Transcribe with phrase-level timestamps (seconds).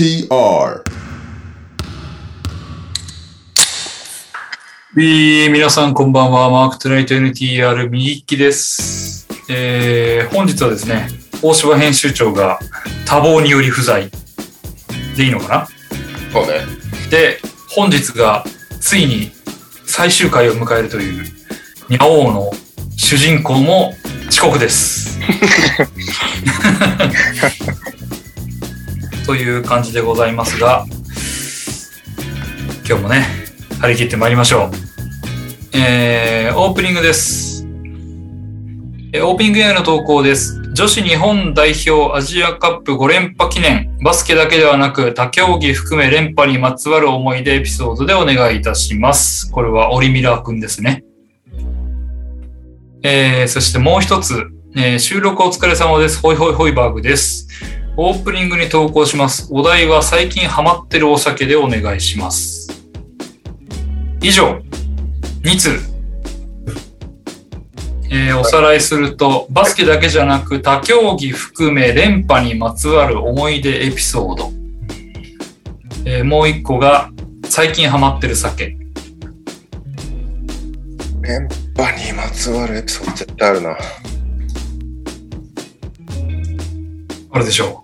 [0.00, 6.48] ビー皆さんこんばんは。
[6.48, 9.28] マークトゥナイト NTR 右利きです。
[9.50, 11.10] えー、本日はですね、
[11.42, 12.58] 大柴編集長が
[13.04, 14.10] 多忙により不在
[15.18, 15.68] でいいのかな？
[16.32, 16.60] そうね。
[17.10, 17.38] で、
[17.68, 18.46] 本日が
[18.80, 19.32] ついに
[19.84, 21.24] 最終回を迎えるという、
[21.90, 22.50] ニャオウの
[22.96, 23.92] 主人公も
[24.30, 25.20] 遅刻です。
[29.30, 30.84] という感じでございますが、
[32.84, 33.24] 今日もね、
[33.80, 34.72] 張り切ってまいりましょ
[35.72, 35.76] う。
[35.78, 37.64] えー、オープニングです。
[39.12, 40.60] えーオープニングへの投稿です。
[40.74, 49.48] 女子日本代表アジアカップ5連覇記念、バスケだけではなく他競技含め連覇にまつわる思い出エピソードでお願いいたします。
[49.52, 51.04] これはオリミラーくんですね。
[53.04, 56.18] えー、そしてもう一つ、えー収録お疲れ様です。
[56.20, 57.46] ホイホイホイバーグです。
[58.02, 59.48] オープニングに投稿します。
[59.50, 62.82] お題は最近ハマってるお酒でお願いします。
[64.22, 64.58] 以上、
[65.42, 65.78] 2通。
[68.10, 74.50] えーおさらいすると、バスケだけじゃなく他競技含め連覇にまつわる思い出エピソード。
[76.06, 77.10] えーもう一個が
[77.44, 78.78] 最近ハマってる酒。
[81.20, 83.76] 連覇にまつわるエピソード絶対あるな。
[87.32, 87.79] あるでしょで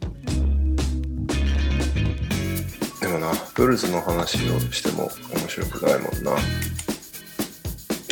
[3.32, 6.32] な、ブルズの話をしても面白くないもんな。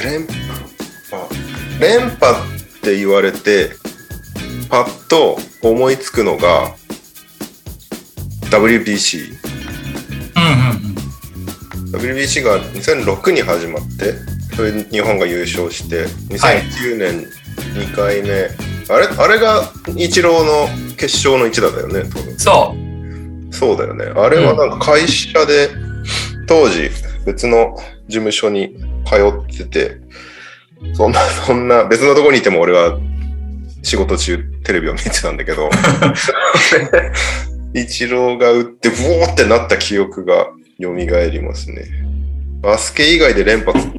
[0.03, 0.75] 連覇
[1.81, 3.71] 連覇って言われて、
[4.69, 6.75] パッと思いつくのが
[8.51, 9.33] WBC。
[9.33, 9.39] う。
[10.37, 10.95] うんうん
[11.95, 12.17] うん。
[12.17, 14.15] WBC が2006に始まって、
[14.55, 17.27] それで日本が優勝して、2009年
[17.75, 18.49] 2回目、
[18.89, 22.39] あれあれがイチローの決勝の一打だよね、多分。
[22.39, 22.84] そう。
[23.55, 24.05] そうだよね。
[24.05, 25.71] あれはなんか会社で、
[26.47, 26.91] 当時
[27.25, 27.77] 別の
[28.09, 28.77] 事務所に
[29.07, 29.97] 通ってて、
[30.95, 32.99] そんな、そんな、別のとこにいても俺は
[33.83, 35.71] 仕事中テレビを見てたんだけど、
[37.75, 40.49] イチローが打って、ブオーってなった記憶が
[40.81, 41.85] 蘇りますね。
[42.61, 43.93] バスケ以外で連発が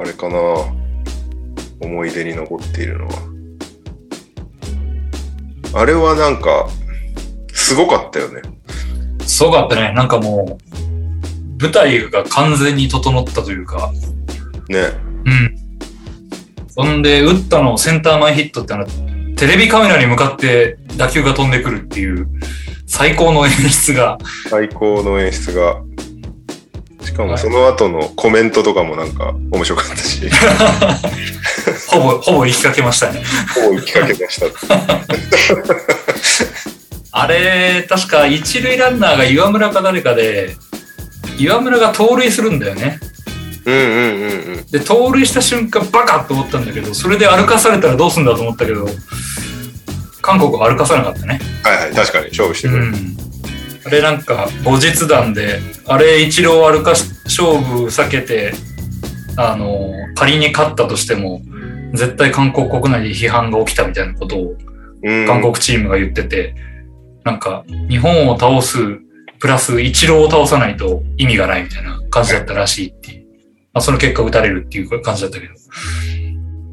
[0.00, 0.38] あれかな、
[1.80, 3.14] 思い出に残っているのは。
[5.74, 6.68] あれはなんか、
[7.52, 8.42] すごかったよね。
[9.26, 9.92] すごかったね。
[9.92, 10.58] なんかも
[11.58, 13.92] う、舞台が完全に整ったというか、
[14.68, 14.78] ね。
[15.24, 15.56] うん。
[16.68, 18.86] そんで、打ったのセンター前ヒットってあの、
[19.36, 22.28] テレビカメラに向かって打球が飛んでくるっていう、
[22.86, 25.82] 最高の演出が、最高の演出が。
[27.02, 30.28] しかはいもその後のコメントとかもなんか面白かったし、
[31.88, 33.22] ほぼ、ほぼ行きかけましたね。
[33.54, 34.46] ほぼ行きかけました。
[37.18, 40.54] あれ、確か一塁ランナーが岩村か誰かで、
[41.38, 43.00] 岩村が盗塁するんだよね。
[43.64, 44.66] うんうんうんうん。
[44.66, 48.86] で、盗塁した瞬間バカって思ったんだけど、それで歩かされたらどうすんだと思ったけど、
[50.20, 51.40] 韓国は歩かさなかったね。
[51.62, 52.88] はいはい、確かに勝負してくれる。
[52.88, 53.16] うん。
[53.86, 58.52] あれなんか後日談で、あれ一郎歩かし勝負避けて、
[59.38, 61.40] あの、仮に勝ったとしても、
[61.94, 64.56] 絶対韓国国内で批判が起きたみたいなことを
[65.02, 66.54] うん、韓国チームが言ってて、
[67.26, 68.78] なんか日本を倒す
[69.40, 73.26] プラス一郎を倒さないと意味がないみたいな感じだったらしいっていう。
[73.72, 75.52] まあその結果打たれるっていう感じだったけど。
[75.52, 75.56] い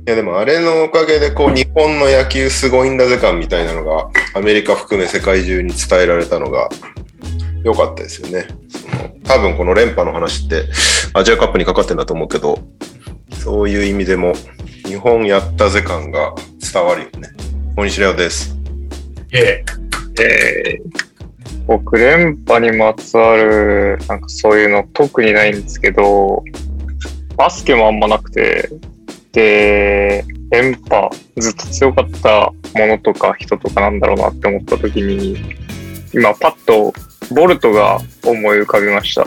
[0.06, 6.70] やでもあれのおかげでこう日本の野球すごいんだぜ感みたいなのがアメリカ含め世界中に伝えられたのが
[7.64, 8.46] 良かったですよね。
[8.70, 10.66] その多分この連覇の話って
[11.16, 12.60] アジアカップにかかってんだと思うけど、
[13.32, 14.34] そういう意味でも
[14.86, 17.30] 日本やったぜ感が伝わるよね。
[17.76, 18.56] 大西レオです。
[19.32, 19.64] え
[20.20, 20.64] え。
[20.66, 21.14] えー
[21.66, 26.44] 僕、連覇にまつわる、なんかそういうの特にないんですけど、
[27.38, 28.70] バスケもあんまなくて、
[29.32, 35.38] で、連覇、ずっと強かったものとか人とかなんだろうなって思った時に、
[36.14, 36.94] 今パッと
[37.34, 39.26] ボルトが思い浮かびました。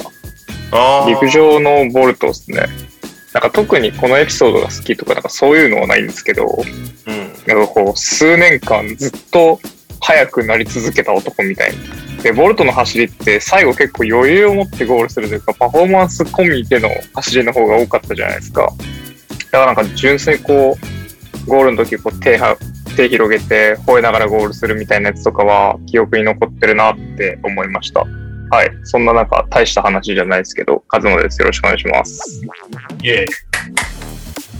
[0.72, 2.66] あ陸上のボルトですね。
[3.32, 7.16] なんか特にこのエピソードが好きとか、なんかそういうのはないんですけど、うん。
[7.46, 9.58] なんかこう、数年間ずっと
[10.00, 12.22] 速くなり続けた男みたいな。
[12.22, 18.62] で、ボルトの走りって最後結構余裕を持ってゴールするというか、パフォーマンス込みでの走りの方が多かったじゃないですか。
[19.52, 20.76] だからなんか純粋にこ
[21.46, 22.56] う、ゴールの時こう手は、
[22.96, 28.00] 手広げて吠えながらゴールするみたいなやつとかは記憶に残ってるなって思いました。
[28.00, 28.70] はい。
[28.84, 31.40] そんななんか大した話じゃないですけど、カズマです。
[31.40, 32.40] よろしくお願いします。
[33.02, 33.26] いえ。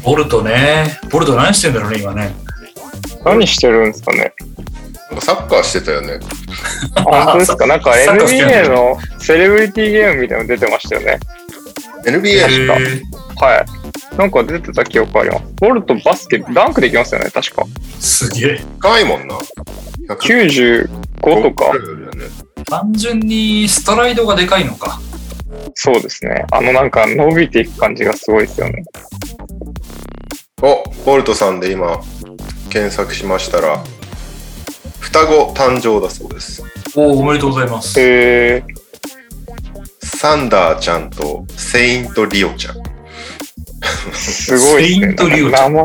[0.04, 0.98] ボルトね。
[1.10, 2.34] ボルト何してんだろうね、今ね。
[3.24, 4.55] 何してるんですかねか
[5.20, 6.18] サッカーしてたよね。
[6.96, 8.98] 本当ですかなんか NBA の？
[9.18, 11.18] セレブリティゲームみたいなの出てましたよね。
[12.04, 13.02] NBA へー
[13.36, 14.16] はい。
[14.16, 15.44] なんか出てた記憶あります。
[15.60, 17.64] ボルトバスケ、ダンクできますよね、確か。
[18.00, 18.60] すげえ。
[18.80, 19.36] 高いもんな。
[20.08, 20.88] 95
[21.20, 21.72] とか。
[22.64, 25.00] 単純にストライドがでかいのか。
[25.74, 26.44] そうですね。
[26.50, 28.82] あのなんか伸びていく感じがすごいですよね。
[30.62, 32.00] お、ボルトさんで今
[32.70, 33.84] 検索しましたら、
[35.06, 36.62] 双子誕生だそうです。
[36.96, 37.98] おお、おめでとうございます。
[38.00, 38.64] へえ
[40.02, 42.74] サンダーちゃんとセイントリオちゃん。
[44.12, 45.06] すごいですね。
[45.06, 45.84] セイントリオちゃ名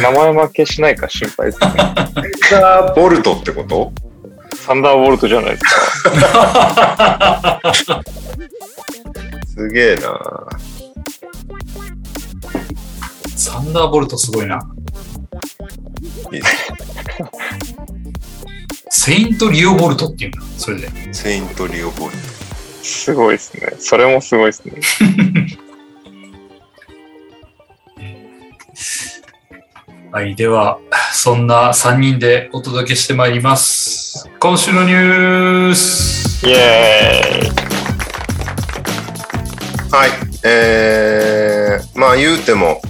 [0.00, 1.68] 名前負けしないか心配ですね。
[2.48, 3.92] サンダーボルトってこと？
[4.54, 5.64] サンダーボルトじゃないです
[6.04, 7.60] か。
[9.52, 10.48] すげえな
[13.36, 14.58] サンダーボルトすごいな。
[16.32, 16.42] いい
[18.96, 20.40] セイントリオボルトっていうんだ。
[20.56, 20.88] それで。
[21.12, 22.18] セイントリオボルト。
[22.84, 23.72] すごいですね。
[23.80, 24.74] それもすごいですね。
[30.12, 30.36] はい。
[30.36, 30.78] では、
[31.12, 34.30] そんな3人でお届けしてまいります。
[34.38, 36.46] 今週のニュース。
[36.46, 37.48] イエーイ
[39.90, 40.10] はい。
[40.44, 42.80] えー、まあ言うても、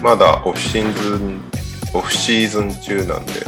[0.00, 1.42] まだオフシーズン、
[1.92, 3.44] オフシーズン中なんで、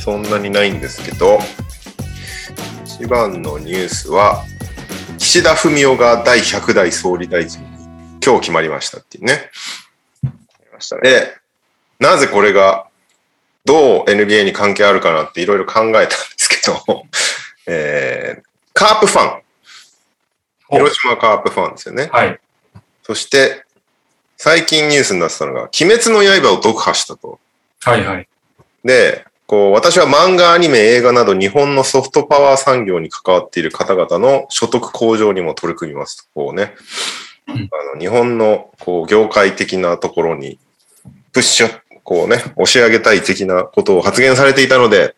[0.00, 1.38] そんなにないんですけど、
[2.86, 4.44] 一番のニュースは、
[5.18, 7.68] 岸田文雄が第100代総理大臣に
[8.24, 9.50] 今日決まりましたっていうね。
[11.02, 11.36] で、
[11.98, 12.88] なぜこれが
[13.66, 16.06] どう NBA に関係あるかなっていろいろ考えたんで
[16.38, 17.04] すけど、
[17.68, 18.42] えー、
[18.72, 19.42] カープファン。
[20.70, 22.08] お広島カープファンですよね。
[22.10, 22.40] はい。
[23.02, 23.64] そして、
[24.38, 27.38] 最近ニュースになってたのが、鬼滅の刃を読破したと。
[27.82, 28.28] はいはい。
[28.82, 36.30] で、こう、私は漫画、アニメ、映画など日本のソフトパワー産業に関わっている方々の所得向上にも取り組みますと。
[36.32, 36.76] こうね。
[37.48, 40.60] うんあの日本のこう業界的なところに
[41.32, 45.16] プッシュ、こうね、押し上げたい的なことを発言されていたので、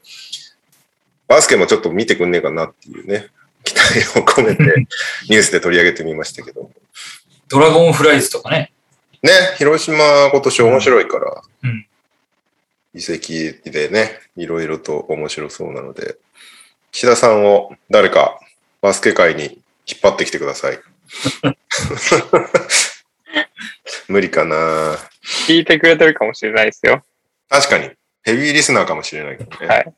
[1.29, 3.27] バスケもちょっと見てくんねえかなっていうね、
[3.65, 4.87] 期待を込めて
[5.29, 6.71] ニュースで取り上げてみましたけど。
[7.49, 8.73] ドラゴンフライズとかね。
[9.23, 11.87] ね、広島今年面白いから、うん
[12.95, 16.17] 移籍でね、いろいろと面白そうなので、
[16.91, 18.39] 岸田さんを誰か
[18.81, 19.45] バスケ界に
[19.87, 20.79] 引っ張ってきてください。
[24.09, 24.99] 無理かな
[25.47, 27.05] 聞いてくれてるかもしれないですよ。
[27.49, 27.91] 確かに、
[28.23, 29.67] ヘビーリスナーかもしれないけどね。
[29.67, 29.95] はい。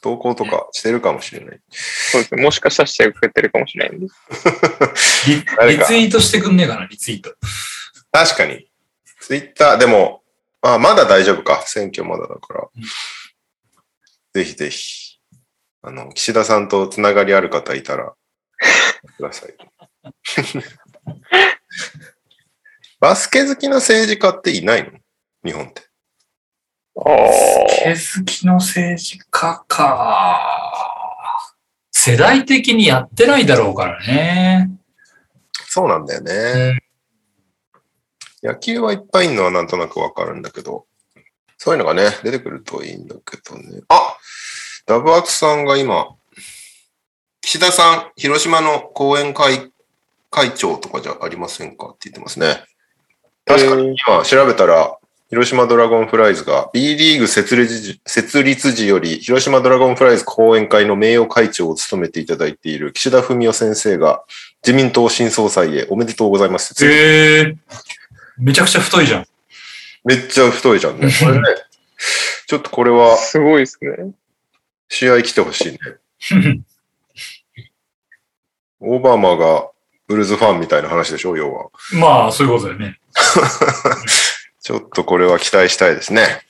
[0.00, 1.60] 投稿とかしてるかもしれない。
[1.70, 2.42] そうですね。
[2.42, 4.06] もしかしたらしてくれてるかもしれないんで。
[5.68, 7.34] リツイートしてくんねえかな、リツイート。
[8.12, 8.68] 確かに。
[9.20, 10.17] ツイッター、でも、
[10.62, 11.62] あ、まだ大丈夫か。
[11.66, 12.68] 選挙まだだから。
[12.76, 12.82] うん
[14.34, 15.18] ぜひぜひ。
[15.82, 18.12] あの、岸田さんとつながりある方いたら、
[19.16, 19.56] ください。
[23.00, 24.98] バスケ好きな政治家っていないの？
[25.44, 25.82] 日本って。
[26.96, 30.40] あ毛好きの政治家か。
[31.90, 34.70] 世代的にやってないだろうからね。
[35.66, 36.80] そうなんだよね。
[38.42, 40.86] 野球はいっぱいいるのはなんとなくわかるんだけど、
[41.56, 43.82] そういうのがね、出てくるといいんだけどね。
[43.88, 44.16] あ
[44.86, 46.08] ダブアツさんが今、
[47.40, 49.70] 岸田さん、広島の後援会
[50.30, 52.64] 会長とかじゃありませんかって言ってますね。
[53.44, 54.98] 確かに今調べたら、
[55.30, 64.24] 広島ドラゴンフライズが B リーグ設立時設立時より広島ドラゴンフライズ後援会の名誉会長を務めていただいている岸田文雄先生が
[64.66, 66.74] 自民党新総裁へおめでとうございます。
[66.82, 67.56] へえ
[68.38, 69.26] めちゃくちゃ太いじゃん。
[70.04, 71.08] めっちゃ太いじゃんね。
[71.20, 71.42] これね、
[72.46, 73.16] ちょっとこれはあ。
[73.16, 74.12] すごいですね。
[74.88, 75.78] 試合来てほしいね。
[78.80, 79.70] オバマが
[80.06, 81.66] ブルーズファンみたいな話でしょ、要は。
[81.92, 82.98] まあ、そういうことだよね。
[84.62, 86.42] ちょっとこれは期待したいですね。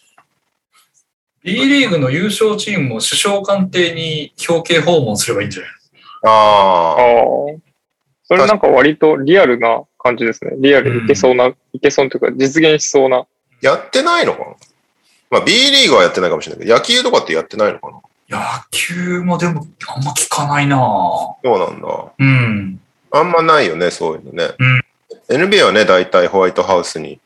[1.43, 5.71] B リーグの優勝チームも首相官邸に表敬訪問すればいいんじゃない？
[6.25, 6.99] ああああ、。
[8.25, 10.53] それなんか割とリアルな感じですね。
[10.59, 13.27] リアルいけそうな、いけそうというか実現しそうな。
[13.61, 14.47] やってないのかな？
[15.31, 18.01] まあ B リーグはやってないかもしれないけど、野球とかってやってないのかな？
[18.29, 18.41] 野
[18.71, 22.13] 球もでもあんま聞かないなそうなんだ。
[22.19, 22.81] うん。
[23.11, 24.51] あんまないよね、そういうのね。
[24.59, 24.83] うん
[25.31, 27.21] NBA はね、大体ホワイトハウスに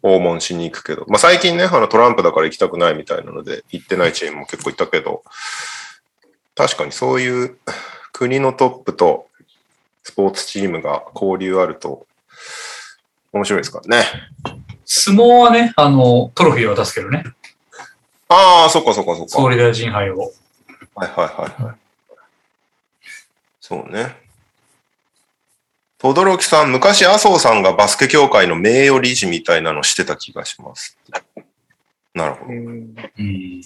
[0.00, 5.22] 訪問しに行くけど、まあ最近ね、あのトランプだから行きたくないみたいなので、行ってないチームも結構いたけど、
[6.54, 7.58] 確かにそういう
[8.12, 9.28] 国のトップと
[10.02, 12.06] スポーツチームが交流あると
[13.32, 14.06] 面白いですからね。
[14.84, 17.24] 相撲はね、あの、トロフィー渡すけどね。
[18.28, 19.28] ああ、そっかそっかそっか。
[19.28, 20.32] 総理大臣杯を。
[20.94, 21.76] はいはいはいはい。
[23.60, 24.16] そうね。
[25.98, 30.98] 轟さん、昔麻生さんがバスケ協会の名誉理事みたいなのしてた気がします。
[32.12, 32.52] なるほど。
[32.52, 33.62] うんうん。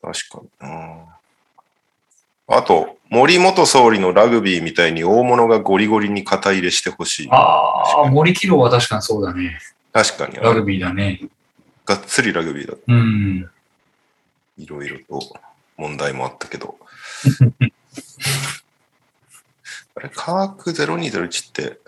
[0.00, 1.18] 確かにな。
[2.46, 7.28] あと、森元総理のラグビーみたいに大物がゴリゴリに肩入れしてほしい。
[7.32, 9.58] ああ、森キロは確かにそうだね。
[9.92, 10.36] 確かに。
[10.36, 11.20] ラグビーだね。
[11.84, 12.76] がっつりラグビーだ。
[12.86, 13.50] うん。
[14.56, 15.20] いろいろと
[15.76, 16.78] 問題もあったけど。
[19.96, 21.78] あれ、カーク0201って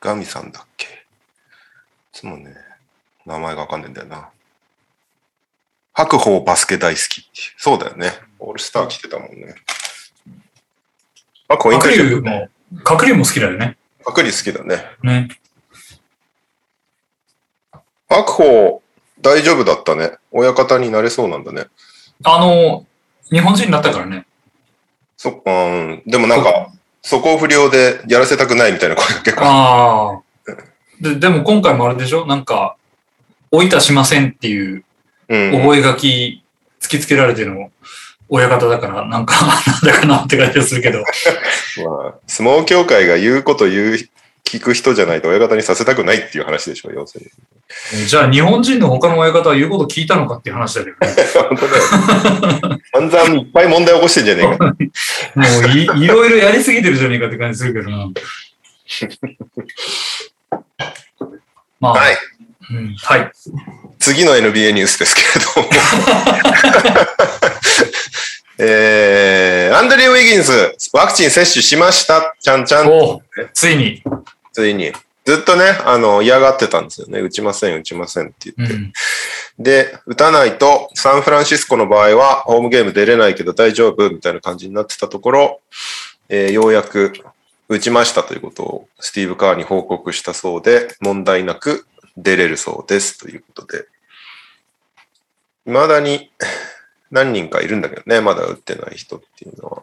[0.00, 0.86] ガミさんだっけ？
[0.86, 0.88] い
[2.12, 2.54] つもね、
[3.24, 4.28] 名前がわかんないんだよな。
[5.94, 7.26] 白鵬バスケ大好き。
[7.56, 8.12] そうだよね。
[8.38, 9.54] オールスター来てたもんね。
[11.48, 12.48] 白鵬引角退し竜も、
[12.84, 13.76] 角竜も好きだよね。
[14.04, 14.84] 白竜好きだね。
[15.02, 15.28] ね。
[18.08, 18.82] 白鵬
[19.20, 20.12] 大丈夫だったね。
[20.30, 21.66] 親方になれそうなんだね。
[22.24, 22.86] あの、
[23.30, 24.26] 日本人になったからね。
[25.16, 26.02] そっか、うん。
[26.06, 26.68] でもなんか、
[27.02, 29.44] 素行不良でやらせたくないみたいな声が結構。
[29.44, 30.20] ああ。
[31.00, 32.26] で、でも今回もあれでしょ？
[32.26, 32.76] なんか、
[33.50, 34.84] おいたしませんっていう
[35.28, 35.52] うん。
[35.52, 36.40] 覚書突
[36.88, 37.70] きつけられてるの
[38.28, 39.34] 親方だから、なんか、
[39.66, 40.98] なんだかなって感じがするけど。
[41.84, 43.98] まあ、相撲協会が言うこと言う、
[44.44, 47.30] 聞く人じゃないと親方にさせたくないっていう話でしょ、要する
[47.92, 48.06] に。
[48.06, 51.14] じゃあ日本人の他の親方は言うこと聞いたのかっていう話だけどね。
[51.48, 52.80] 本当だよ。
[52.94, 54.64] 散々いっぱい問題起こしてんじゃねえか。
[55.36, 58.08] もういいろいろやりすぎてるじゃねえかって感じするけどな。
[61.80, 62.16] まあ、はい。
[62.70, 63.30] うん、はい。
[63.98, 65.68] 次の NBA ニュースですけれども。
[68.60, 72.34] えー、アンドリュー・ウィギンズ、ワクチン接種しました。
[72.40, 72.88] ちゃんちゃん。
[72.88, 73.22] お
[73.54, 74.02] ついに。
[74.52, 74.92] ついに。
[75.24, 77.20] ずっとね、あの、嫌がってたんですよね。
[77.20, 78.74] 打ちません、打ちませんって言って。
[78.74, 78.92] うん。
[79.60, 85.60] で、打たないと、サンフランシスコの場合は、ホームゲーム出れないけど大丈夫みたいな感じになってたところ、
[86.28, 87.12] えーようやく
[87.68, 91.86] 打ちましたということをスティーブ・カーに報告したそうで、問題なく
[92.16, 93.86] 出れるそうですということで、
[95.66, 96.32] 未だに
[97.10, 99.82] 何人かいるんだけどね、まだ打ってない人っていうのは。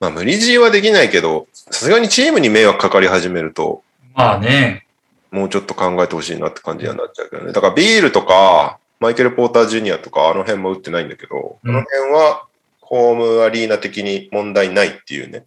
[0.00, 3.82] まあ、無理強いはできないけど、さすがにチームに迷惑かかり始めると、
[4.14, 4.86] まあね。
[5.30, 7.52] もうちょっと考えてほしいなって感じにはなっちゃうけどね。
[7.52, 12.46] だからビールとか、マイケル・ポーター・ジュニアとか、あの辺も打ってないんだけど、うんあの辺は
[12.80, 15.44] ホームアリーナ的に問題ないっていうね。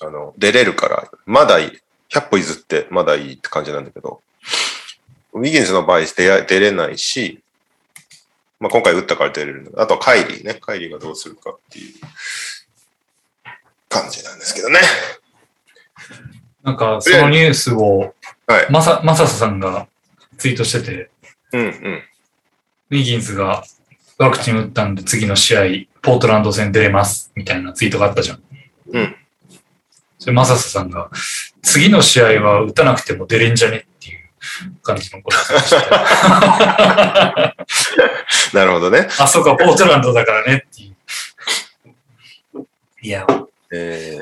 [0.00, 1.78] あの、出れるから、まだいい。
[2.10, 4.22] 100歩譲ってまだいいって感じなんだけど、
[5.34, 7.42] ウィギンズの場合出れないし、
[8.60, 10.54] まあ、今回打ったから出れるあとはカイリーね。
[10.54, 11.94] カイリーがどうするかっていう
[13.88, 14.80] 感じなんですけどね。
[16.64, 18.14] なんか、そのニュースを、
[18.46, 18.66] はい。
[18.70, 19.86] まさ、まさささんが
[20.38, 21.10] ツイートしてて、
[21.52, 22.02] うんうん。
[22.90, 23.64] ウィギンズが
[24.18, 25.62] ワクチン打ったんで次の試合、
[26.02, 28.42] ポートランド戦出れます、みたいなツイートがあったじゃん。
[28.92, 29.16] うん。
[30.18, 31.10] それ、マササさんが、
[31.62, 34.17] 次の試合は打たなくても出れんじゃねっていう
[34.82, 35.88] 感じのことを言ってまし
[38.52, 38.58] た。
[38.58, 39.08] なるほどね。
[39.18, 40.96] あ、そうか、ポートランドだからねっていう。
[43.02, 43.26] いや、
[43.70, 44.18] え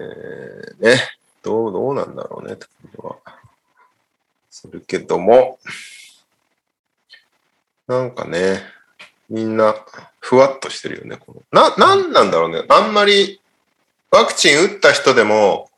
[0.79, 1.01] ー、ね、
[1.43, 3.17] どう、どうなんだろうね、って感じは
[4.51, 5.59] するけども、
[7.87, 8.63] なんかね、
[9.31, 9.75] みんな、
[10.21, 11.17] ふわっとしてるよね。
[11.17, 12.65] このな、なんなんだろうね。
[12.69, 13.41] あんまり、
[14.11, 15.71] ワクチン打った人でも、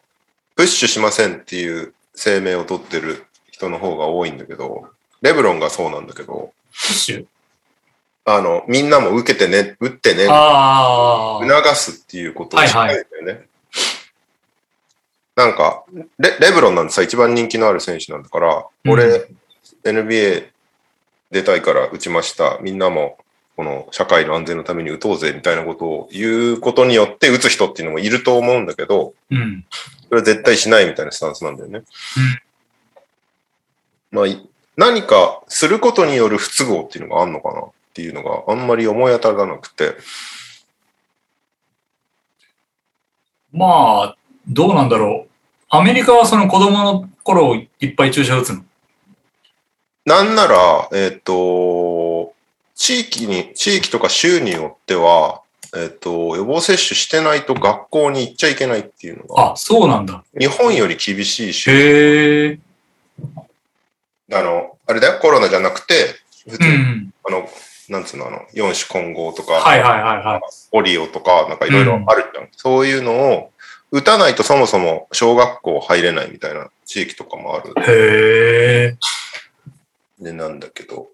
[0.57, 3.27] プッシュしませんっていう声明を取ってる
[3.59, 4.89] 人の方が多いんだけど、
[5.21, 6.53] レブロンがそうなんだけど、
[8.25, 10.27] あの、みんなも受けてね、打ってね。
[10.27, 13.47] 促すっていうことをしたいんだよね。
[15.35, 15.85] なんか
[16.19, 19.29] レ、レブロンなんてさ、一番人気のある選手なんだから、うん俺、
[19.85, 20.49] NBA
[21.31, 22.59] 出たいから打ちました。
[22.61, 23.19] みんなも、
[23.57, 29.65] この社会の安全のために打とうぜみたいなことを言うことによって打つ人っていうのもいると思うんだけど、うん。
[30.09, 31.83] それは絶対しないみたいなスタンスなんだよね。
[34.11, 39.97] まあ、い何かすることによる不都合っていうのがあるのかなっていうのがあんまり思い当たらなくて、
[43.53, 43.67] ま
[44.15, 45.31] あ、どうなんだろう。
[45.71, 48.65] アメリカはその子供の頃いっぱい注射打つの？
[50.07, 52.33] なんなら、えっ、と、
[52.75, 55.43] 地域に、地域とか州によっては、
[55.77, 60.25] えっ、と、予防接種してないと学校に行っちゃいけないっていうのが、あ、そうなんだ。
[60.39, 61.71] 日本より厳しい州。
[61.71, 62.59] へえ。
[64.33, 66.15] あの、あれだよ、コロナじゃなくて、
[66.49, 67.15] 普通に、うん。
[67.25, 67.49] あの、
[67.89, 70.41] なんつうの、あの、四種混合とか、はいはいはいはい。
[70.73, 73.53] オリオとか、なんかいろいろあるじゃん,、そういうのを、
[73.91, 78.97] 打たないとそもそも小学校入れないみたいな地域とかもあるへえ。
[80.21, 81.09] でなんだけど、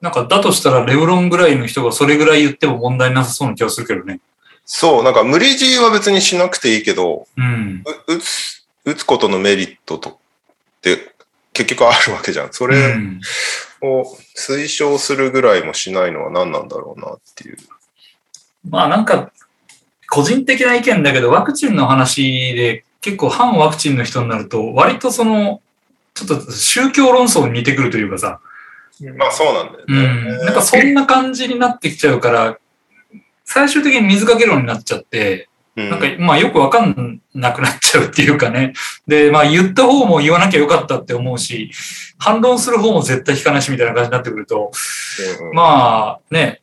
[0.00, 4.20] なんか、だとしたらレブロンぐらいの人がそれぐらい言っても問題なさそうな気がするけどね。
[4.64, 7.82] そう、なんか無理強いは別にしなくていいけど、うん。
[8.06, 10.16] う打つ、打つことのメリットとっ
[10.80, 11.09] て
[11.52, 12.52] 結局あるわけじゃん。
[12.52, 13.20] そうれん。
[13.82, 14.04] を
[14.36, 17.56] 推奨するぐらいもしないのは何なんだろうなっていう。
[18.68, 19.32] まあなんか、
[20.08, 25.60] 個人的な意見だけど、ワクチンの話で結構反ワクチンの人になると、割とその、
[26.14, 28.40] ちょっと宗教論争に似てくるというかさ、
[29.16, 30.02] まあそうなんだようね。
[30.02, 30.38] ん。
[30.44, 32.58] なんかそんな感じになってきちゃうから、
[33.44, 35.49] 最終的に水かけ論になっちゃって、うん
[35.88, 38.74] なんか、まあよくわかんなくなっちゃうっていうかね。
[39.06, 41.70] で、まあ言った方も言わなきゃよかったって思うし、
[42.18, 44.72] 反論する方も絶対引かないしみたいな感じになってくると、
[45.52, 46.60] まあね、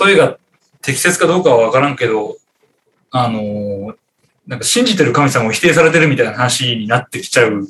[0.00, 0.38] 例えが
[0.80, 2.36] 適切かどうかはわからんけど、
[3.10, 3.94] あのー
[4.48, 7.68] なんか信じてる神様を否定されてるみたいな話になってきちゃう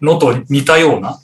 [0.00, 1.20] のと似たような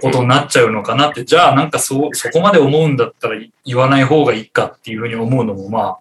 [0.00, 5.98] ことになっちゃうのかなって、じゃあなんかそう、そこまで思うんだったら言わない方がいいかっていうふうに思うのもまあ、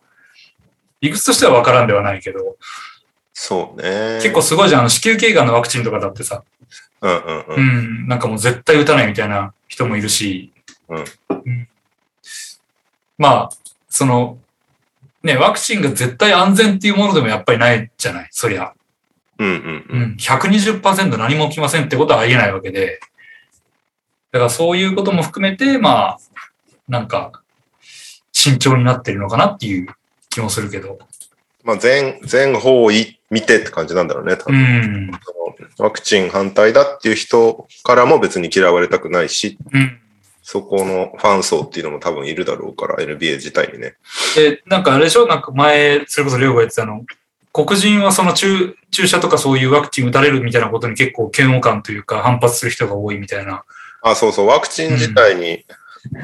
[1.02, 2.58] 理屈としてはわからんではないけど、
[3.34, 4.20] そうね。
[4.22, 6.44] 結構すごいじゃん、子宮頸がんのワクチンとかだってさ、
[7.02, 7.46] うんうんう。
[7.56, 8.06] うん。
[8.06, 10.52] ん、なんかもう絶対打たないみたいな人もいるし、
[10.90, 11.06] うん。
[11.30, 11.68] うん。
[13.18, 13.50] まあ、
[13.90, 14.40] その、
[15.22, 18.74] ね、ワクチンが絶対安全っていうものでもやっぱりないじゃない、そりゃ。
[19.38, 20.02] うんうんううん。
[20.14, 23.00] ん、120%何も起きませんってことはありえないわけで、
[24.32, 26.20] だからそういうことも含めて、まあ、
[26.88, 27.44] なんか、
[28.32, 29.88] 慎重になってるのかなっていう
[30.38, 31.00] 気もするけど。
[31.64, 34.38] まあ全、全方位見てって感じなんだろうね。
[34.38, 35.12] 多う分ん。
[35.80, 40.00] ワクチン反対だっていう人からも別に嫌われたくないし、うん。
[40.44, 43.96] そこのファン層っていうのも多分いるだろうから、NBA 自体にね。
[44.36, 45.26] で、なんかあれでしょ？
[45.28, 47.04] なんか前、それこそレオが言ってたの、
[47.52, 53.64] 黒人はその注注射とかそういうワクチン打たれるみたいなことに結構嫌悪感というか反発する人が多いみたいな。
[54.04, 55.66] あ、そうそう、ワクチン自体に、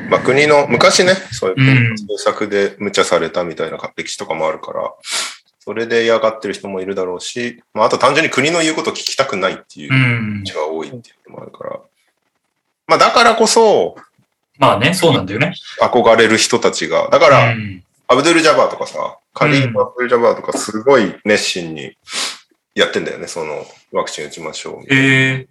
[0.09, 4.93] まあ国の、昔ね、そういううん政策で無茶されたみたいな歴史とかもあるから、
[5.59, 10.43] それで嫌がってる人もいるだろうし、まああと単純に国の言うことを聞きたくないっていううん。
[10.43, 11.79] 人が多いっていうのもあるから、
[12.87, 13.95] まあだからこそ、
[14.57, 15.53] まあね、そうなんだよね。
[15.81, 17.83] 憧れる人たちが、だから、うん。
[18.07, 21.97] アブドゥル・ジャバーとかさ、カリーム・アブドゥル・ジャバーとかすごい熱心に
[22.75, 25.03] やってんだよね、そのワクチン打ちましょうみたいな。
[25.03, 25.47] へえ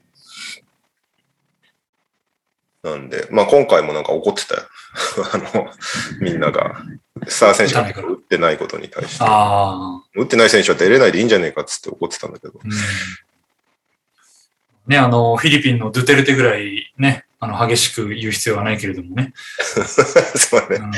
[2.82, 4.62] なんで、まあ今回もなんか怒ってたよ。
[5.32, 5.70] あの、
[6.20, 6.82] みんなが、
[7.28, 9.24] スター選手が打ってないことに対して。
[9.24, 12.54] 打ってない選手は出れないでいいんじゃねえかっつって怒ってたんだけど。
[12.62, 12.70] うん
[14.86, 19.32] ね、あの、フィリピンのドゥテルテぐらいね、あの、激しく言う必要はないけれどもね。
[19.58, 20.76] そうね。
[20.76, 20.92] うん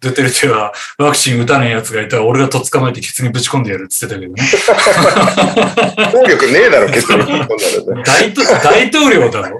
[0.00, 6.12] ドゥテルテはワクチン打たねえ奴がいたら俺がとっ捕まえてケツにぶち込んでやるって言ってたけどね。
[6.12, 7.24] 能力ねえだろ、結局。
[7.24, 9.58] こんなのね大統大統領だろ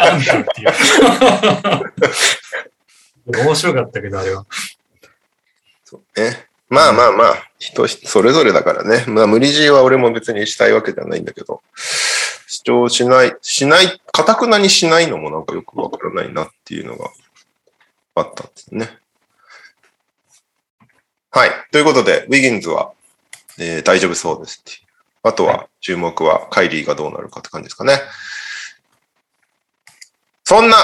[0.00, 0.72] あんたっていう。
[3.44, 4.46] 面白かったけど、あれは。
[5.84, 6.46] そうね。
[6.68, 9.04] まあまあまあ、人それぞれだからね。
[9.08, 12.27] まあ無理強いは俺も別にしたいわけではないんだけど、主
[12.68, 17.10] 張しない、しない、かたくなにしないのもなんかよくわからないなっていうのが
[18.14, 18.90] あったんですね。
[21.30, 21.50] はい。
[21.72, 22.92] ということで、ウィギンズは、
[23.58, 24.88] えー大丈夫そうですっていう。
[25.22, 28.00] あとは注目はカイリーがどうなるかって感じですかね。
[30.44, 30.76] そんな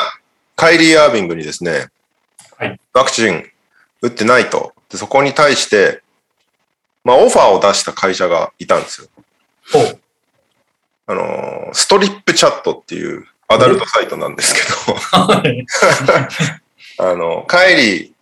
[0.57, 1.89] カイリー・アービングにですね、
[2.57, 3.45] はいワクチン
[4.03, 4.73] 打ってないと。
[4.89, 6.03] でそこに対して、
[7.05, 9.09] まあオファーを出した会社がいたんですよ。
[11.07, 14.61] あのー、ストリップチャットっていうアダルトサイトなんですけ
[14.93, 15.67] ど、はい
[16.99, 18.13] あの、カイリー、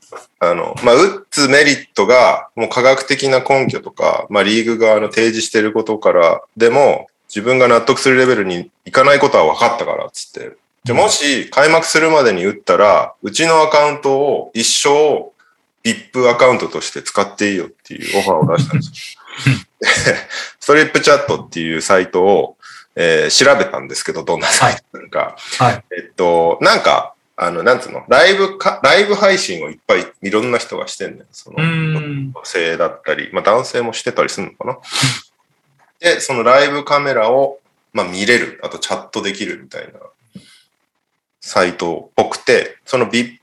[0.41, 10.53] あの、まあ、打つメリットが、もう科学的な根拠とか、まあ、リーグ側の提示してることから、でも、自分が納得するレベルにいかないことは分かったから、つって。
[10.85, 15.31] じゃ、もし、開幕するまでに打ったら、うちのアカウントを一生、
[15.85, 19.23] VIP アカウントとして使っていいよっていうオファーを出したんですよ。
[19.81, 19.87] で
[20.61, 22.57] ストリップチャットっていうサイトを、
[22.95, 25.37] えー調べたんですけど、どんなサイトなのか。
[25.59, 25.85] はい。
[25.97, 31.27] えっと、なんか、あの、なんつうの、ライブか、ライブ配信をいっぱいいろんな人がしてんねん。
[31.33, 32.33] そのう、ん。
[32.33, 34.79] 女性だったり、まあ男性もしてたりするのかな？
[36.01, 37.59] で、そのライブカメラを、
[37.93, 39.99] まあ見れる、あとチャットできるみたいな
[41.41, 43.39] サイトっぽくて、その VIP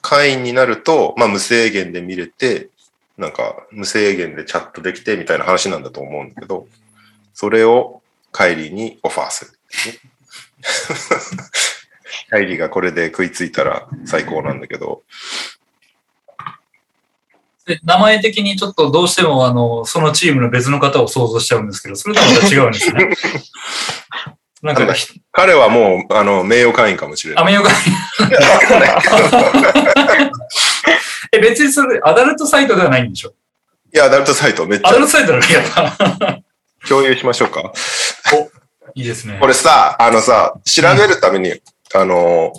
[0.00, 2.68] 会員になると、まあ無制限で見れて、
[3.18, 6.66] なんか無制限でチャットできてみたいな話なんだと思うんだけど、
[7.34, 7.97] それを
[8.32, 9.52] カイリーにオファーする。
[12.30, 15.02] カイリーがこれで食いついたら最高なんだけど、
[17.66, 23.10] で名前的にちょっとどうしてもあの、そのチームの別の方を想像しちゃうんですけど、それとはまた違うんですね。
[24.62, 27.44] なんかひ、彼はもう、あの、名誉会員かもしれない。
[27.44, 27.70] アメヨガ
[31.32, 33.34] え、別にそれ、アダルトサイトではないんでしょ？
[33.94, 35.64] いや、アダルトサイトめっちゃアダルトサイトだね、やっ
[36.18, 36.40] た。
[36.88, 37.72] 共有しましょうか。
[38.94, 39.38] いいですね。
[39.40, 41.52] これさ、あのさ、調べるために、
[41.94, 42.52] あの、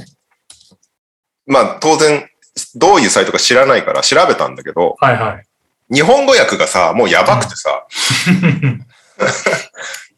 [1.45, 2.29] まあ、当然、
[2.75, 5.45] どういうサイトか知らないから調べたんだけど、はいはい。
[5.93, 7.87] 日本語訳がさ、もうやばくてさ、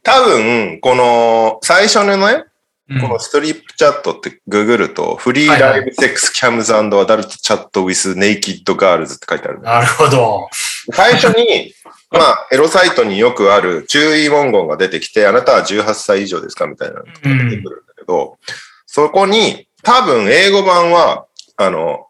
[0.04, 2.46] 多分、この、最初のね、
[2.90, 10.50] うんこのストリップチャットってググると、フリーライブセックスキャムズアダルトチャットウィスネイキッドガールズって書いてあるなるほど。
[10.92, 11.74] 最初に、
[12.12, 18.38] まあ、エロサイトによくある注意文言が出てきて、あなたは18歳以上ですかみたいなのが出てくるんだけど、
[18.86, 22.08] そこに、多分英語版は、あの、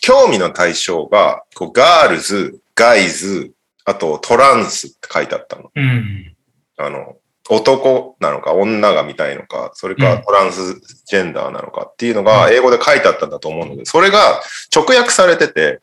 [0.00, 3.52] 興味の対象が、こうガールズ、ガイズ、
[3.86, 5.70] あとトランスって書いてあったの。
[5.74, 6.36] うん。
[6.76, 7.16] あの、
[7.48, 14.42] 男なのか女が見たいのか、それかうんトランスジェンダーなのかっていうのが英語で書いてあったんだと思うので、それが
[14.74, 15.80] 直訳されてて、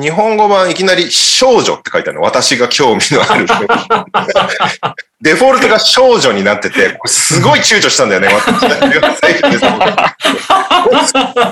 [0.00, 2.24] 日本語版いきなり少女って書いてあるの。
[2.24, 3.46] 私が興味のある。
[5.20, 8.28] デフォルトが少女になってて、すごい躊躇したんだよね。
[8.28, 9.64] 私が18歳以上です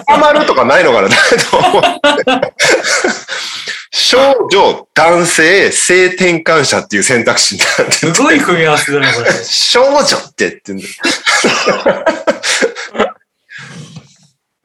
[0.07, 1.09] ハマるとかないのかな
[1.51, 2.53] と思って。
[3.91, 9.31] 少女、男性、性転換者っていう選択肢になってすごい組み合わせだね、これ。
[9.45, 10.91] 少女ってってんだよ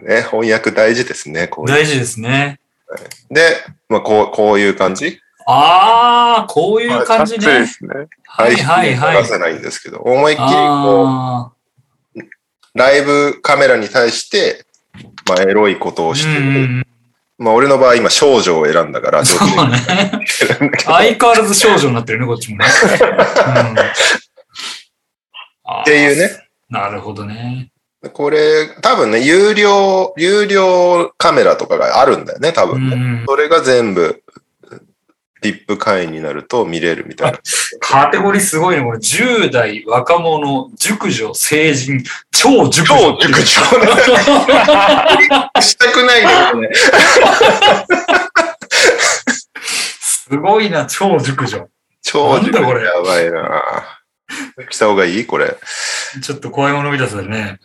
[0.07, 1.47] ね、翻訳大事ですね。
[1.47, 2.60] こう大事ですね。
[3.29, 3.57] で、
[3.89, 7.67] まあ、こう、こういう感じああ、こういう感じチャッツでね。
[7.67, 8.07] すね。
[8.27, 9.23] はいはいはい。
[9.23, 10.53] 出せないんですけど、思いっきりこ
[11.07, 11.51] あ
[12.15, 12.19] う、
[12.75, 14.65] ライブカメラに対して、
[15.27, 16.39] まあ、エロいことをあ、してる。
[16.39, 16.87] うん。
[17.37, 19.77] まあ、俺の場合、今、少女を選んだから、そうね。
[20.85, 22.65] 相変わらず少女になってるね、こっちもね。
[25.67, 26.29] うん、っていうね。
[26.69, 27.70] なるほどね。
[28.13, 32.95] これ、多分ね、有料、有料カメラとかがあるんだよね、多う分ね。
[32.95, 34.23] ん、それが全部、
[35.43, 37.39] VIP 会員になると見れるみたいな。
[37.79, 38.83] カテゴリーすごいね。
[38.83, 43.17] これ10代、若者、熟女、成人、超熟女。
[43.17, 43.45] 超熟女。
[45.61, 46.69] したくないね。
[49.99, 51.67] すごいな、超熟女。
[52.03, 53.63] 超熟女やばいな
[54.69, 55.25] した方がいい？
[55.25, 55.57] これ。
[56.21, 57.59] ちょっと怖いもの見たさだね。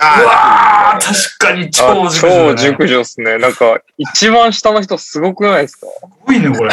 [0.00, 2.56] あわー、確かに超あ熟女、ね。
[2.56, 3.38] 超熟女っすね。
[3.38, 5.86] なんか、一番下の人すごくないですか？
[5.86, 5.92] す
[6.24, 6.70] ごいね、これ。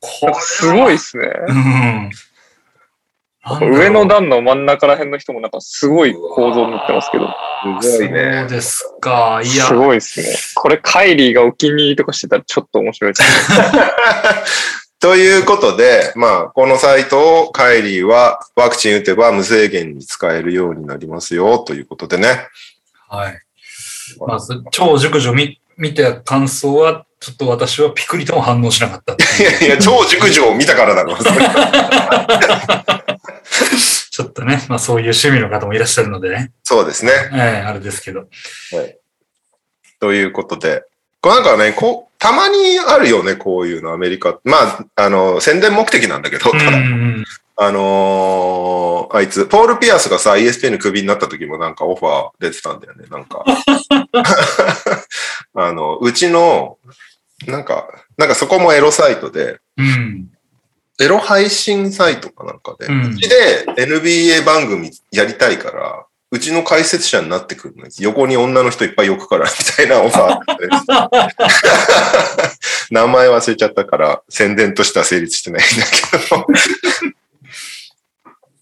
[0.00, 1.32] これはすごいっすね。
[1.48, 2.10] うん。
[3.76, 7.26] 上の段の真ん中ら辺の人もなんかすごい構造になってますけど。
[7.82, 9.40] すごいねそうですか。
[9.42, 10.26] いやす、ごいっすね。
[10.54, 13.66] これカイリーがお気に入りとかしてたらちょっと面白いですね。
[15.04, 22.48] ということで、まあ、このサイトをカイリーはワクチン打てば無制限に使えるようになりますよということでね。
[23.10, 23.38] はい。
[24.26, 31.14] まず、超熟女見見た感想は、ちょっと私はピクリとも反応しなかったいういやいや、超熟女を見たからだろ。
[31.16, 31.30] そ れ
[34.10, 37.12] ちょっとね、まあそういう趣味の方もいらっしゃるのでね、そうですね。
[37.34, 38.24] ええあれですけど。
[40.00, 40.82] ということで。
[41.20, 44.40] これなんかね、こう、たまにあるよね、こういうの、アメリカ。
[44.44, 47.24] まあ、あの、宣伝目的なんだけど、うんただうん
[47.56, 53.44] あのーあいつ、ポール・ピアスがさ、ESPN クビになった時もなんかオファー出てたんだよね、なんか。
[55.54, 56.78] あの、うちの、
[57.46, 60.30] なんか、なんかそこもエロサイトで、うん。
[60.98, 70.40] エロ配信サイトかなんかで、ううんちで NBA 番組やりたいから、うちの解説者になってくるの横に女の人いっぱい置くから、 みたいなオファー。
[72.90, 75.92] 名前忘れちゃったから、宣伝としては成立してないんだけ
[76.34, 76.44] ど。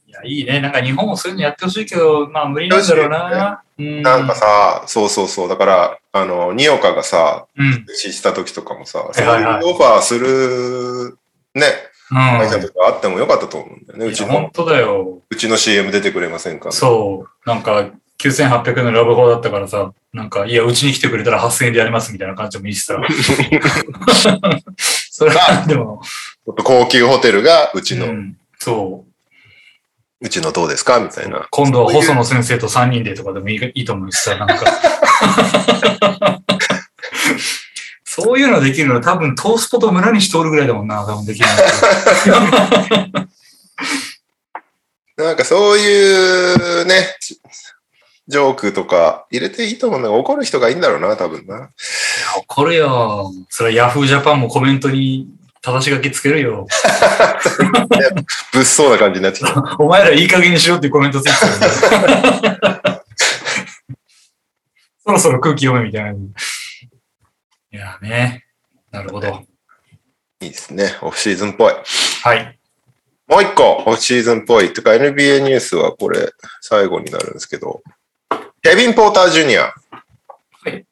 [0.07, 0.61] いや、いいね。
[0.61, 3.63] なんか日本もそういうのやってほしいけど、まあ無理なんだろうな。
[3.79, 4.03] うん。
[4.03, 5.49] なんかさ、そうそうそう。
[5.49, 7.87] だから、あの、ニオカがさ、うん。
[7.97, 11.17] 知した時とかもさ、いそういうオファーする、
[11.55, 11.65] ね、
[12.13, 12.63] 会社うん。
[12.63, 14.07] とかあってもよかったと思うんだよね。
[14.07, 15.21] うち本当だよ。
[15.31, 16.73] うちの CM 出てくれませんか？
[16.73, 17.49] そう。
[17.49, 22.97] なんか、9800円のラブホだったからさ、なんか、いや、うちに来てくれたら8000円でやりますみたいな感じもいいしさ。
[25.11, 26.03] それは、でも、
[26.65, 29.05] 高級ホテルがうちの、う、うんそ
[30.21, 30.29] う。
[30.29, 31.01] ちのどうですか？
[31.01, 31.49] みたいな。
[31.51, 34.55] 今度は細野先生と3人でとかでもいいいいと思うしさ、なんか。
[38.15, 41.47] そういうのできるのは多分トースポと村西通るぐらいだもんな、多分できる
[45.17, 45.25] の。
[45.25, 47.17] なんかそういうね、
[48.29, 51.71] ジョークとか入れていいと思うんだけど、怒る人がいいんだろうな、多分な。
[52.37, 53.33] 怒るよ。
[53.49, 55.31] それはヤフージャパンもコメントに
[55.63, 56.67] 正し書きつけるよ。
[58.53, 59.77] 物騒な感じになってきた。
[59.79, 61.67] お前らいい加減にしろってコメントついてたよね
[65.03, 66.13] そろそろ空気読めみたいな。
[67.73, 68.45] いやね。
[68.91, 69.43] なるほど。
[70.41, 70.97] いいですね。
[71.01, 71.73] オフシーズンっぽい。
[72.23, 72.59] はい。
[73.27, 74.75] もう一個、オフシーズンっぽい。
[74.75, 77.83] てか NBA ニュースはこれ、最後になるんですけど、
[78.63, 79.63] ケビン・ポーター・ジュニア。
[79.63, 79.75] は
[80.69, 80.85] い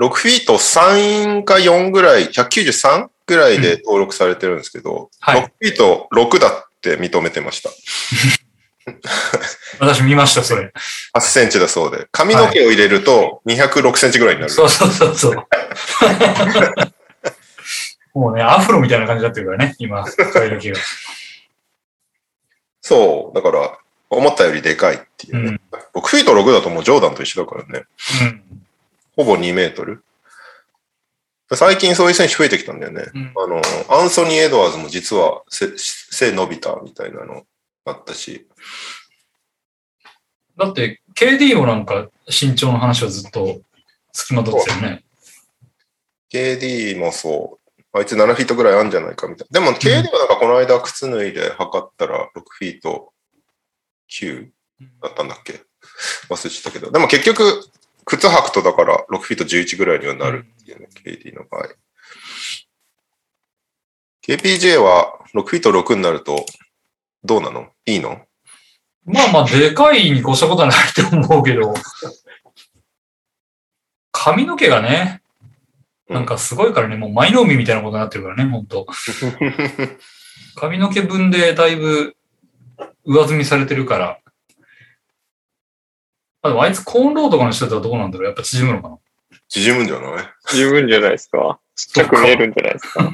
[0.00, 7.70] 6フィート3か4ぐらい、193ぐらいで登録されてるんですけど、はい6フィート6だって認めてました。
[9.80, 10.72] 私見ました、それ。
[11.14, 12.06] 8センチだそうで。
[12.10, 14.52] 髪の毛を入れると206センチぐらいになる。
[14.52, 15.34] そうそうそうそう。
[18.14, 20.80] もうね、アフロみたいな感じになってるからね、今、髪の毛が。
[22.80, 23.36] そう。
[23.36, 23.78] だから、
[24.10, 25.60] 思ったよりでかいっていうね。
[25.94, 27.84] 6フィート6だともうジョーダンと一緒だからね。
[28.22, 28.42] うん。
[29.16, 30.02] ほぼ2メートル。
[31.54, 33.04] 最近そういう選手増えてきたんだよね。
[33.14, 37.44] うんあの、アンソニー・エドワーズも実は背背伸びたみたいなの
[37.84, 38.46] あったし。
[40.56, 43.60] だって、KD もなんか身長の話はずっと
[44.12, 45.04] 付きまとってたよね。
[46.32, 47.98] KD もそう。
[47.98, 49.60] あいつ7フィートぐらいあるんじゃないかみたいな。
[49.60, 53.12] でも KD はなんかこの間靴脱いで測ったら6フィート
[54.10, 54.50] 9
[55.02, 55.62] だったんだっけ？
[56.28, 56.90] 忘れちゃったけど。
[56.90, 57.64] でも結局、
[58.04, 61.68] 靴履くとだから6フィート11ぐらいにはなるっていうね、KD の場合。
[64.26, 66.44] KPJ は6フィート6になると、
[67.24, 67.68] どうなの？
[67.86, 68.20] いいの？
[69.08, 71.74] まあまあ、でかいに越したことはないと思うけど、
[74.12, 75.22] 髪の毛がね、
[76.08, 78.86] なんかすごいからね、もう舞の海みたいなことになってるからね、本当
[80.56, 82.16] 髪の毛分でだいぶ
[83.04, 84.18] 上積みされてるから。
[86.40, 88.26] あでもあいつコーンローとかの人だったらどうなんだろう？
[88.26, 88.98] やっぱ縮むのかな？
[89.48, 90.24] 縮むんじゃない？
[90.54, 91.58] 十分じゃないですか？
[91.74, 93.10] ちっちゃく見えるんじゃないですか？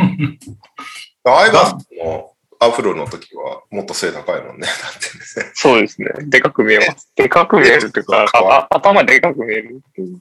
[1.40, 2.34] アイバスの
[2.64, 4.66] アフロの時はもっと背高いもんね。
[4.66, 5.53] だってね。
[5.55, 6.09] そうですね。
[6.27, 7.11] でかく見えます。
[7.14, 10.20] でかく見えるというか、ああ頭でかく見えるっていう。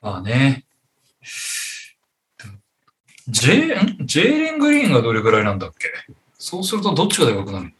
[0.00, 0.64] まあね。
[3.28, 4.06] ジェん？
[4.06, 5.88] ジェーレン・グリーンがどれぐらいなんだっけ？
[6.38, 7.70] そうするとどっちがでかくなるの？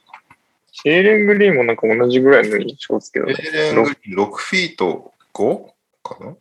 [0.71, 3.35] シェーレン・グリーンもなんか同じぐらいの印象ですけどね。
[3.39, 5.67] エレングリーン6フィート 5?
[6.03, 6.37] かな？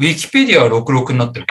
[0.00, 1.46] ウィキペディアは66になってる。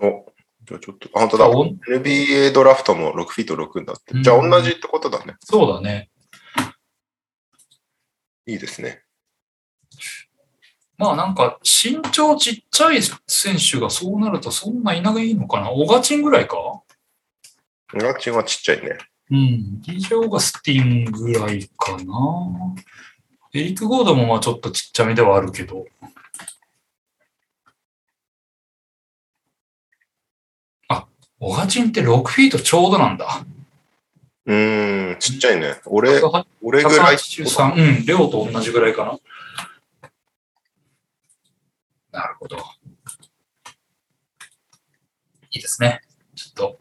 [0.00, 0.32] お、
[0.64, 1.48] じゃあちょっと、あ、本当だ。
[1.48, 4.22] お NBA ドラフトも6フィート6になってる。
[4.22, 5.36] じゃあ同じってことだね。
[5.40, 6.10] そうだね。
[8.46, 9.02] いいですね。
[10.96, 15.70] まあなんか身長ちっちゃい選手がそうなるとそんないないのかな？
[15.70, 16.56] オガチンぐらいか？
[17.94, 18.98] ガチンはちっちゃいね。
[19.30, 19.80] うん。
[19.86, 22.74] DJ オーガスティンぐらいかな。
[23.54, 25.84] エリック・ゴードンもまあちょっとちっちゃめではあるけど。
[30.88, 31.06] あ、
[31.40, 33.44] オガチンって6フィートちょうどなんだ。
[34.46, 35.80] うーん、ちっちゃいね。
[35.84, 37.16] 俺、183俺ぐらい。
[37.16, 39.18] うん、レオと同じぐらいかな。
[42.10, 42.56] なるほど。
[45.50, 46.00] いいですね。
[46.34, 46.78] ちょっと、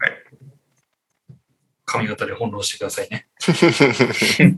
[1.85, 3.27] 髪型で翻弄してくださいね。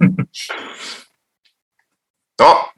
[2.38, 2.74] あ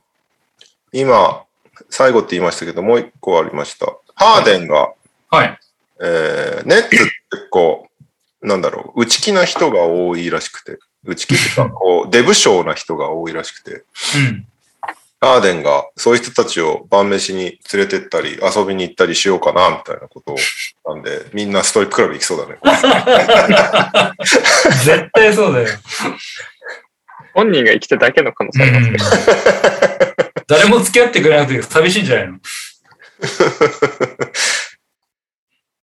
[0.92, 1.46] 今、
[1.90, 3.86] 最後って言いましたけど、もう一個ありました。
[4.16, 4.94] ハーデンが、
[5.30, 5.60] はい。
[6.04, 6.96] えー、ネッツって
[7.32, 7.88] 結構、
[8.42, 14.48] なんだろう、内気な人が多いらしくて、内気っていうか、こう、 デブ症な人が多いらしくて、うん。
[15.24, 20.38] ハーデンがそういう人たちを晩飯に連れてったり、遊びに行ったりしようかな、みたいなことを、
[20.96, 22.58] なんで、みんなストリップクラブ行きそうだね。
[24.84, 25.68] 絶対そうだよ。
[27.36, 29.36] 本人が生きただけの可能性ありますね。
[30.48, 32.40] 誰も付き合ってくれなくて寂しいんじゃないの？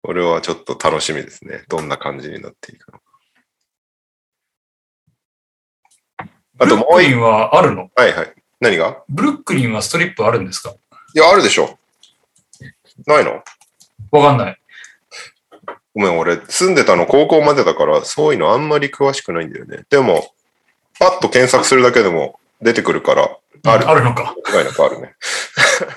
[0.09, 1.65] これはちょっと楽しみですね。
[1.69, 3.05] どんな感じになっていくのか。
[6.61, 7.91] あともう一ブルックリンはあるの？
[7.95, 8.33] はいはい。
[8.59, 9.03] 何が？
[9.11, 10.75] ブルックリンはストリップあるんですか？
[11.15, 11.79] いや、あるでしょ。
[13.07, 13.43] ないの？
[14.11, 14.59] わかんない。
[15.95, 19.85] ごめん、俺、住んでたの高校までだから、そういうのあんまり詳しくないんだよね。
[19.91, 20.33] でも、
[20.99, 23.25] パッと検索するだけでも出てくるから、
[23.67, 23.87] ある。
[23.87, 24.35] あるのか。
[24.51, 25.15] 間違いなくあるね。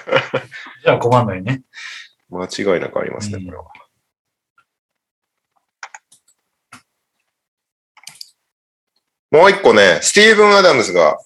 [0.84, 1.62] じゃあ困んないね。
[2.30, 3.64] 間違いなくありますね、うんこれは。
[9.32, 11.18] もう一個ね、スティーブン・アダムスが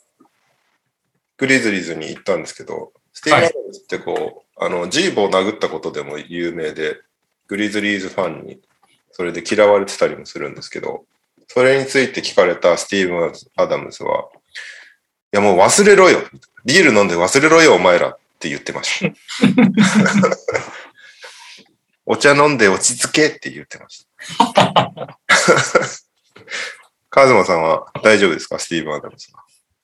[1.37, 7.01] グリズリーズに行ったんですけど、スティーブン・アダムスってこう、あの、ジーボを殴ったことでも有名で、
[7.47, 8.59] グリズリーズファンに
[9.11, 11.05] それで嫌われてたりもするんですけど、
[11.47, 14.29] それについて聞かれたスティーブン・アダムスは、
[15.33, 16.19] いやもう忘れろよ。
[16.63, 19.15] ビール飲んで忘れろよ、お前らって言ってました。
[22.05, 24.05] お茶飲んで落ち着けって言ってまし
[24.53, 25.17] た。
[27.15, 28.59] カズマさんは大丈夫ですか？
[28.59, 29.33] スティーブン・アダムスい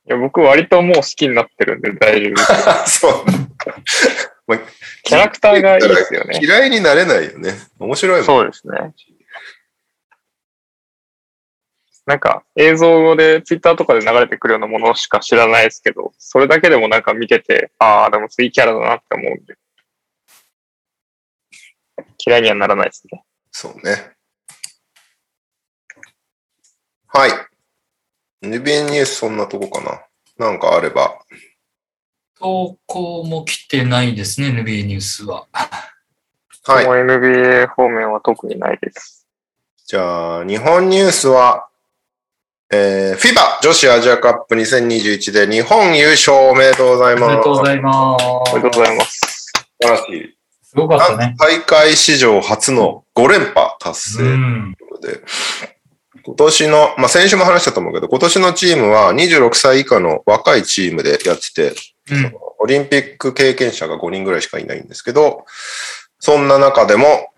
[0.06, 2.52] や、僕割ともう好きになってるんで大丈夫です。
[2.67, 2.88] は。
[2.88, 3.26] そう。
[4.48, 4.60] まあ
[5.04, 6.39] キャラクターがいいですよね。
[6.44, 7.54] 嫌いになれないよね。
[7.80, 8.26] 面白いもん。
[8.26, 8.78] そうですね。
[12.06, 19.56] なんか映像でツイッターとかで流れてくるようなものしか知らないですけど、それだけでもなんか見てて、ああ、でもいいキャラだなって思うんで。
[22.26, 23.24] 嫌いにはならないですね。
[23.52, 24.12] そうね。
[27.13, 27.32] はい。
[28.41, 30.02] NBA ニュースそんなとこかな。
[30.38, 31.19] なんかあれば。
[32.39, 35.47] 投稿も来てないですね、NBA ニュースは。
[36.63, 39.28] はい NBA 方面は特にないです。
[39.88, 41.67] じゃあ、日本ニュースは、
[42.71, 47.26] えー、FIBA 女子アジアカップ2021で日本優勝おめでとうございます。
[47.26, 48.26] おめでとうございます。
[48.54, 49.19] おめでとうございます。
[49.19, 50.38] 素晴らしい。
[50.63, 51.36] すごかったね。
[51.38, 54.76] 大会史上初の5連覇達成うん。
[54.76, 55.19] ということで、
[56.23, 61.73] 今年の、まあ、先週も話したと思うけど、今年のチームは26歳以下の若いチームでやってて、
[62.12, 62.34] うん。
[62.60, 65.45] オリンピック経験者が5人ぐらいしかいないんですけど、
[66.19, 67.29] そんな中でも、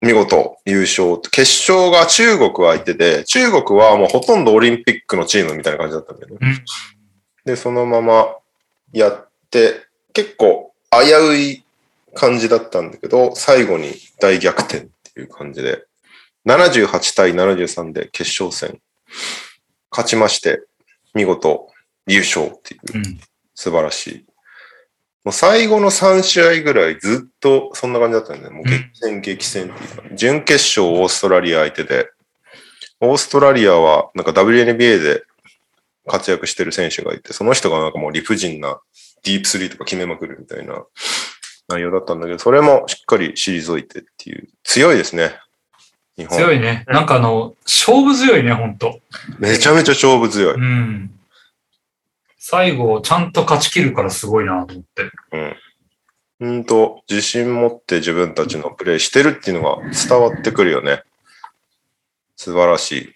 [0.00, 1.20] 見事優勝。
[1.20, 6.38] 決勝が中国相手で、中国はもうほとんどオリンピックのチームみたいな感じだったんだよね。
[6.40, 6.64] うん
[7.48, 8.36] で、そのまま
[8.92, 11.64] やって、結構危うい
[12.14, 15.86] 感じだったんだけど、最後に大逆転っていう感じで、
[16.46, 18.80] 78対73で決勝戦
[19.90, 20.62] 勝ちまして、
[21.14, 21.68] 見事
[22.06, 23.20] 優勝っていううん。
[23.54, 24.24] 素晴らしい。
[25.24, 28.56] もう最後の3試合ぐらいずっとそんな感じだったんだよね。
[28.56, 32.08] もう激戦激戦っていうか、準決勝オーストラリア相手で、
[33.00, 35.24] オーストラリアはなんか WNBA で
[36.06, 38.80] 活躍してる選手がいて、その人がなんかもう理不尽な
[39.24, 40.84] ディープスリーとか決めまくるみたいな
[41.68, 45.38] 内容だったんだけど、それもしっかり退いてっていう、強いですね。
[46.18, 46.36] 日本。
[46.36, 46.84] 強いね。
[46.88, 49.00] なんかあの、勝負強いね、ほんと。
[49.38, 50.54] めちゃめちゃ勝負強い。
[50.54, 51.10] うん。
[52.38, 55.10] 最後、ちゃんと勝ち切るからすごいなと思って。
[55.32, 55.56] うん。
[56.40, 61.02] うんと、自信持って自分たちのプレイしてるっていうのが伝わってくるよね。
[62.36, 63.14] 素晴らしい。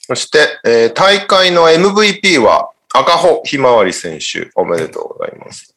[0.00, 4.50] そして、えー大会の MVP は赤穂ひまわり選手。
[4.54, 5.76] おめでとうございます。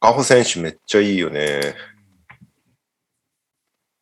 [0.00, 1.74] 赤穂選手めっちゃいいよね。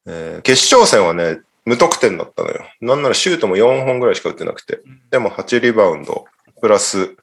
[0.07, 2.65] えー決勝戦はね、無得点だったのよ。
[2.81, 4.81] なんならシュートも4本ぐらいしか打ってなくて。
[5.11, 6.25] でも8リバウンド、
[6.61, 7.17] プラス、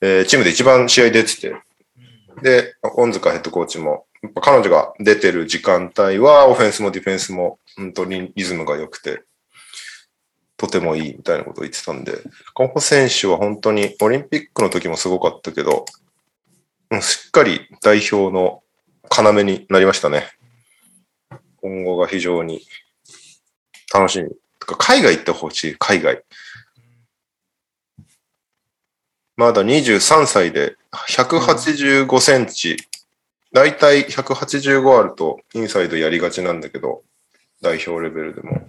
[0.00, 1.54] えーチームで一番試合出てて、
[2.42, 9.22] で、恩塚ヘッドコーチも、やっぱ彼女が出てる時間帯は、オフェンスもディフェンスも、本当にリズムが良くて、
[10.56, 12.12] とてもいいみたいなことを言ってたんで、
[12.54, 15.84] カホ選手は本当にオリンピックの時もすごかったけど、
[16.90, 18.62] うんしっかり代表の
[19.16, 20.26] 要になりましたね。
[21.60, 22.62] 今後が非常に
[23.92, 24.30] 楽しみ。
[24.78, 26.22] 海外行ってほしい、海外。
[29.36, 30.76] まだ23歳で
[31.08, 32.76] 185センチ。
[33.52, 37.02] だいたい185あるとインサイドやりがちなんだけど、
[37.60, 38.68] 代表レベルでも。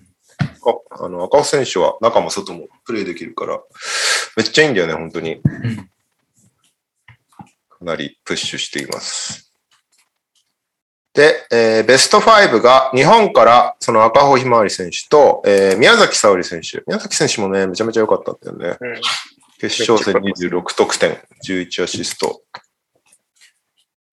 [0.99, 3.59] ああの赤尾選手は中も外もプレイできるから、
[4.37, 5.35] めっちゃいいんだよね、本当に。
[5.35, 5.75] うん。
[5.77, 5.85] か
[7.81, 9.50] なりプッシュしています。
[11.13, 16.83] で、えーベスト5が日本からその赤穂ひまわり選手と、えー宮崎沙織選手。
[16.87, 18.77] 宮崎選手もね、めちゃめちゃ良かったんだよね。
[18.79, 19.01] うん。
[19.59, 22.41] 決勝戦26得点、11アシスト。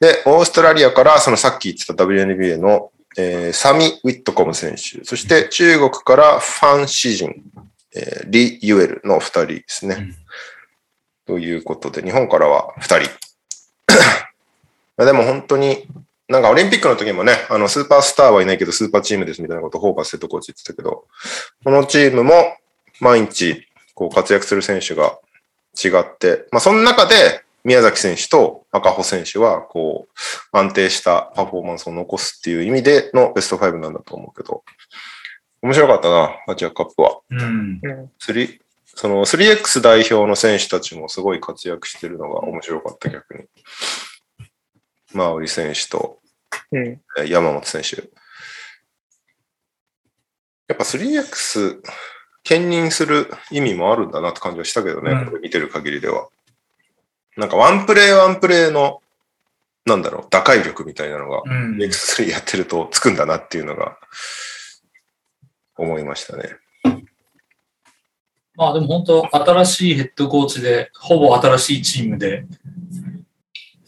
[0.00, 5.04] で、オーストラリアからそのさっき言ってた WNBA の、えーサミ・ウィットコム選手。
[5.04, 7.42] そして中国からファン・シジン、
[7.94, 9.96] えーリ・ユエルの2人ですね。
[9.98, 10.16] うん
[11.28, 13.10] ということで、日本からは2人。
[14.96, 15.86] まあでも本当に、
[16.28, 21.04] なんかオリンピックの時もね、あの、スーパースターはいないけど、スーパーチームですみたいなことをホーバスヘッドコーチ言ってたけど、
[21.64, 22.34] このチームも
[23.00, 25.18] 毎日、こう活躍する選手が
[25.82, 30.06] 違って、まあその中で、宮崎選手と赤穂選手は、こ
[30.52, 34.62] う、安定したパフォーマンスを残すっていう意味でのベスト5なんだと思うけど、
[35.62, 37.18] 面白かったな、アジアカップは。
[37.30, 37.80] うん。
[37.82, 38.58] うん3
[39.00, 43.44] その 3X 代表の選手たちもすごい活躍してるのが面白かった、逆に。
[45.14, 46.18] 馬織選手と
[46.72, 46.86] うん。
[46.86, 47.96] えー山本選手。
[50.68, 51.80] やっぱ 3X
[52.44, 56.28] 兼任する意味もあるんだなって感じはしたけどね、うんこれ見てる限りでは。
[57.36, 59.00] なんかワンプレーワンプレーの、
[59.86, 61.76] なんだろう、打開力みたいなのがうん。
[61.76, 63.96] X3 やってるとつくんだなっていうのが
[65.76, 66.56] 思いましたね。
[68.56, 72.44] まあでも本当、新しいヘッドコーチで、ほぼ新しいチームで、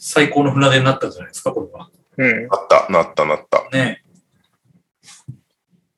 [0.03, 1.91] 最高の船出になったんじゃないですか、これは。
[2.17, 2.49] うん。
[2.49, 3.69] なった、なった、なった。
[3.71, 4.03] ね。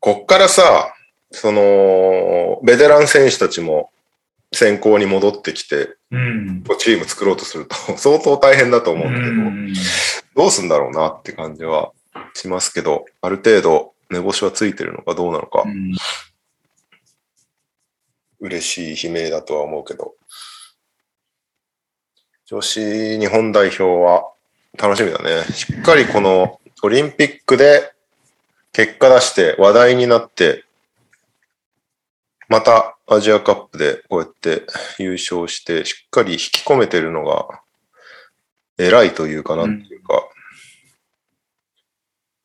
[0.01, 0.93] こっからさ、
[1.31, 3.91] その、ベテラン選手たちも
[4.53, 6.65] 先行に戻ってきて、うん。
[6.79, 9.73] チーム作ろうとすると 相当大変だと思ううんだけど、ん。
[10.35, 11.93] どうすんだろうなって感じは
[12.35, 15.93] しますけど、ある程度目星はついてるのかどうなのか、うん
[18.45, 20.17] 嬉しい悲鳴だとは思うけど、
[22.53, 24.31] 女子日本代表は
[24.79, 25.43] 楽しみだね。
[25.55, 27.95] しっかりこのオリンピックで
[28.75, 30.67] 結果出して話題になって、
[32.51, 34.67] またアジアカップでこうやって
[34.99, 37.47] 優勝して、しっかり引き込めてるのが
[38.77, 40.29] 偉いというかなんていうか、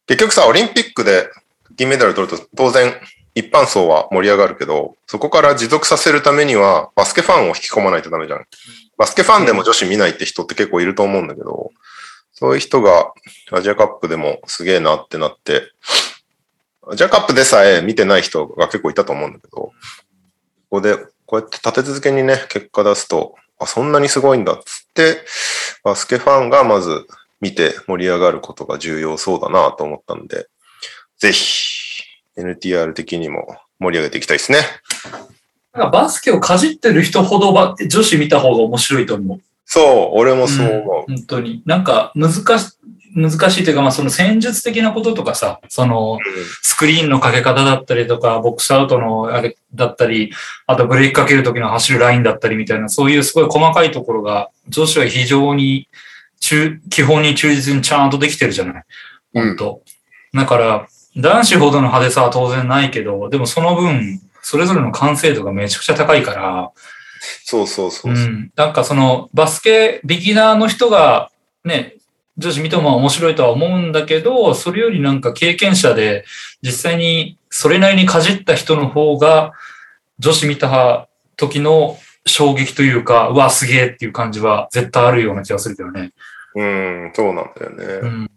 [0.05, 1.29] 結局さ、オリンピックで
[1.75, 2.93] 銀メダル取ると当然
[3.37, 8.45] 一般層は盛り上がるけど、そこから持続させるためにはバスケファンを引き込まないとダメじゃん。
[8.97, 11.71] バスケファンでも女子見ないって人って結構いると思うんだけど、
[12.33, 13.13] そういう人が
[13.51, 15.71] アジアカップでもすげえなってなって、
[16.89, 19.73] アジアカップでさえ見てない人が結構いたと思うんだけど、こ
[20.69, 25.23] こでこうやって立て続けにね、結果出すと、あ、そんなにすごいんだっつって、
[25.83, 27.05] バスケファンがまず
[27.39, 30.47] 見て盛り上がることが重要そうだなと思ったんで、
[31.17, 31.86] ぜひ
[32.37, 34.59] NTR 的にも盛り上げていきたいですね。
[35.73, 39.41] なんかバスケをかじってる人ほどば女子見た方が面白いと思う。
[39.65, 41.11] そう、俺もそう思う。
[41.13, 41.61] 本当に。
[41.65, 42.77] なんか難し、
[43.15, 46.19] 難しいというか、まあその戦術的なこととかさ、その
[46.61, 50.31] スクリーンのかけ方だったりとか、ボックスアウトのあれだったり、
[50.67, 55.87] あとブレーキかける時の走るラインだったりみたいな、そういうすごい細かいところが、女子は非常に
[56.39, 58.83] 中、基本に忠実にちゃんとできてるじゃない。
[59.33, 59.81] 本当。
[60.33, 66.71] だから、男子ほどの派手さは当然ないけど、でもその分、それぞれの完成度がめちゃくちゃ高いから、
[67.43, 68.13] そうそうそう。
[68.13, 68.51] うん。
[68.55, 71.31] なんかその、バスケ、ビギナーの人が、
[71.65, 71.95] ね、
[72.37, 76.25] 女子見ても面白いとは思うんだけど、それよりなんか経験者で、
[76.61, 79.53] 実際にそれなりにかじった人の方が、
[80.19, 86.11] 女子見た時の衝撃というか、うわ、すげえっていう感じは絶対あるような気がするけどね。
[86.55, 87.85] うん、そうなんだよね。
[87.85, 88.31] うん。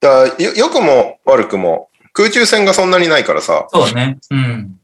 [0.00, 4.18] だよ良くも悪くも空中戦がそんなにないからさ、そうだね。
[4.30, 4.80] うん。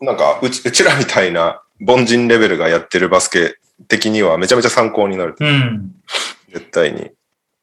[0.00, 3.58] なんかうちうちらみたいな凡人レベルがやってるバスケ
[3.88, 5.34] 的にはめちゃめちゃ参考になる。
[5.38, 5.94] うん。
[6.52, 7.10] 絶対に。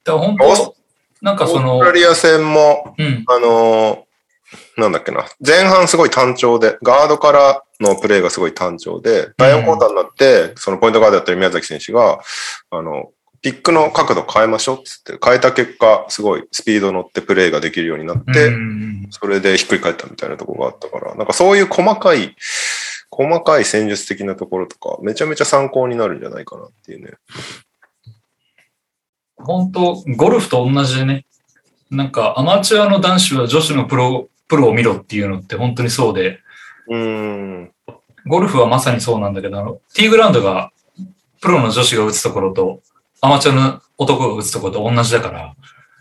[0.04, 0.76] だ本当、
[1.22, 3.26] なんかそのオースト、ラリア戦も、うん。
[3.28, 4.04] あのー
[4.78, 12.20] なんだっけな、前半すごい単調で、ガードからのプレーがすごい単調で、第4クォーターになって、そのポイントガードやってる宮崎選手が、
[12.70, 13.12] あの、
[13.44, 22.36] ピックの角度変えましょうっつって変えた結果、すごいスピード乗ってプレーができるようになって、うんそれでひっくり返ったみたいなところがあったから、なんかそういう細かい、
[23.12, 27.12] 細かい戦術的なところとか、めちゃめちゃ参考になるんじゃないかなっていうね。
[29.36, 31.26] 本当、ゴルフと同じでね、
[31.92, 36.40] なんかアマチュアの男子は女子のプロ、プロを見ろっていうのって本当にそうで、
[36.88, 37.72] うーん。
[38.26, 40.72] ゴルフはまさにそうなんだけど、ティーグラウンドが
[41.42, 42.80] プロの女子が打つところと、
[43.24, 45.56] アマチュアの男が打つところと同じだから、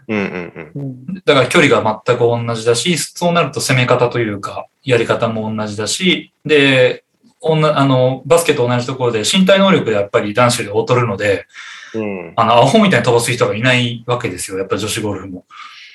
[0.08, 1.14] うんうんうん。
[1.24, 7.04] だから距離が全く同じだし、そうなると攻め方というか、やり方も同じだし、で、
[7.40, 11.46] おんなあの、バスケと同じところで身体能力でやっぱり男子で劣るので、
[11.94, 14.58] うんあの、アホみたいに飛ばす人がいないわけですよ。
[14.58, 15.44] やっぱ女子ゴルフも。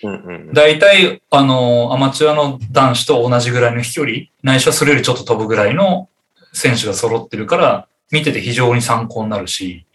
[0.03, 6.07] うんうん大体、あの、アマチュアの男子と同じぐらいの飛距離、ないしはそれよりちょっと飛ぶぐらいの
[6.53, 9.85] 選手が揃ってるから、見てて非常に参考になるし、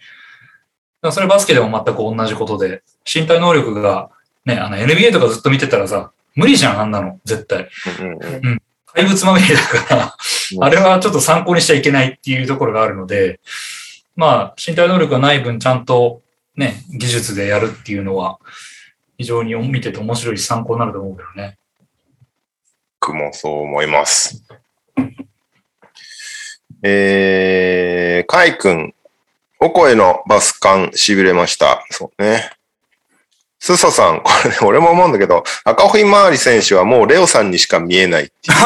[1.11, 2.83] それバスケでも全く同じことで、
[3.13, 4.11] 身体能力が、
[4.45, 7.69] ね、あの NBA とかずっと見てたらさ、無理じゃん、あんなの、絶対。
[8.01, 8.63] うんうん
[8.95, 10.17] 怪物まみれだから、
[10.55, 13.41] うんあれはちょっと参考にしちゃいけないっていうところがあるので、
[14.17, 16.21] まあ、身体能力がない分、ちゃんと
[16.57, 18.39] ね、技術でやるっていうのは、
[19.17, 21.57] 非常に見てて面白いし参考になると思うけどね。
[23.01, 24.45] 僕もそう思います。
[26.83, 28.95] えー、カイ君、
[29.63, 31.85] お声のバスカン痺れました。
[31.91, 32.51] そうね。
[33.61, 38.57] スソさん、これね、 俺も思うんだけど、赤穂回り選手はもうレオさんにしか見えないっていう。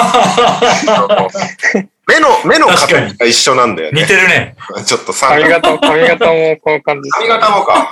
[2.09, 4.07] 目の、目の形が一緒なんだよ似ね。
[4.07, 4.57] てるね。
[4.87, 7.91] ちょっとさ、髪型も、髪型もこの感じ髪型もか。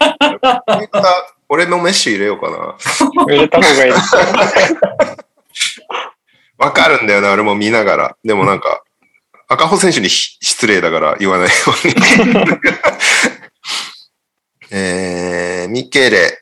[0.66, 2.74] 髪型、俺もメッシュ入れようかな。
[3.26, 3.92] 入れた方がいい。
[6.56, 8.16] わかるんだよな、俺も見ながら。
[8.24, 8.82] でもなんか、
[9.48, 11.52] 赤穂選手にひ失礼だから言わないよ
[11.84, 11.94] うに。
[14.70, 16.40] えー、ミケレ。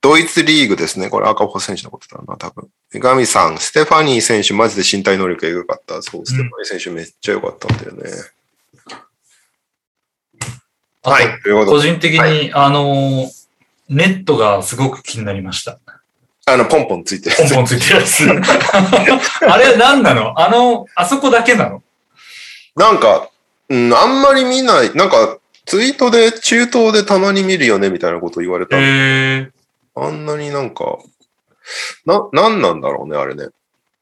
[0.00, 1.08] ドイツリーグですね。
[1.08, 2.68] これ赤穂選手のことだな、多分。
[2.94, 6.02] ガミさん、ステファニー選手、マジで身体能力エグかった。
[6.02, 8.10] そう、ステファニー選手めっちゃ良かったんだよね。
[11.04, 11.40] はい。
[11.42, 13.30] ということで、個人的に、あの、
[13.88, 15.78] ネットがすごく気になりました。
[16.46, 18.24] あの、ポンポンついてるポンポンついてるやつ。
[19.48, 20.38] あれ何なの？
[20.40, 21.82] あの、あそこだけなの？
[22.76, 23.30] なんか、
[23.68, 28.76] うん、あんまり見ない、なんか、ツイートで中東でたまに見るよねみたいなこと言われた。
[28.76, 28.80] あ
[30.10, 30.98] んなになんか、
[32.04, 33.48] な、なんなんだろうね、あれね。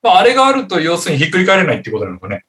[0.03, 2.45] まあ、あれがあると要するにひっくり返れないってことなのかね。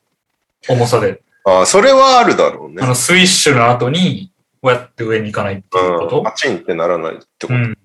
[0.70, 1.22] 重さで。
[1.44, 2.88] ああ、それはあるだろうねあ。
[2.88, 7.48] の、スイッシュの後に、こうやって上に行かないっていうこうん、パチンってならないってこと。
[7.48, 7.78] とうん。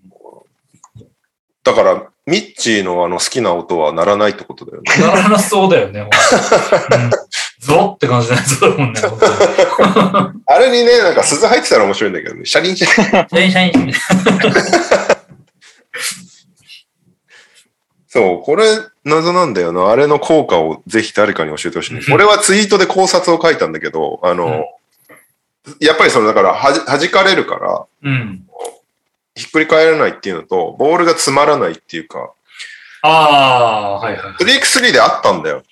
[1.65, 4.93] だから、ミッチーのあの好きな音は鳴らないってことだよね。
[5.01, 6.01] ならなそうだよね。
[6.03, 6.09] うん、
[7.67, 9.01] ゾロって感じのやつだもんね。
[10.47, 12.45] あれにね、なんか鈴入ってたら面白いんだけどね。
[12.45, 13.93] シャリンシャリン。
[18.07, 18.65] そう、これ
[19.05, 19.91] 謎なんだよな。
[19.91, 22.01] あれの効果をぜひ誰かに教えてほしいね。
[22.07, 24.65] うん俺はツイートで考察を書いたんだけど、あの、
[25.81, 28.47] やっぱりその、だからはじ、弾かれるから、うん。
[29.35, 32.33] ひっくり返らないっていうのと、ボールが詰まらないっていうか、
[33.03, 34.33] ああ、はいはい。
[34.43, 35.63] 3x3 であったんだよ。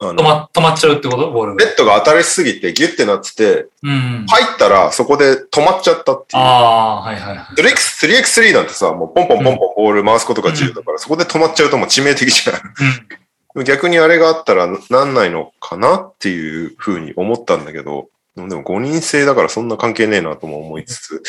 [0.00, 1.30] 止ま、止まっちゃうってこと？
[1.32, 1.64] ボールが。
[1.64, 4.26] ネットが当たりすぎてギュッてなってて、うん。
[4.28, 6.42] 入ったらそこで止まっちゃったっていう。
[6.42, 7.46] ああ、はいはいはい。
[7.56, 12.56] 3x- 3x3 なんてさ、もうポンポンポンポンボール回すことが自由だから、そこで止まっちゃうともう致命的じゃん。
[13.56, 13.64] うん。
[13.64, 21.22] 逆にあれがあったらなんないのかなっていうふうに思ったんだけど、でも5人制だからそんな関係ねえなとも思いつつ、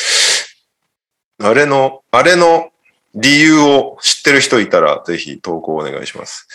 [1.42, 2.70] あれの、あれの
[3.16, 6.46] 理由を知ってる人いたらぜひ投稿お願いします。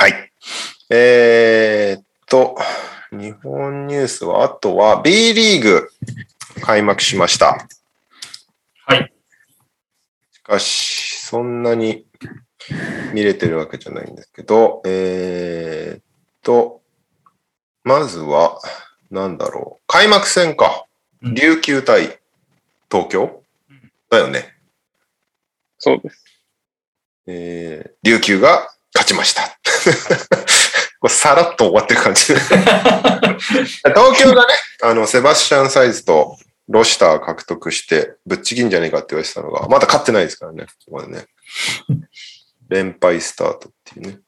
[0.00, 0.32] はい。
[0.90, 2.56] えーっと、
[3.10, 5.90] 日本ニュースは、あとは B リーグ
[6.60, 7.66] 開幕しました。
[8.86, 9.12] はい。
[10.30, 12.06] しかし、そんなに
[13.12, 16.02] 見れてるわけじゃないんですけど、えーっ
[16.42, 16.80] と、
[17.82, 18.60] まずは、
[19.10, 19.84] なんだろう。
[19.88, 20.84] 開幕戦か。
[21.22, 22.20] うん琉球対
[22.88, 23.42] 東京？
[24.08, 24.54] だよね。
[25.76, 26.24] そうです。
[27.26, 29.57] えー、琉球が勝ちました。
[31.08, 32.34] さらっと終わってる感じ。
[32.34, 36.36] 東京がね、あの、セバスチャンサイズと
[36.68, 41.26] ロシター獲得して、ぶっちぎんじゃねえかって言われてたのが、まだ勝ってないですからね、ここまでね。
[42.68, 44.18] 連敗スタートっていうね。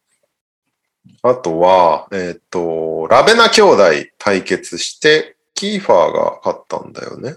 [1.23, 3.83] あとは、えっ、と、ラベナ兄弟
[4.19, 7.37] 対決して、キーファーが勝ったんだよね。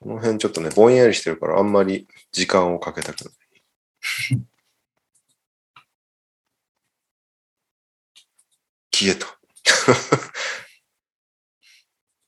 [0.00, 3.34] この辺ちょっとね、ぼんやりしてるから、あんまり時間をかけたくない。
[8.96, 9.26] 消えた。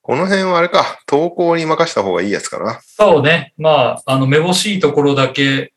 [0.03, 2.81] この辺はあれか、投稿に任せた方がいいやつかな。
[2.83, 3.55] そうね。
[3.57, 5.73] まあ、あの、めぼしいところだけ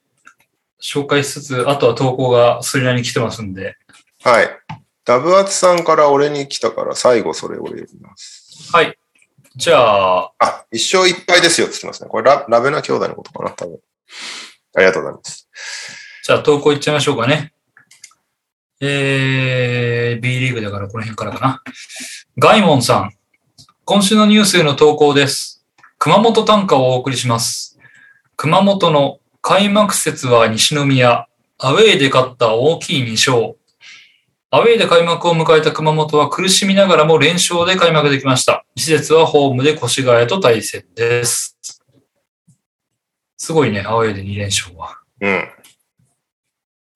[0.81, 3.77] 紹介しつつ、あとは投稿がそれなりに来てますんで。
[4.23, 4.49] はい。
[5.05, 8.69] ダブアツさんから俺に来たから、最後それを入れます。
[8.71, 8.97] はい。
[9.55, 12.09] じゃあ、あ、一生いっぱいですよって言ってますね。
[12.09, 13.79] これララベナ兄弟のことかな、多分。
[14.75, 15.49] ありがとうございます。
[16.23, 17.51] じゃあ投稿いっちゃいましょうかね。
[18.83, 21.61] えー、B リーグだからこの辺からかな。
[22.39, 23.11] ガイモンさん。
[23.85, 25.63] 今週のニュースへの投稿です。
[25.99, 27.77] 熊本短歌をお送りします。
[28.37, 31.27] 熊本の開幕節は西宮。
[31.59, 33.55] アウェーで勝った大きい2勝。
[34.49, 38.65] アウェーで開幕を迎えた熊本は苦しみながらも連勝で開幕できました。
[38.75, 41.55] 施設はホームで越谷と対戦です。
[43.37, 44.97] すごいね、アウェーで2連勝は。
[45.21, 45.60] うん。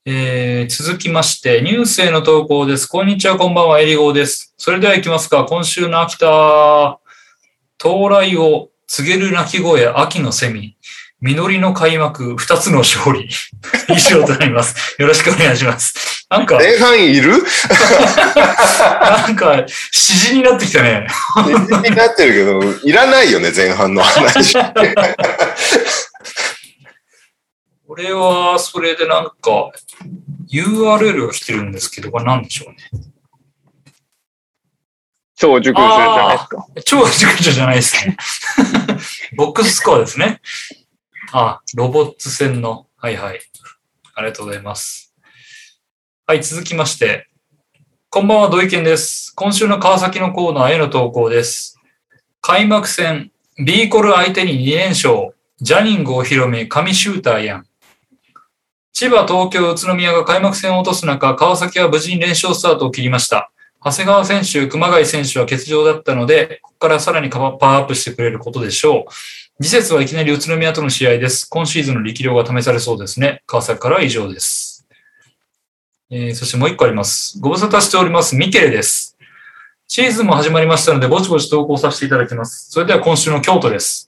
[0.08, 2.86] えー続きまして、ニュースへの投稿です。
[2.86, 4.54] こんにちは、こんばんは、エリゴーです。
[4.56, 5.46] それでは行きますか。
[5.46, 7.00] 今週の秋田、
[7.80, 10.78] 到来を告げる鳴き声、秋のセミ、
[11.22, 13.28] 実りの開幕、二つの勝利。
[13.90, 14.96] 以上となります。
[15.00, 16.28] よろしくお願いします。
[16.30, 17.44] なんか、前半いる？
[19.02, 21.08] なんか、指示になってきたね。
[21.90, 24.56] になってるけど、いらないよね、前半の話。
[27.96, 29.72] これは、それでなんか、
[30.52, 32.78] URL が来てるんですけど、これ何でしょうね。
[35.38, 36.68] 超熟女じゃないですか。
[36.84, 38.18] 超熟女じゃないですね。
[39.38, 40.42] ボックススコアですね。
[41.32, 42.88] あ、ロボッツ戦の。
[42.98, 43.40] はいはい。
[44.14, 45.16] ありがとうございます。
[46.28, 47.30] はい、続きまして。
[48.10, 49.32] こんばんは、土井健です。
[49.38, 51.80] 今週の川崎のコーナーへの投稿です。
[52.42, 55.34] 開幕戦、ビーコル相手に2連勝。
[55.62, 57.68] ジャニングお披露目、神シューターやん。
[58.98, 63.52] 千葉、東京、宇都宮が開幕戦を落とす中、川崎は無事に連勝スタートを切りました。
[63.84, 69.62] 長谷川選手、熊谷選手は欠場だったので、ここからさらにパワーアップしてくれることでしょう。
[69.62, 71.46] 次節はいきなり宇都宮との試合です。
[71.50, 73.44] 今シーズンの力量が試されそうですね。
[73.48, 74.88] 川崎からは以上です。
[76.10, 77.38] えーそしてもう一個あります。
[77.42, 78.38] ご無沙汰しております。
[78.38, 79.18] ミケレです。
[79.90, 82.72] シーズンも始まりましたので、ぼちぼち投稿させていただきます。
[82.72, 84.08] それでは今週の京都です。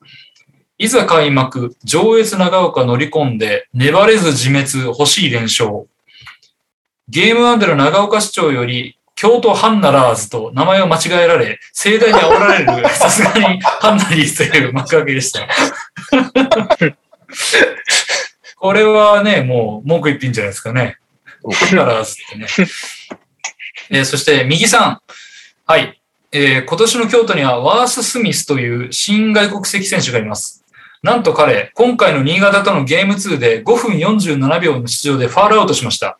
[0.80, 5.88] いざ開幕、上越長岡乗り込んで、粘れず自滅、欲しい連勝。
[7.09, 15.47] ゲームワンでの長岡市長より、京都ハンナラーズと名前を間違えられ、盛大に煽られる、 さすがにハンナリーズという 幕開けでした。
[18.57, 20.97] これはね、もう文句一品じゃないですかね。
[21.51, 22.45] ハンナラーズってね。
[23.89, 25.01] えーそして、右さん。
[25.65, 25.99] はい。
[26.32, 30.63] えー今年の京都にはワース・スミスという新外国籍選手がいます。
[31.04, 36.18] なんと彼、今回の新潟とのゲーム2で5分47秒の出場でファールアウトしました。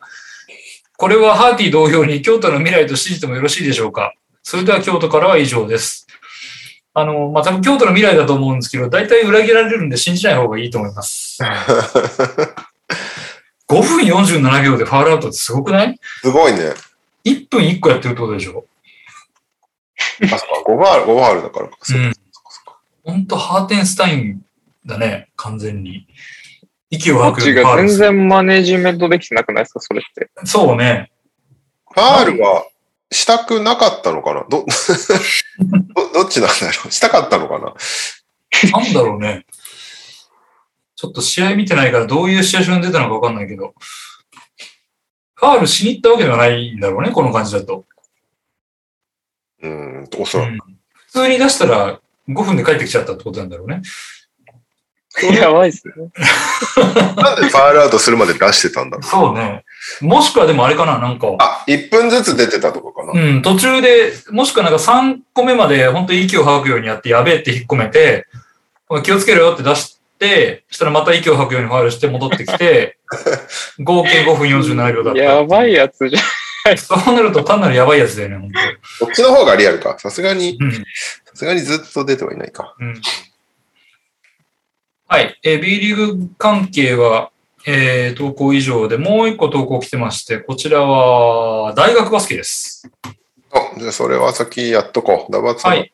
[0.98, 4.14] これはハーティー同様に京都の未来と信じてもよろしいでしょうか？
[4.44, 6.08] それでは京都からは以上です。
[6.94, 11.38] あの、まあ、多分京都の未来だと思うんですけど、大体裏切られるんで信じない方がいいと思います。
[13.70, 16.00] 5分47秒でファールアウトってすごくない？
[16.22, 16.74] すごいね。
[17.26, 18.66] ?1 分1個やってるってことでしょ？
[20.24, 22.14] あ、そっか、5バール、5バールだからかうん
[23.04, 24.42] 本当ハーテンスタイン
[24.88, 26.08] だね、完全に。
[26.90, 30.32] 息を吐くようが全然マネジメントできてなくないですか、それって。
[30.46, 31.12] そうね。
[31.94, 32.66] ファールは
[33.12, 34.46] したくなかったのかな？
[34.50, 34.66] ど、
[35.96, 36.92] どどっちなんだろう？
[36.92, 37.74] したかったのかな？
[38.72, 39.46] なんだろうね。
[40.96, 43.76] ちょっと試合見てないからどういうシチュエーションで出たのかわかんないけど。
[45.36, 47.86] ファールしに行ったわけではないんだろうね、この感じだと。
[49.62, 50.50] うん、おそらく。
[50.50, 50.58] うん
[51.08, 53.82] 普通に出したら5分で帰ってきちゃったってことなんだろうね。
[55.34, 55.93] やばいっすね。
[57.15, 59.63] なんでファールアウトするまで出してたんだろうそうね。
[60.01, 61.28] もしくはでもあれかな、なんか。
[61.39, 63.13] あ、1分ずつ出てたとこかな。
[63.13, 68.28] うん、途中で、もしくはなんか3個目まで本当に息を吐くようにやって、やべえって引っ込めて、
[69.03, 72.97] 気をつけろよって出して、そしたらまた息を吐くようにファウルして戻ってきて、
[73.80, 75.20] 合計5分47秒だった。
[75.20, 76.78] やばいやつじゃん。
[76.78, 78.51] そうなると単なるやばいやつだよね、本
[78.99, 79.97] こっちの方がリアルか。
[79.99, 80.65] さすがに、当。
[80.65, 80.82] うんさ
[81.34, 82.76] すがにずっと出てはいないか。
[82.80, 83.01] うん
[85.10, 85.39] はい。
[85.43, 87.32] えー B リーグ関係は、
[87.66, 92.89] えー投稿以上でもう一個投稿来てまして、こちらは大学バスケです。
[93.53, 95.32] あ、じゃあそれは先やっとこう。
[95.32, 95.93] ダバツはい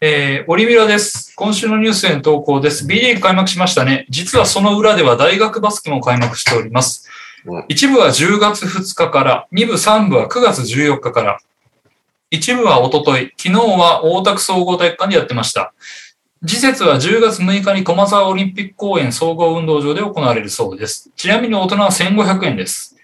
[0.00, 1.34] えーオリミラです。
[1.36, 2.86] 今週のニュースへの投稿です。
[2.86, 4.06] B リーグ開幕しましたね。
[4.08, 7.08] 実はその裏では大学バスケも開幕しております。
[7.44, 11.38] うん一部は10月2日から、2部3部は9月14日から、
[12.30, 15.72] 一部は一昨日昨日は大田区総合体育館でやってました。
[16.44, 21.10] 次節は10月6日に駒沢オリンピック公園総合運動場で行われるそうです。
[21.16, 22.96] ちなみに大人は1500円です。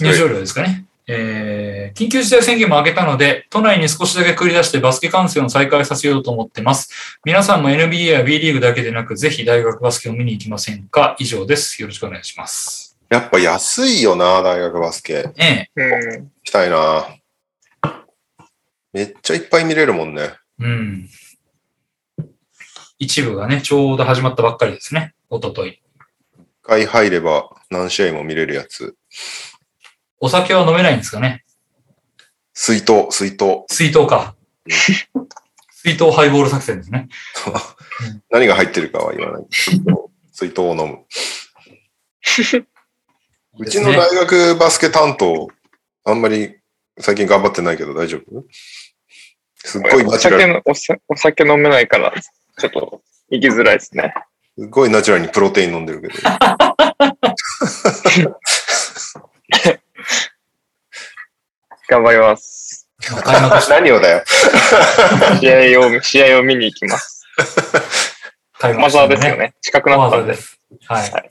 [0.00, 0.04] う。
[0.04, 0.84] 入場料ですかね。
[1.08, 7.18] えー緊急事態宣言も明けたので、都内に少しだけ繰り出してバスケ観戦を再開させようと思ってます。
[7.24, 11.16] 皆さんも NBA や B リーグだけでなく、ぜひ大学バスケを見に行きませんか？
[11.18, 11.80] 以上です。
[11.80, 12.98] よろしくお願いします。
[13.08, 15.30] やっぱ安いよな、大学バスケ。
[15.36, 15.90] ねうん。
[15.90, 17.06] 行きたいな。
[18.92, 20.22] めっちゃいっぱい見れるもんね。
[20.60, 20.64] え。
[20.64, 21.08] うん。
[22.98, 25.14] 一部がね、ちょうど始まったばっかりですね。
[25.28, 25.82] おととい。
[26.38, 28.96] 一回入れば何試合も見れるやつ。
[30.18, 31.44] お酒は飲めないんですかね
[32.54, 33.64] 水筒、水筒。
[33.68, 34.34] 水筒か。
[35.70, 37.08] 水筒ハイボール作戦ですね。
[38.30, 39.46] 何が入ってるかは言わない。
[39.50, 39.86] 水筒
[40.32, 41.04] 水筒を飲む。
[43.58, 45.48] うちの大学バスケ担当、
[46.04, 46.56] あんまり
[46.98, 48.44] 最近頑張ってないけど大丈夫？
[49.64, 52.12] すっごいおナチュラル、酒のお酒お酒飲めないから、
[52.58, 54.14] ちょっと行きづらいですね。
[54.58, 56.14] すっごいナチュラルにプロテイン飲んでるけど。
[61.88, 62.88] 頑張ります。
[63.68, 64.24] 何をだよ。
[65.40, 67.26] 試合を、試合を見に行きます。
[68.58, 69.54] 駒したんですよね。
[69.60, 70.34] 近くなったんで。
[70.34, 70.60] 駒沢です。
[70.86, 71.30] はい。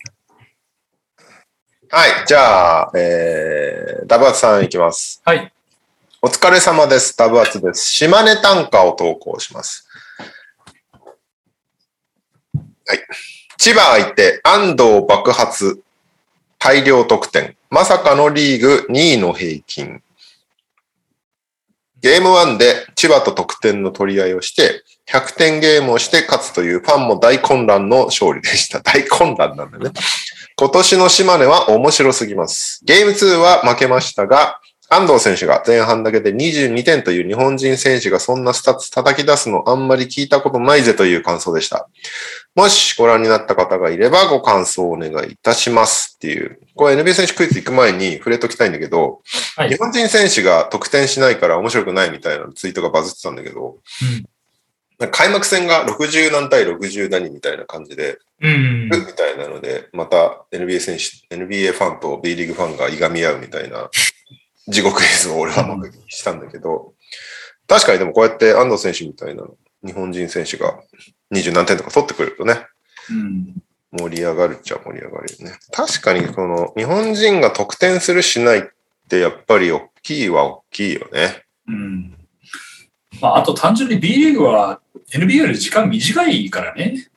[1.89, 5.21] はい、じゃあ、えー、ダブアツさんいきます。
[5.25, 5.51] はい。
[6.21, 7.17] お疲れ様です。
[7.17, 7.91] ダブアツです。
[7.91, 9.84] 島根短歌を投稿します。
[12.87, 12.99] はい。
[13.57, 15.81] 千葉相手、安藤爆発、
[16.59, 17.55] 大量得点。
[17.69, 20.01] まさかのリーグ2位の平均。
[22.01, 28.81] ゲーム1で千葉と得点の取り合いをして、100点ゲームをして勝つというファンも大混乱の勝利でした。
[28.81, 29.91] 大混乱なんだね。
[30.57, 32.81] 今年の島根は面白すぎます。
[32.85, 34.59] ゲーム2は負けましたが、
[34.95, 41.89] 安藤選手が前半だけで22点という日本人選手がそんなスタッツ叩き出すのあんまり聞いたことないぜという感想でした。
[42.55, 46.59] もしご覧になった方がいればご感想をお願いいたしますっていう。
[46.75, 49.21] これ NBA 選手クイズ行く前に触れときたいんだけど、
[49.57, 54.25] はい日本人選手が得点しないから面白くないみたいなツイートがバズってたんだけど、うん
[55.11, 58.85] 開幕戦が60何対60何みたいな感じで、うん。
[58.85, 63.89] みたいなので、また NBA 選手、NBA ファンと B リーグファンがいがみ合うみたいな
[64.67, 66.93] 地獄映像を俺は目撃したんだけど、
[67.67, 69.43] 確かにでもこうやって安藤選手みたいな
[69.85, 70.79] 日本人選手が
[71.31, 72.65] 二十何点とか取ってくれるとね、
[73.09, 73.55] うん。
[73.97, 75.57] 盛り上がるっちゃ盛り上がるよね。
[75.71, 78.63] 確かにこの日本人が得点するしないっ
[79.07, 81.43] てやっぱり大きいは大きいよね。
[81.67, 82.17] うん。
[83.21, 84.81] まあ、あと単純に B リーグは
[85.13, 87.07] NBA より時間短いからね。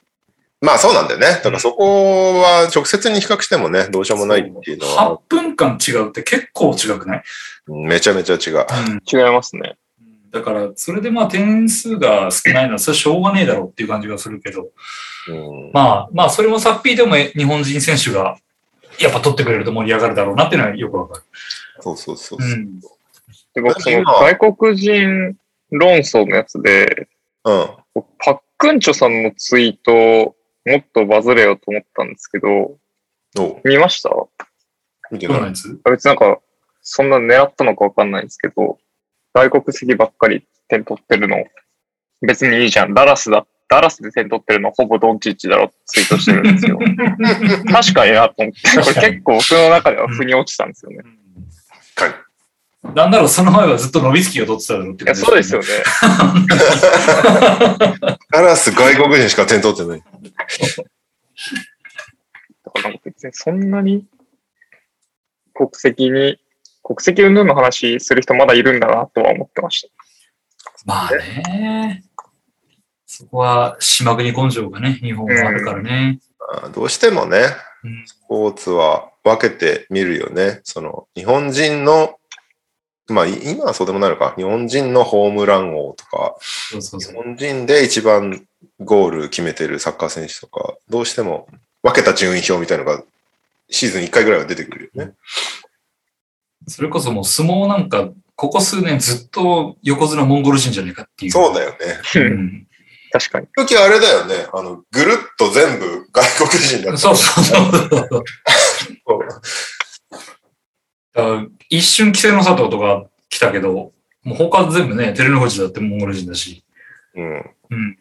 [0.61, 1.27] まあそうなんだよね。
[1.27, 7.23] だからそこは直接に比較してもね、どうしようもないっていうのは8分間違うって結構違くない、
[7.69, 8.67] めちゃめちゃ違う。
[8.67, 9.77] うん、違いますね。
[10.31, 14.69] だから、それでまあ点数が少ないのは、それはしょうがねえだろうっていう感じがするけど、
[15.29, 18.37] うんまあ、まあ、それもサッピーでも日本人選手が
[18.99, 21.23] やっぱ取ってくれると盛り上がるだろうなっていうのはよくわかる。
[21.81, 22.49] そうそうそうそう。
[22.51, 22.81] うん。
[23.55, 25.37] で、僕、その今外国人
[25.71, 27.09] 論争のやつで、
[27.45, 27.69] うん。
[28.19, 30.35] パックンチョさんのツイート、
[30.69, 32.77] もっとバズれよと思ったんですけど、
[33.39, 34.11] お見ました？
[35.11, 35.37] 見てない。
[35.37, 36.41] どうなんです別になんか、
[36.83, 38.79] そんな狙ったのかわかんないんですけど、
[39.35, 41.45] 外国籍ばっかり点取ってるの、
[42.27, 42.95] 別にいいじゃん。
[42.95, 43.47] ダラスだ。
[43.71, 46.79] ダラスで点取ってるのほぼドンチッチだろってツイートしてるんですよ。
[47.71, 50.99] 確かになと思って、これ結構僕の中では腑に落ちたんですよね。
[50.99, 51.18] はい
[52.83, 55.67] なんだろう、その前はずっとノビツキが取ってただろうっていや、感じそうですよね。
[58.31, 60.03] ガラス外国人しか点取ってない。
[62.65, 64.07] だから別にそんなに
[65.55, 66.39] 国籍に、
[66.85, 69.89] 国籍云々の話する人まだいるんだなとは思ってました。
[70.85, 72.05] まあね。
[73.07, 76.21] そこは島国根性がね、日本はあるからね。
[76.53, 77.39] あーどうしてもね、
[77.83, 80.61] うんスポーツは分けてみるよね。
[80.63, 82.18] その、日本人の、
[83.09, 84.35] まあ、い今はそうでもないのか。
[84.37, 87.15] 日本人のホームラン王とか、日そうそうそう。
[87.23, 88.47] 本人で一番
[88.81, 91.49] ゴール決めてるサッカー選手とか、どうしても
[91.83, 93.03] 分けた順位表みたいなのが
[93.71, 95.13] シーズン1回ぐらいは出てくるよね。
[96.67, 101.33] それこそもう相撲なんか、ここ数年ずっと横綱モンゴル人じゃねえかっていう。
[101.33, 101.77] そうだよね。
[102.17, 102.67] うん。
[103.11, 103.47] 確かに。
[103.57, 104.47] 時あれだよね。
[104.53, 106.99] あの、ぐるっと全部外国人だった。
[106.99, 108.25] そうそうそう。
[111.15, 113.93] だから一瞬、稀勢の里とか来たけど、
[114.23, 116.65] もう他全部ね、照ノ富士だってモンゴル人だし。
[117.15, 117.51] うん。
[117.71, 117.99] うん。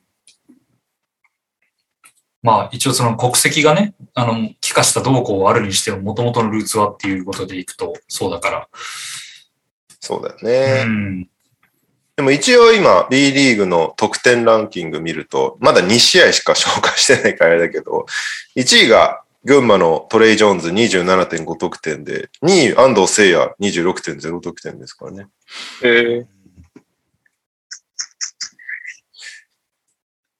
[2.44, 8.70] まあ、一応その国籍がね、あの、帰化した動向はあるにしても、元々のルーツはっていうことでいくと、そうだから。
[10.00, 10.84] そうだよね。
[10.86, 11.30] うん。
[12.16, 18.06] でも一応今 B リーグの得点ランキング見ると、まだ2試合しか紹介してないからあれだけど、
[18.56, 25.28] 1位が群馬のトレイ・ジョーンズ27.5得点で、2位安藤聖也26.0得点ですからね。
[25.84, 26.26] えー、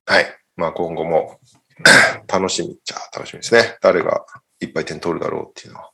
[0.06, 0.26] はい。
[0.56, 1.40] まあ今後も
[2.28, 3.78] 楽しみっちゃ楽しみですね。
[3.82, 4.26] 誰が
[4.60, 5.92] いっぱい点取るだろうっていうのは。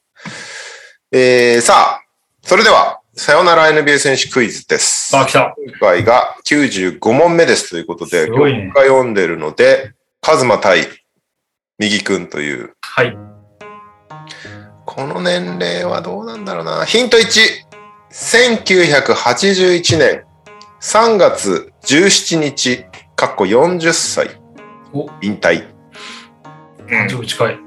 [1.12, 2.04] えー、さあ、
[2.41, 5.16] それでは、さよなら NBA 選手クイズです。
[5.16, 5.54] あ、来た。
[5.58, 10.88] 今回が95問目ですということで、ね今回読んでるので、カズマ対
[11.84, 13.17] 右くんという、はい。
[14.86, 16.86] この年齢はどうなんだろうな。
[16.86, 17.23] ヒント1、
[18.11, 20.23] 1981年
[20.81, 22.86] 3月17日、
[23.17, 24.29] かっこ40歳
[24.93, 25.67] お、引退。
[26.88, 27.59] 誕生日近い。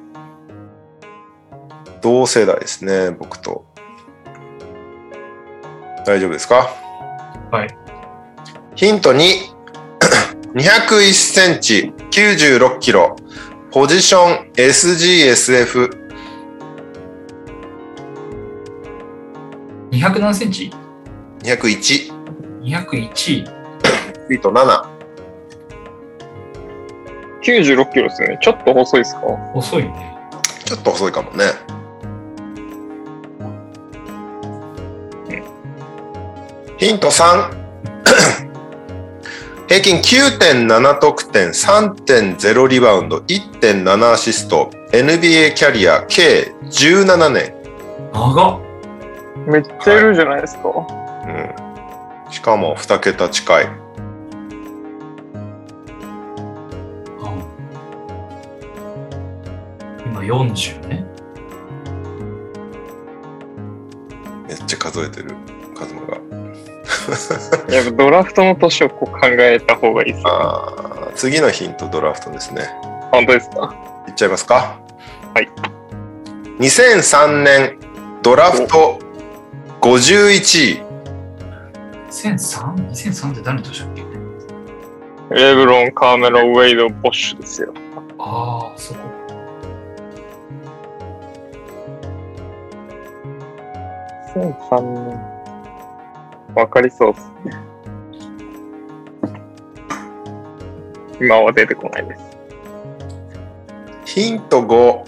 [2.00, 3.66] 同世代ですね、僕と。
[6.06, 6.70] 大丈夫ですか？
[7.50, 7.68] はい。
[8.76, 9.18] ヒント2、
[10.54, 13.16] 201センチ、96キロ、
[13.76, 15.90] ポジション SGSF、
[19.90, 20.72] 200何センチ
[21.42, 22.10] ？201、
[22.62, 23.44] ?201。
[23.44, 24.82] フィート7。
[27.42, 28.38] 96キロですね。
[28.40, 29.20] ちょっと細いですか？
[29.54, 30.16] 遅いね。
[30.64, 31.44] ちょっと細いかもね。
[36.78, 38.45] ヒント3。
[39.68, 47.52] 平均9.7得点、3.0リバウンド、1.7アシスト、NBA キャリア計17年。
[48.14, 48.60] 長っ。
[49.48, 50.68] めっちゃいるじゃないですか。
[50.68, 53.64] うん、しかも2桁近い。
[53.64, 53.70] うん
[60.04, 61.04] 今40ね。
[64.46, 65.34] めっちゃ数えてる、
[65.76, 66.45] カズマが。
[67.72, 70.30] やっぱドラフトの年をこう考えた方がいいですよ、ね。
[70.32, 72.62] あー次のヒントドラフトですね。
[73.12, 73.74] 本当ですか？
[74.08, 74.78] いっちゃいますか？
[75.34, 75.48] はい。
[76.58, 77.78] 2003年
[78.22, 78.98] ドラフト
[79.80, 80.82] 51位。
[82.10, 84.02] 2003?2003 2003って誰としたっけ？
[85.34, 87.72] レブロン、カーメロン、ウェイド、ボッシュですよ。
[88.18, 89.00] ああ、そこ。
[94.36, 95.35] 2003年。
[96.56, 97.52] わかりそうっすね。
[101.20, 102.22] 今は出てこないです。
[104.16, 105.04] ヒント5。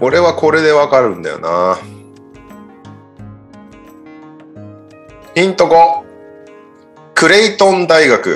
[0.00, 1.78] 俺はこれでわかるんだよな。
[5.34, 6.04] ヒント5。
[7.14, 8.30] クレイトン大学。
[8.30, 8.34] い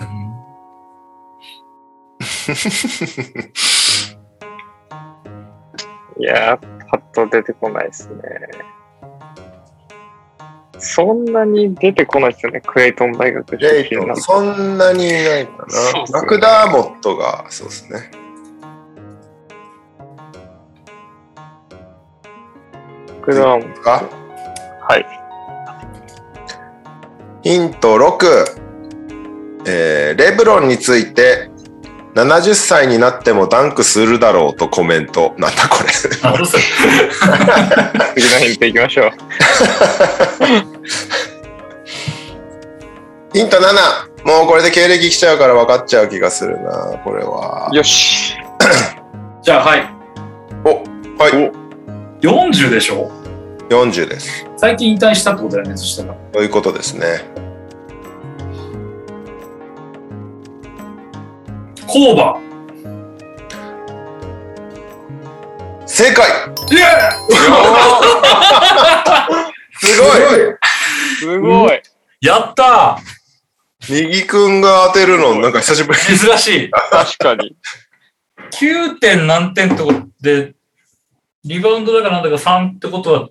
[0.00, 0.32] うん
[6.18, 8.22] いやー、パッと出てこないですね。
[10.78, 15.66] そんなに出てこないですよね、クレイトン大学出身なそんなにいないかな。
[15.66, 18.10] ねマクダーモットが、そうですね。
[23.20, 24.02] 僕らもか
[24.80, 25.06] はい。
[27.42, 28.62] ヒント6。
[29.64, 31.51] えーレブロンについて、
[32.14, 35.34] 70歳になってもダンクするだろうとコメント。
[35.38, 35.88] なんだこれ。
[35.96, 36.28] 次の
[38.40, 39.10] ヒントいきましょう。
[43.32, 43.62] ヒント7。
[44.24, 46.98] もうこれで経歴来ちゃうから分かっちゃう気がするな。
[47.02, 47.70] これは。
[47.72, 48.36] よし。
[49.42, 49.90] じゃあ、はい。
[50.64, 50.68] お、
[51.22, 51.50] はい。
[52.20, 53.10] 40でしょ
[53.70, 54.46] 40です。
[54.58, 56.14] 最近引退したってことだよね、そしたら。
[56.34, 57.24] そういうことですね。
[61.92, 62.40] コーバ
[65.86, 66.26] 正解
[66.70, 66.86] イエ
[69.78, 70.20] すごい
[71.18, 71.72] すごい。
[71.72, 71.80] ー
[72.22, 72.98] やった
[73.90, 75.98] 右くんが当てるの、なんか久しぶり。
[75.98, 76.70] ー珍しい。
[76.70, 77.54] 確かに。
[78.52, 80.54] 9点何点ってことで、
[81.44, 83.28] リバウンドだかなんだか3ってことは、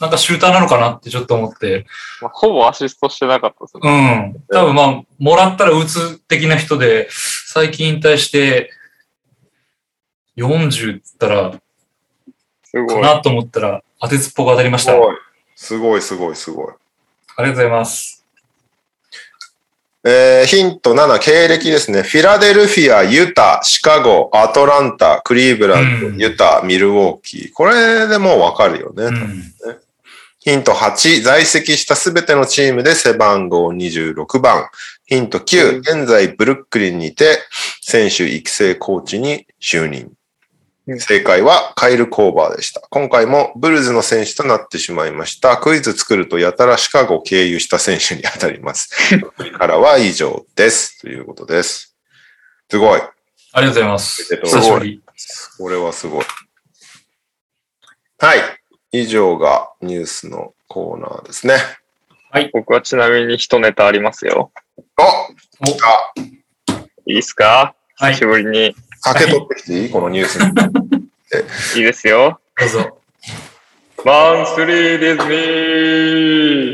[0.00, 1.86] なんかシューターなのかなってちょっと思って。
[2.20, 4.34] まあ、ほぼアシストしてなかったですね。
[4.52, 4.56] うん。
[4.56, 8.70] 多分まあ、もらったら打つ的な人で、最近引退して、
[10.36, 11.52] 40って言ったら、
[12.64, 12.86] すごい。
[12.88, 14.92] かなと思ったら、当てずっぽく当たりました。
[14.92, 14.96] あ
[15.54, 16.66] すごい、すごい、すごい。
[16.66, 16.72] り
[17.38, 18.24] がとうございます。
[20.04, 22.02] えーヒント7、経歴ですね。
[22.02, 27.52] フィラデルフィア、ユタ、シカゴ、アトランタ、クリーブランド、うんユタ、ミルウォーキー。
[27.52, 29.04] これでもうわかるよね。
[29.04, 29.42] うん。
[30.46, 34.68] ヒント8、在籍したすべてのチームで背番号26番。
[35.04, 37.40] ヒント9、現在ブルックリンにて
[37.80, 40.12] 選手育成コーチに就任
[40.86, 40.94] う。
[40.94, 42.80] ん正解はカイル・コーバーでした。
[42.90, 45.56] 今回もブルズの選手となってしまいました。
[45.56, 49.18] クイズ作るとやたらシカゴを経由した選手に当たります。
[49.58, 51.00] からは以上です。
[51.00, 51.96] ということです。
[52.70, 53.00] すごい。
[53.00, 54.32] ありがとうございます。
[54.32, 55.02] えっと久しぶり。
[55.58, 56.24] これはすごい。
[58.18, 58.55] はい。
[59.00, 61.54] 以上がニュースのコーナーですね。
[62.52, 64.52] 僕はちなみに一ネタありますよ。
[65.60, 66.12] お来た。
[67.06, 67.74] いいですか？
[67.98, 68.74] はい久しぶりに。
[69.00, 69.90] 酒取ってきていい？
[69.90, 70.50] このニュースに。
[71.76, 72.40] いいですよ。
[72.58, 73.00] どうぞ。
[74.04, 75.36] マンスリーディズニー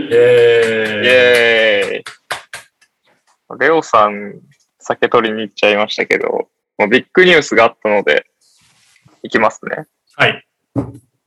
[0.07, 4.41] イえエーイレオさん、
[4.81, 6.49] 酒取りに行っちゃいましたけど、
[6.79, 8.27] もうビッグニュースがあったので、
[9.23, 9.77] 行きますね。
[10.19, 10.23] ー。
[10.25, 10.47] はい。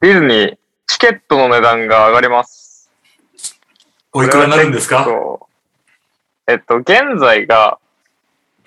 [0.01, 0.57] ディズニー、
[0.87, 2.91] チケットの値段が上がります。
[4.13, 5.07] おいくらになるんですか？
[6.47, 7.79] えっと、現在が、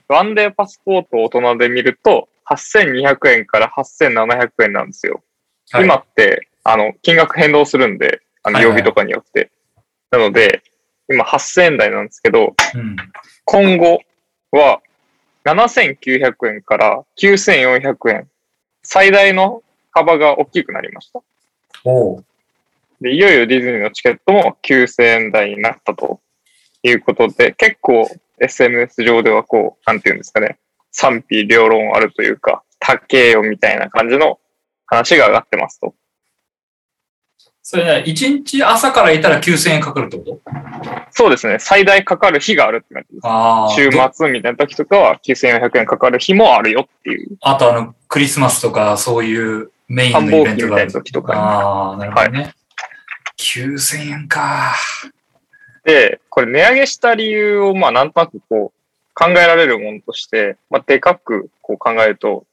[0.08, 5.22] ワンデーパスポートを大人で見ると、8200円から8700円なんですよ。
[5.70, 9.50] はい今って、あの、金額変動するんで、あの、はいはい曜日とかによって。
[10.10, 10.62] なので、
[11.10, 12.96] 今8000円台なんですけど、うん。
[13.44, 14.00] 今後
[14.50, 14.80] は
[15.44, 18.28] 7900円から9400円。
[18.82, 19.62] 最大の
[19.92, 21.20] 幅が大きくなりました。
[23.00, 26.20] で、いよいよディズニーのチケットも9000円台になったと
[26.82, 28.08] いうことで、結構
[28.40, 30.58] SNS 上ではこう、なんていうんですかね、
[30.90, 34.38] 賛否両論あるというか、高えよみたいな感じの
[34.86, 35.94] 話が上がってますと。
[37.62, 40.40] それね、1日朝からいたら9000円かかるってこと？
[41.10, 43.26] そうですね、最大かかる日があるって感じです。
[43.26, 43.70] ああ。
[43.74, 52.55] 週ど末みたいな時とかは9400円かかる日もあるよっていう、あとあの、クリスマスとかそういうメイン繁のイ忙期みたいベントがあるな時とかにああ、なるほどね。
[53.39, 54.74] 9000円か。
[55.84, 58.78] で、これ値上げした理由を、まあ、なんとなくこう、
[59.14, 62.45] 考えられるものとして、まあ、でかくこう考えると、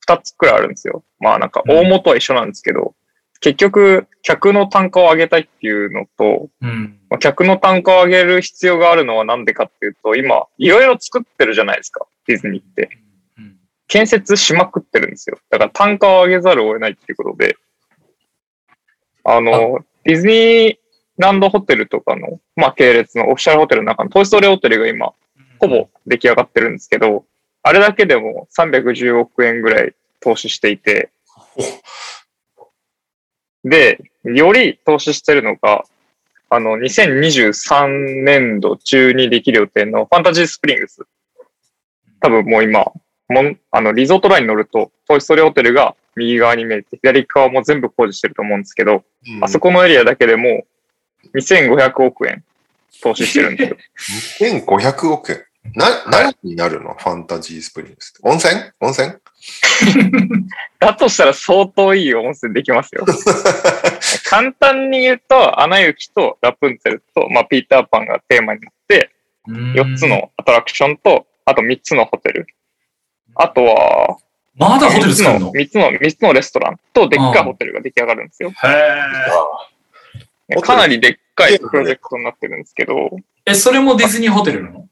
[0.00, 1.04] 二つくらいあるんですよ。
[1.20, 2.94] まあ、なんか、大元は一緒なんですけど、
[3.40, 6.98] 結局、客の単価を上げたいっていうのと、うん。
[7.08, 12.98] まあ、客の単価を上げる必要があるのはなんでかっていうと、今、いろいろ作ってるじゃないですか、ディズニーって。
[13.92, 15.36] うん建設しまくってるんですよ。
[15.50, 17.58] だから単価を上げざるを得ないっていうことで、
[19.22, 20.76] あの、ディズニー
[21.18, 25.12] ランドホテルとかの、まあ、系列のオフィシャルホテルの中のトイストーリーホテルが今、
[25.58, 27.26] ほぼ出来上がってるんですけど、
[27.62, 31.10] あれだけでも310億円ぐらい投資していて、
[33.64, 35.84] で、より投資してるのが、
[36.48, 41.02] あの、2023年度中にできる予定のファンタジースプリングス。
[42.20, 42.90] 多分もう今、
[43.32, 49.04] もんあの、リゾートラインに乗ると、トイストーリーホテルが右側に見えて、左側も全部工事してると思うんですけど、
[49.40, 50.64] あそこのエリアだけでも
[51.34, 52.44] 2500億円
[53.02, 53.76] 投資してるんで
[54.38, 54.58] すよ。
[54.60, 55.44] 1500億円？
[55.74, 56.94] な、何になるの？
[56.94, 58.28] ファンタジースプリングスって。
[58.28, 58.60] 温泉？
[58.80, 59.14] 温泉？
[60.78, 63.04] だとしたら相当いい温泉できますよ。
[64.28, 69.10] 簡単に言うと、アナ雪とラプンツェルと、まあ、ピーターパンがテーマになって、
[69.46, 70.06] 4つ。
[70.06, 72.46] のアトラクションと、あと3つのホテル。
[73.34, 74.18] あとは、
[74.56, 78.50] まだホテル3つの、作るの？3つの、三つのレストランと、でっかいホテルが出来上がるんですよ。
[78.50, 78.52] へ
[80.50, 80.60] え。
[80.60, 83.10] かなりでっかいプロジェクトになってるんですけど、
[83.46, 84.86] え、それもディズニーホテルなの？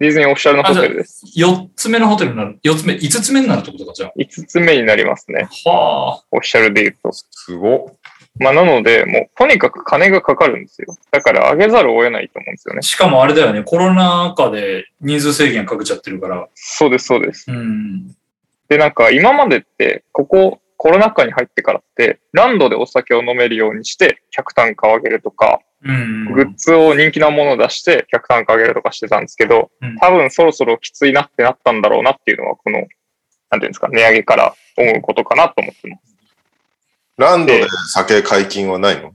[0.00, 1.24] ディズニーオフィシャルのホテルです。
[1.36, 5.48] ?4 つ目のホテルになる？4つ目、5つ目になるってことか、じゃ5つ目になりますね。
[5.66, 5.70] あ。
[5.70, 6.24] はあ。
[6.32, 7.12] オフィシャルで言うと。
[7.12, 7.94] すごっ。
[8.40, 10.88] まあ、なので、もう、とにかく金がかかるんですよ。
[11.12, 12.82] だから、上げざるを得ないと思うんですよね。
[12.82, 16.48] しかもあれだよね、コロナ禍で人数制限かけちゃってるから。
[16.54, 17.50] そうです、そうです。
[17.50, 18.08] うん。
[18.68, 26.32] で、なんか、今までって、ここ、コロナ禍に入ってからって、ランドでお酒を飲めるようにして、客単価を上げるとか、うん。
[26.32, 32.78] グッズを人気なものを出して、客単価上げるとかしてたんですけどうん、多分そろそろきついなってなったんだろうなっていうのは、この、
[33.50, 36.13] なんていうんですか、値上げから思うことかなと思ってます。
[37.16, 39.12] ランドで酒解禁はないの？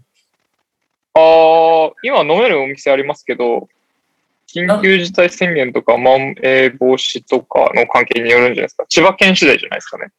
[1.16, 3.68] あー、今飲めるお店ありますけど、
[4.48, 8.86] 緊急事態宣言とか、まん延防止とかの関係によるんじゃないですか。
[8.88, 10.12] 千葉県次第じゃないですかね。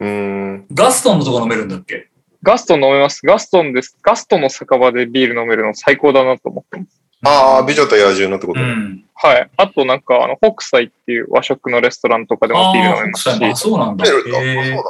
[0.00, 0.66] うーん。
[0.72, 2.08] ガストンのとこ飲めるんだっけ？
[2.42, 3.20] ガストン飲めます。
[3.26, 3.98] ガストンです。
[4.02, 7.02] ガストンの酒場でビール飲めるの最高だなと思ってます。
[7.24, 8.60] ああ、美女と野獣のってこと？
[8.60, 8.66] ね。
[8.66, 9.04] うん。
[9.14, 9.50] はい。
[9.56, 14.06] あとなんか、あの、北斎っていう和食のレストランとかでもビール飲めますしあそうなんだ。
[14.06, 14.82] そうなんだ。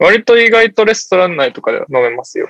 [0.00, 2.48] 割と意外とレストラン内とかで飲めますよ。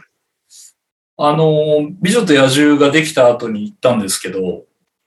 [1.18, 4.64] あのー、美女と野獣ができた後に行ったんですけど、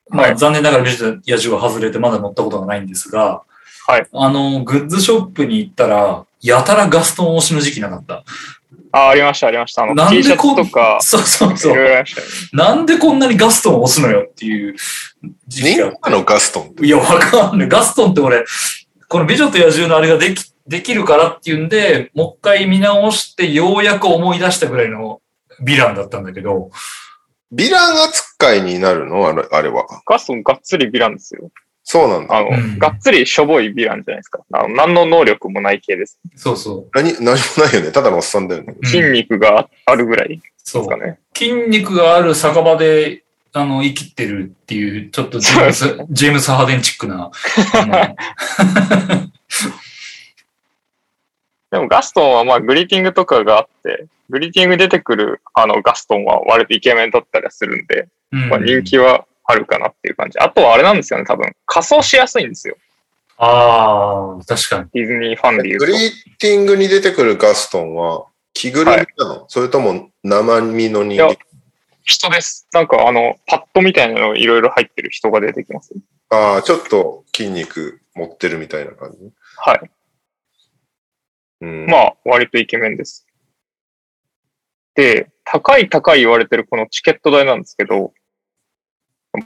[0.10, 3.44] まあ、はい残念ながら美女と野獣は外れてまだ乗ったことがないんですが、
[3.88, 4.08] はい。
[4.14, 8.24] あのー、グッズショップに行ったら、やたらガストン推しの時期なかった。
[8.92, 9.84] あ、ありました、ありました。
[9.84, 11.76] あの、なんで T シャツとか、そうそういそう。
[12.54, 14.76] なんでこんなにガストンを押すのよっていう
[15.48, 16.86] 時期があって人気なのガストン。
[16.86, 17.70] いや、わかんない。
[17.70, 18.46] ガストンって俺、
[19.10, 25.22] この美女と野獣のあれができ、できるからっていうんで、もう一回見直してようやく思い出したぐらいの
[25.62, 26.72] ヴィランだったんだけど、
[27.54, 29.28] ヴィラン扱いになるの？
[29.28, 29.86] あれあれは。
[30.06, 31.52] ガストンがっつりヴィランですよ。
[31.84, 32.38] そうなんだ。
[32.38, 34.40] あの、うんがっつりしょぼいヴィランじゃないですか。
[34.54, 36.20] あの何の能力もない系です。
[36.36, 37.92] そうそ何、何もないよね。
[37.92, 38.76] ただのおっさんだよね。
[38.82, 38.86] う。
[38.86, 40.98] 筋うん肉があるぐらいでそうすか。
[40.98, 41.20] ね。
[41.36, 47.30] 筋肉がある酒場で、あの、生きてるっていう、ちょっとジェームス、ジェームス・ハーデンチックな、
[51.74, 60.38] でもガストンはまあグリーティングとかがあって、グリーティング出てくるあのガストンは割とイケメンだったりはするんで、うんまあ、人気はあるかなっていう感じ。
[60.38, 61.52] あとはあれなんですよね、多分。
[61.66, 62.78] 仮装しやすいんですよ。
[63.38, 64.90] ああ、確かに。
[64.94, 65.86] ディズニーファンで言うと。
[65.88, 71.38] グリーティングに出てくるガストンは、着ぐるみなの、それとも生身の人いや間
[72.04, 72.68] 人です。
[72.72, 75.92] なんかあの、パッドみたいなのいろいろ入ってる人が出てきます。
[76.30, 79.32] ああ、ちょっと筋肉持ってるみたいな感じ？
[79.58, 79.90] はい。
[81.64, 81.86] うん。
[81.86, 83.26] まあ、割とイケメンです。
[84.96, 88.14] で、高い高い言われてるこのチケット代なんですけど、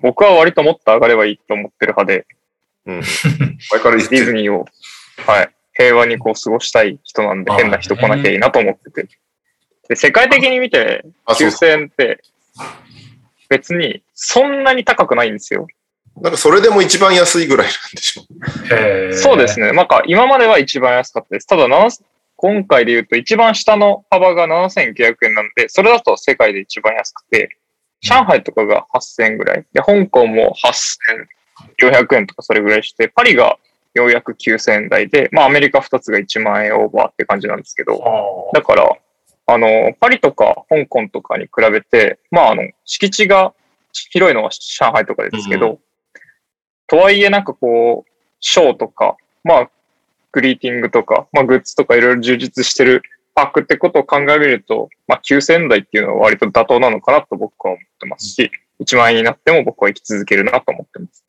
[0.01, 2.27] 僕は割ともっと上がればいいと思ってる派で、
[2.87, 3.01] うん。
[3.71, 3.97] 前から。
[3.97, 4.65] ディズニーを、
[5.25, 9.07] はい、平和にこう過ごしたい人なんで変な人来なきゃいいなと思ってて。
[9.87, 12.21] で、世界的に見てあ、そう9000円って
[13.47, 15.67] 別にそんなに高くないんですよ。
[16.21, 18.23] なんかそれでも一番安いぐらいなんでしょ。
[18.75, 19.71] へーそうですね。
[19.71, 21.47] なんか今までは一番安かったです。
[21.47, 22.01] ただ7、
[22.35, 27.57] 今回で言うと一番下の幅が7900円なんで、それだと世界で一番安くて、
[28.01, 29.65] 上海とかが8000円ぐらい。
[29.73, 33.57] で、香港も8400円とかそれぐらいして、パリが
[33.93, 38.91] ようやく9000円台で、まあアメリカ2つが1万円オーバーって感じなんですけど、あだから、
[39.49, 43.53] あの、パリとか香港とかに比べて、まああの、敷地が
[44.11, 45.79] 広いのは上海とかですけど、う
[46.87, 49.69] とはいえなんかこう、ショーとか、まあ、
[50.31, 53.01] グリーティングとか、まあグッズとかいろいろ充実してる
[53.33, 61.23] パックってことを考えみると、まあ9000円台っていうのは割と妥当なのかなと僕は思ってますし、1万円になっても僕は生き続けるなと思ってます。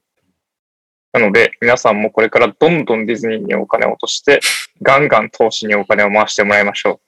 [1.13, 4.41] なので、皆さんもこれからどんどんディズニーにお金を落として、
[4.83, 7.01] ガンガン投資にお金を回してもらいましょ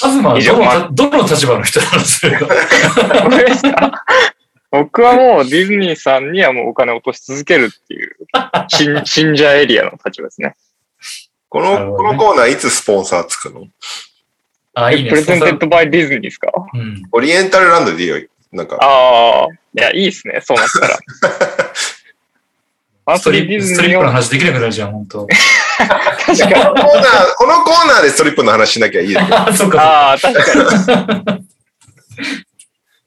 [0.00, 2.46] カズマは以上どのどの立場の人なのそれが。
[2.46, 2.48] う。
[3.30, 4.04] これですか
[4.70, 8.16] 僕はもうディズニーさんにはもうお金を落とし続けるっていう、
[8.68, 10.56] 信信者エリアの立場ですね。
[11.48, 13.66] この、なるほどねこのコーナーいつスポンサーつくの？
[14.74, 15.10] あ、いいね。
[15.10, 16.52] プレゼンテッドバイディズニーですか？
[16.74, 17.02] うん。
[17.12, 18.20] オリエンタルランドでいいよ。
[18.52, 20.98] なんか、ああ、いや、いいっすね、そうなったら。
[23.06, 25.26] マンストスリーディリップ、ストリップの話できなくなるじゃん、本当。
[26.26, 26.52] 確かに。
[26.54, 29.26] このコーナー、このコーナーでストリップの話しなきゃいいですよ。
[29.48, 29.82] あ、そうか。
[29.82, 31.44] ああ、確かに。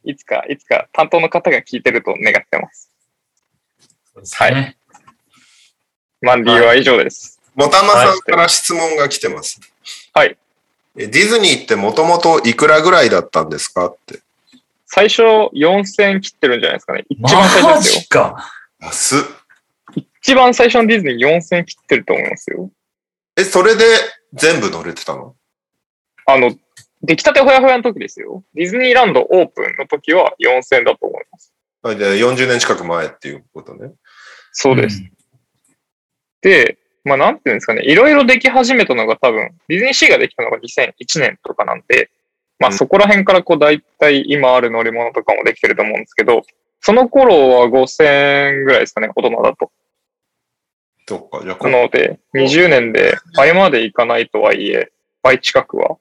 [0.04, 2.92] いつか、いつか担当の方が聞いてると願ってます。
[4.14, 4.78] そうですね。
[6.22, 7.40] マンディは以上です。
[7.56, 9.60] もたまさんから質問が来てます。
[10.14, 10.38] はい。
[10.98, 14.20] えディズニーってもともといくらぐらいだったんですかって。
[14.86, 17.06] 最初4000切ってるんじゃないですかね。
[17.10, 18.02] 一番最マ初ですよ。
[18.02, 18.52] ジか。
[18.80, 19.20] 安っ。
[20.22, 22.70] 一番最初のディズニー4000切ってると思いますよ。
[23.38, 23.86] え、それで
[24.34, 25.36] 全部乗れてたの？
[26.26, 26.56] あの、
[27.04, 28.44] 出来たてほやほやの時ですよ。
[28.54, 31.54] ディズニーランドオープンの時は4000だと思います。
[31.84, 33.92] あで40年近く前っていうことね。
[34.52, 35.04] そうです。
[36.42, 42.12] で、まあなんていうんですかね、いろいろでき始めたのが多分、ディズニーシーができたのが2001年とかなんで、
[42.60, 46.44] まあうんそこら辺からこう大体今ある乗り物とかもできてると思うんですけど、
[46.82, 49.72] その頃は5000円ぐらいですかね、大人だと。
[51.08, 54.92] そっか、じゃあなので、20年で倍までいかないとはいえ、
[55.24, 55.98] 倍近くは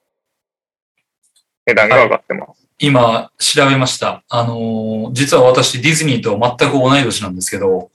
[1.71, 2.67] 値段が上がってます。
[2.79, 4.23] 今、調べました。
[4.29, 7.91] あのー実は私、ディズニーと全く同い年なんですけど、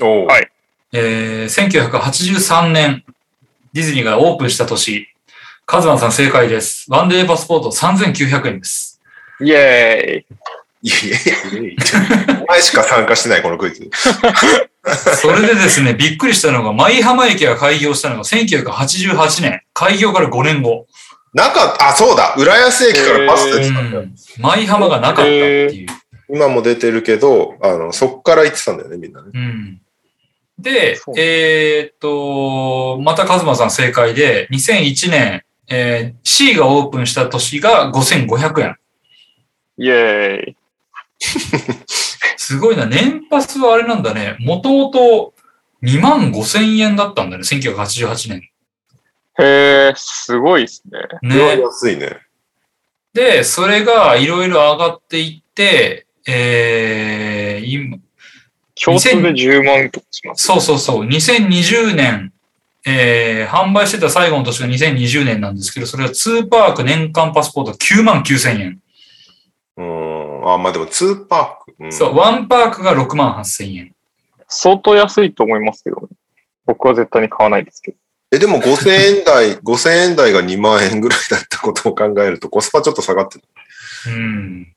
[0.00, 0.48] おうはい
[0.92, 3.04] えー、1983年、
[3.72, 5.08] ディズニーがオープンした年、
[5.66, 6.86] カズマンさん正解です。
[6.90, 9.00] ワンデーパスポート3900円です。
[9.40, 10.26] イェーイ
[10.82, 11.76] いやいやい
[12.36, 13.90] やお前しか参加してない、このクイズ。
[15.16, 20.86] それでですね、びっくりしたのが、舞浜駅が開業したのが1988年、開業から5年後。
[21.34, 24.02] なかった、あ、そうだ、浦安駅からバスう出てたんだよ。
[24.02, 24.14] ん。
[24.38, 25.28] 舞浜がなかったって
[25.74, 25.88] いう。
[26.28, 29.30] 今も出てるけど、あの、そっから行ってたんだよね、みんなね。
[29.34, 29.80] うん。
[30.58, 38.76] でえーっと、またカズマさん正解で、2001年、えー C がオープンした年が5500円。
[39.78, 40.56] イェーイ
[42.36, 42.86] すごいな。
[42.86, 44.36] 年パスはあれなんだね。
[44.40, 45.34] もともと
[45.82, 47.42] 2万5000円だったんだね。
[47.42, 48.50] 1988年。
[49.38, 51.00] へー、すごいっすね。
[51.10, 51.62] これはね。
[51.62, 52.18] 安いね。
[53.12, 57.98] で、それがいろいろ上がっていって、えー、今、
[58.82, 60.44] 共通で10万とかします。
[60.44, 61.06] そうそうそう。
[61.06, 62.32] 2020年、
[62.86, 68.80] えー、販売してた最後の年が2020年なんですけど、それは2パーク年間パスポート9万9000円。
[69.76, 70.52] うーん。
[70.52, 71.74] あ、まあでも2パーク。
[71.78, 73.94] うんそう、1パークが6万8000円。
[74.48, 76.08] 相当安いと思いますけどね。
[76.66, 77.96] 僕は絶対に買わないですけど。
[78.34, 83.44] え、でも5000円台、 5000円台が2万円ぐらいだったことを考えるとコスパちょっと下がってる。
[84.08, 84.74] うん。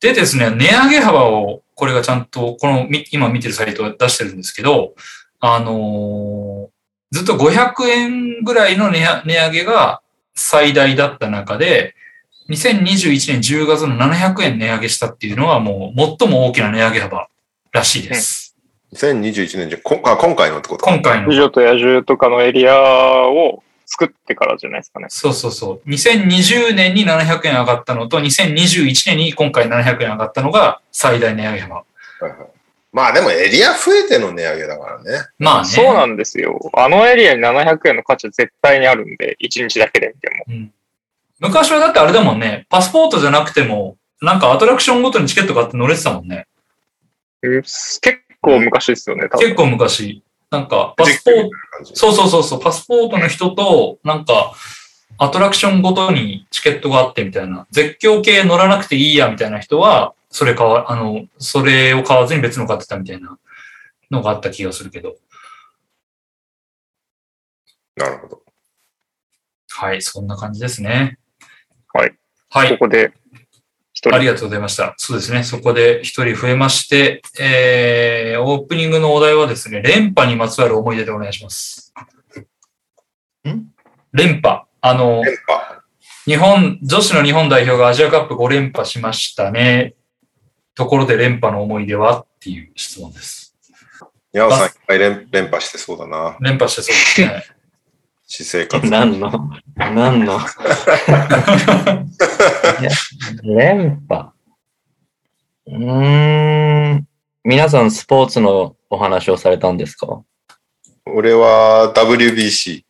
[0.00, 4.94] でですね、値上げ幅を、これがちゃんと、このみ今見てるサイトは出してるんですけど、
[5.40, 6.74] あのー
[7.14, 10.02] ずっと500円ぐらいの値値上げが
[10.34, 11.94] 最大だった中で、
[12.48, 17.28] 2021年10月の700円値上げしたっていうのはもう最も大きな値上げ幅
[17.70, 18.43] らしいです。
[18.94, 20.84] 2021年じゃ、こあ今回のってこと？
[20.84, 21.36] か今回の美。
[21.36, 22.74] 女と野獣とかのエリア
[23.28, 25.06] を作ってからじゃないですかね。
[25.10, 25.88] そうそうそう。
[25.88, 31.74] 2020年に700円上がったのと、2021年に今回700円上がったのが最大値上げ幅。
[31.76, 31.84] は
[32.20, 32.32] いはい
[32.92, 35.26] まあでもエリア増えての値上げだからね。
[35.40, 35.68] まあね。
[35.68, 36.70] そうなんですよ。
[36.74, 40.44] あのエリアに700円の価値は絶対にあるんで、1日だけで見ても。
[40.48, 40.72] うん
[41.40, 46.46] 昔はだってあれだもんね、パスポートじゃなくても、なんかアトラクションごとにチケット買って乗れてたもんね。
[47.42, 48.00] うん結
[48.44, 49.46] 構昔ですよね、多分。
[49.46, 50.22] 結構昔。
[50.50, 51.50] なんか、パスポート、
[51.94, 54.52] そうそうそうそう、パスポートの人と、なんか、
[55.18, 63.38] アトラクションごとにチケットがあってみたいな、絶叫系乗らなくていいやみたいな人は、それ買わ、あの、それを買わずに別の買ってたみたいな
[64.10, 65.16] のがあった気がするけど。
[67.96, 68.42] なるほど。
[69.70, 71.18] はい、そんな感じですね。
[71.92, 72.16] はい。
[72.50, 72.70] はい。
[72.70, 73.23] ここで、一
[74.10, 74.14] 人。
[74.14, 74.94] ありがとうございました。
[74.96, 75.42] そうですね。
[75.42, 81.92] そこで一人増えまして、えー、オープニングのお題はですね、連覇にまつわる思い出でお願いします。
[83.48, 83.64] ん？
[84.12, 84.62] 連覇。
[84.80, 85.82] あの、連覇。
[86.26, 89.94] 日本、女子の日本代表がアジアカップ5連覇しましたね。
[90.74, 93.56] ところで連覇の思い出はっていう質問です。
[94.32, 96.36] ヤオさんいっぱい連連覇してそうだな。
[96.40, 97.53] 連覇してそうですね。
[98.36, 98.84] 私生活。
[98.90, 99.30] 何の？
[99.76, 100.38] 何の？
[102.80, 102.90] いや
[103.44, 104.30] 連覇。
[105.66, 107.06] うーん。
[107.44, 110.24] 皆さんスポーツのお話をされたんですか？
[111.06, 112.82] 俺は WBC、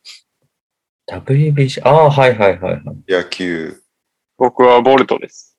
[1.11, 1.83] ?WBC?
[1.87, 2.83] ああ、はいはいはいはい。
[3.07, 3.83] 野球。
[4.39, 5.59] 僕はボルトです。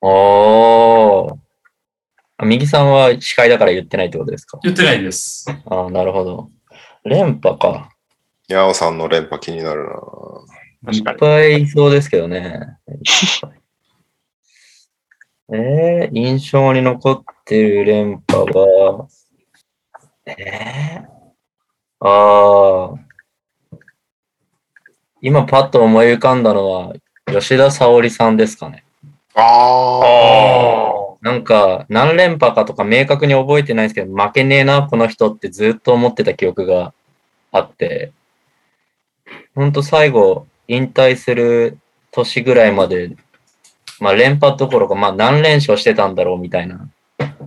[0.00, 1.34] おー。
[2.36, 4.60] あ右さんは司会だから言ってないってことですか？
[4.62, 5.46] 言ってないです。
[5.66, 6.50] ああ、なるほど。
[7.04, 7.89] 連覇か。
[8.54, 9.90] ヤオさんの連覇気になるな。
[10.92, 11.18] いっ確かに。
[11.18, 12.78] ぱいいそうですけどね。
[15.52, 19.08] えー、印象に残ってる連覇は、
[20.26, 22.98] えー、ああ、
[25.20, 26.94] 今パッと思い浮かんだのは、
[27.26, 28.84] 吉田沙保里さんですかね。
[29.34, 30.02] あ
[30.86, 31.16] あ。
[31.20, 36.94] なんか、何連覇かとか明確に覚えてないですけど、負けねえな、この人ってずっと思ってた記憶が
[37.52, 38.12] あって、
[39.54, 41.78] ほんと最後、引退する
[42.12, 43.16] 年ぐらいまで、
[44.00, 46.88] まあ連覇どころか、まあ何連勝してたんだろうみたいな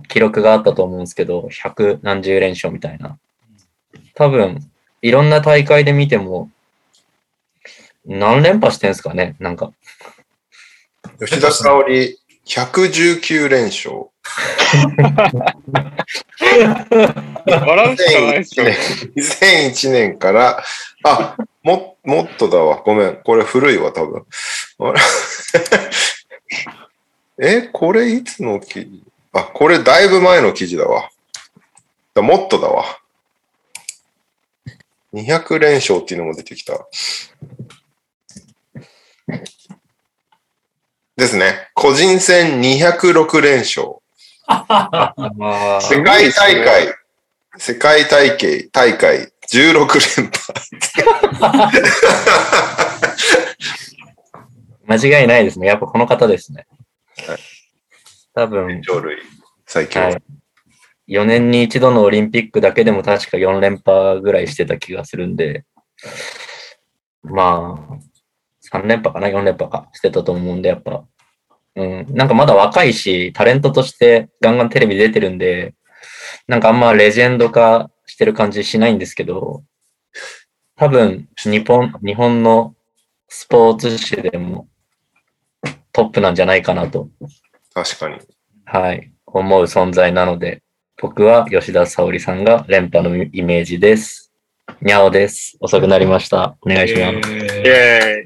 [0.08, 3.18] 記録があったと思うんですけど、百何十連勝みたいな。
[4.14, 4.60] 多分、
[5.02, 6.50] いろんな大会で見ても、
[8.06, 9.72] 何連覇してんすかねなんか。
[11.18, 14.10] 吉田沙保里、119連勝。
[17.46, 18.66] 笑うしかないですよ。
[19.16, 20.62] 2001年から、
[21.04, 22.82] あ、も、もっとだわ。
[22.84, 23.16] ごめん。
[23.16, 24.26] これ古いわ、多分。
[27.40, 31.10] え、これいつの記事あ、これだいぶ前の記事だわ。
[32.14, 33.00] だもっとだわ。
[35.14, 36.86] 200連勝っていうのも出てきた。
[41.16, 41.70] ですね。
[41.74, 43.96] 個人戦206連勝。
[44.46, 45.14] あ
[45.80, 46.94] 世界大会、
[47.56, 50.54] 世界大会、大会 16連覇。
[54.86, 55.66] 間違いないですね。
[55.66, 56.66] やっぱこの方ですね
[57.26, 57.38] はい。
[58.34, 58.82] 多分、
[59.66, 60.00] 最強。
[60.00, 60.22] はい。
[61.08, 65.64] 4年に一度のオリンピックだけでも確か4連覇ぐらいしてた気がするんで、
[67.22, 71.04] まあ、3連覇かな、4連覇かしてたと思うんで、やっぱ、
[71.76, 75.74] うん、なんかまだ若いし、タレントとしてガンガンテレビ出てるんで、
[76.46, 79.64] なんかあんまレジェンド化してる感じしないんですけど、
[80.76, 82.76] 多分、日本、日本の
[83.28, 84.68] スポーツ史でも
[85.92, 87.08] トップなんじゃないかなと
[87.72, 88.20] 確かに。
[88.66, 90.62] はい、思う存在なので、
[91.02, 94.32] 僕は吉田沙保里さんが連覇のイメージです。
[94.80, 95.56] にゃおです。
[95.58, 96.56] 遅くなりました。
[96.60, 97.04] お願いします。
[97.04, 98.24] イえーェーイ。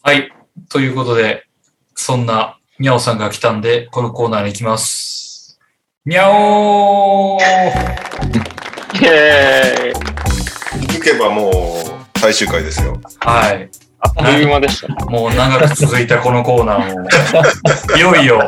[0.00, 0.32] はい。
[0.68, 1.44] ということで、
[1.96, 5.25] そんなにゃおさんが来たんで、このコーナーに行きます。
[6.06, 9.92] にゃおーイェーイ。
[10.86, 12.96] 気づけばもう最終回ですよ。
[13.18, 13.68] はい。
[13.98, 14.94] あっという間でしたね。
[15.08, 18.46] もう長く続いたこのコーナーも、いよいよ、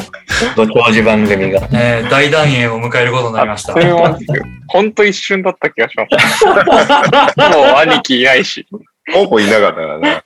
[0.54, 1.68] ご長寿番組が。
[1.72, 3.84] えー大団円を迎えることになりましたあっと。
[3.84, 4.44] いう間ですよ。
[4.68, 6.44] ほんと一瞬だった気がします。
[6.46, 8.68] もう兄貴いないし。
[9.12, 10.22] ほぼいなかったからな。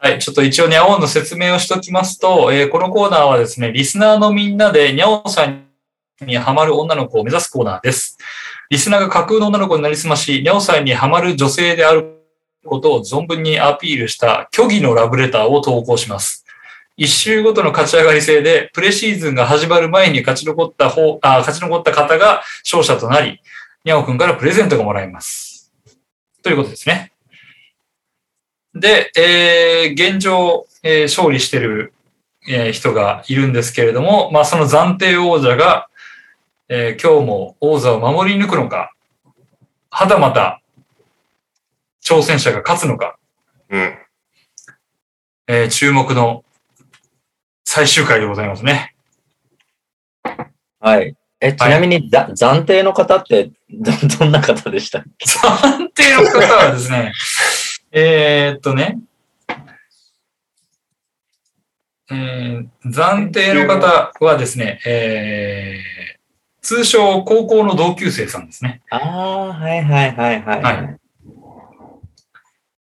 [0.00, 0.18] はい。
[0.18, 5.65] ちょっと一応、にゃおの説明をしておきますと、えーこのコーナーはですね、リスナーのみんなでにゃおさん
[6.24, 8.18] にハマる女の子を目指すコーナーです。
[8.70, 12.22] リスナーが架空の女の子になりすまし、にゃおさんにハマる女性である
[12.64, 16.46] ことを存分にアピールした虚偽のラブレターを投稿します。
[16.96, 23.40] 一周ごとの勝ち上がり制で、プレシーズンが始まる前に勝ち残った方、あ勝ち残った方が勝者となり、
[23.84, 25.70] にゃおくんからプレゼントがもらえます。
[26.42, 27.12] ということですね。
[28.74, 31.92] で、えー現状、えー勝利してる、
[32.48, 35.88] えー人がいるんですけれども、まあ、その暫定王者が、
[36.68, 38.92] えー今日も王座を守り抜くのか、
[39.90, 40.60] はたまた
[42.04, 43.18] 挑戦者が勝つのか、
[43.70, 43.98] うん。
[45.48, 46.44] えー注目の
[47.64, 48.94] 最終回でございますね。
[50.80, 51.14] はい。
[51.40, 55.26] え、ちなみに、ざ暫定の方ってど、どんな方でしたっけ？
[55.28, 57.12] 暫定の方はですね、
[57.92, 58.98] えーっとね、
[62.10, 66.15] えー暫定の方はですね、えー
[66.66, 68.82] 通称高校の同級生さんですね。
[68.90, 70.62] ああ、はいはいはいはい。
[70.62, 70.96] はい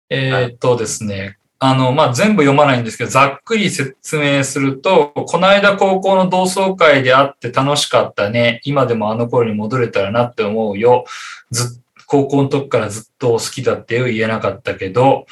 [0.09, 8.61] えーっとですね、あの、まあ、全部読まないんですけど、ざっくり説明すると、この間高校の同窓会で会って楽しかったね。
[8.63, 11.03] 今でもあの頃に戻れたらなって思うよ。
[11.51, 15.25] ずっ高校の時からずっと好きだってよ言えなかったけど、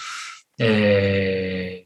[0.57, 1.85] え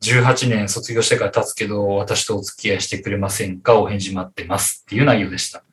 [0.00, 3.78] ー、18年卒業してから経つけど、私とお付き合いしてくれませんか？
[3.78, 5.64] お返事待ってますっていう内容でした。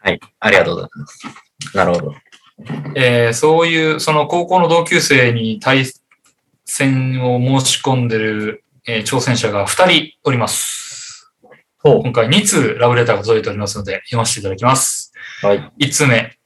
[0.00, 0.20] はい。
[0.40, 1.76] ありがとうございます。
[1.76, 2.14] なるほど。
[2.94, 5.84] えーそういう、その高校の同級生に対
[6.64, 11.32] 戦を申し込んでる、えー挑戦者が2人おります。
[11.78, 15.12] ほ今回2通ラブレターが届いておりますので、読ませていただきます。
[15.42, 15.46] う。
[15.46, 15.72] はい。
[15.78, 16.38] 1通目。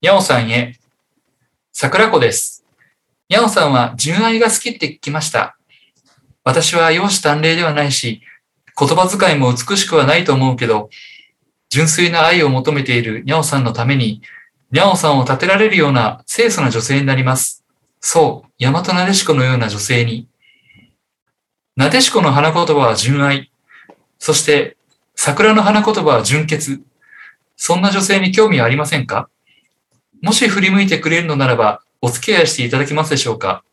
[0.00, 0.78] にゃおさんへ、
[1.72, 2.64] 桜子です。
[3.28, 5.58] にゃおさんは純愛が好きって聞きました。
[6.44, 8.22] 私は容姿端麗ではないし、
[8.78, 10.90] 言葉遣いも美しくはないと思うけど、
[11.68, 14.22] 純粋な愛を求めているにゃおさんのために、
[14.70, 17.64] にゃおさんを立てられるような清楚な女性になります。
[18.00, 20.28] そう、大和なでしこのような女性に。
[21.76, 23.50] なでしこの花言葉は純愛。
[24.18, 24.76] そして、
[25.14, 26.82] 桜の花言葉は純潔。
[27.56, 29.28] そんな女性に興味はありませんか？
[30.22, 33.64] もし振り向いてくれるのならば、お付き合いしていただけますでしょうか？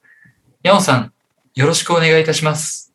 [0.63, 1.13] にゃおさん、
[1.55, 2.93] よろしくお願いいたします。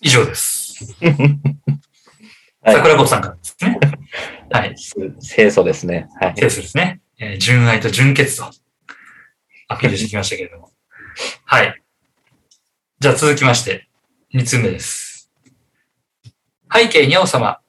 [0.00, 0.63] 以上です。
[2.62, 3.78] はい桜子さんからですね。
[4.50, 4.74] はい。
[5.20, 6.08] 清楚ですね。
[6.20, 6.34] はい。
[6.34, 7.00] ケースですね。
[7.18, 8.50] えー純愛と純潔と
[9.68, 10.70] アピールしてきましたけれども。
[11.44, 11.82] はい。
[13.00, 13.88] じゃあ続きまして、
[14.32, 15.30] 2つ目です。
[16.72, 17.60] 背景にゃお様。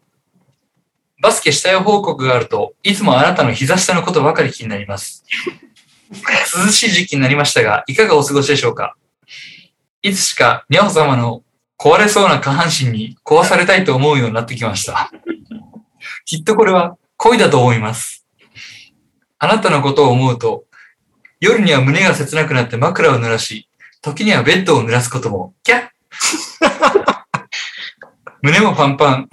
[1.22, 5.26] バスケしたよ報告があると、いつもあなたの膝下のことばかり気になります。
[6.12, 8.96] 涼しい時期になりましたが、いかがお過ごしでしょうか？
[10.02, 11.44] いつしかにゃお様の
[11.78, 15.12] 壊れそうな下半身に壊されたいと思うようになってきました。
[16.26, 18.26] きっとこれは恋だと思います。
[19.40, 20.66] あなたのことを思うと、
[21.40, 23.68] 夜には胸が切なくなって枕を濡らし、
[24.02, 25.90] 時にはベッドを濡らすことも、キャッ
[28.42, 29.30] 胸もパンパン、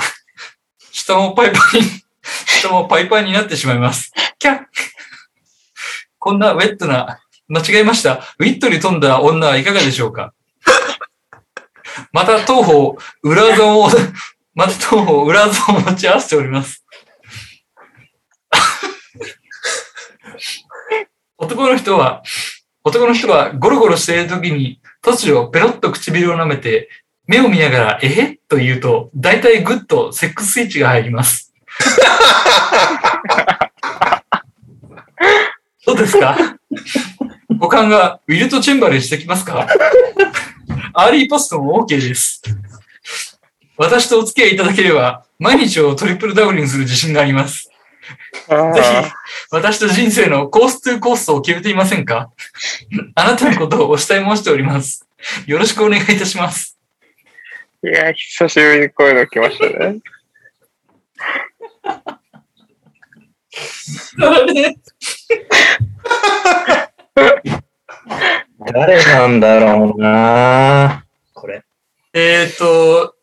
[0.90, 1.86] 下もパイパンに、
[2.46, 4.12] 下もパイパンになってしまいます。
[4.38, 4.60] キャッ
[6.18, 8.20] こんなウェットな、間違えました。
[8.38, 10.34] ウィットに富んだ女はいかがでしょうか？
[12.12, 13.88] また、当方、裏技を、
[14.54, 16.84] また当方、裏技を持ち合わせております。
[21.38, 22.22] 男の人は、
[22.84, 26.88] 男の人はゴロゴロしている時に突如ペロッと唇を舐めて
[27.28, 31.52] 目を見ながらえへと言うと大体グッとセックススイッチが入ります。
[35.86, 36.36] どうですか？
[37.50, 39.68] 股間がウィルト・チェンバレンしてきますか？
[40.94, 42.42] early post も OK です。
[43.76, 47.70] 私とお付き合いいただければ毎日をトリプルダブルにする自信があります。
[48.48, 48.88] あぜひ、
[49.50, 52.30] 私と人生のコーストゥーコーストを決めていませんか？
[53.14, 55.08] あなたのことをお慕い申しております。
[55.46, 56.78] よろしくお願いいたします。
[57.84, 60.00] いや、久しぶりにこういうの来ましたね。
[68.72, 71.64] 誰なんだろうなこれ。
[72.12, 73.14] えっ、と、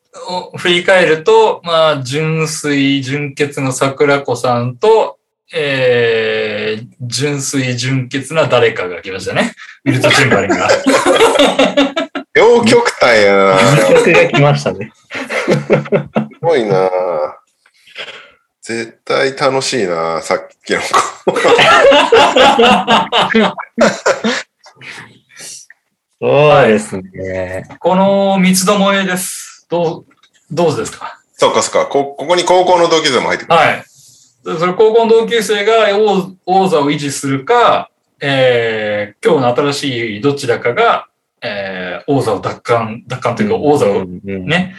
[0.53, 5.17] お振り返ると、まあ、純粋、純潔の桜子さんと、
[5.53, 9.53] えー、純粋、純潔な誰かが来ましたね。
[9.85, 10.67] ウィルト・チェンバレンが。
[12.33, 14.91] 両極端やな二曲が来ましたね。
[15.11, 15.19] す
[16.41, 16.89] ごいな
[18.61, 20.87] 絶対楽しいなさっきの子。
[26.21, 27.63] そうですね。
[27.79, 29.65] この三つどもえです。
[29.69, 30.05] どう、
[30.51, 31.19] どうですか？
[31.33, 31.89] そっかそっか。
[31.89, 33.55] こ、ここに高校の同級生も入ってくる。
[33.55, 33.83] はい。
[33.85, 37.89] それ高校の同級生が王王座を維持するか、
[38.19, 41.07] えー、今日の新しいどちらかが、
[41.41, 44.75] えー、王座を奪還、奪還というか王座をうんうんね、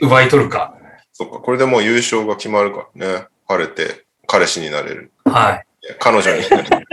[0.00, 0.74] 奪い取るか。
[1.12, 1.38] そっか。
[1.40, 3.26] これでもう優勝が決まるからね。
[3.46, 5.12] 晴れて彼氏になれる。
[5.26, 5.66] はい。
[5.98, 6.68] 彼女になれる。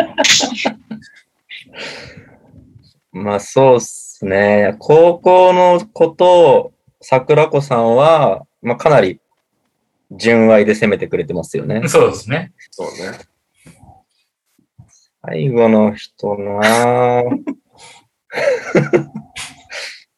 [3.12, 4.76] まあそうっすね。
[4.80, 9.20] 高校の子と桜子さんは、まあかなり
[10.12, 11.88] 純愛で攻めてくれてますよね。
[11.88, 12.54] そうですね。
[12.72, 13.20] そうね。
[15.26, 17.24] 最後の人なぁ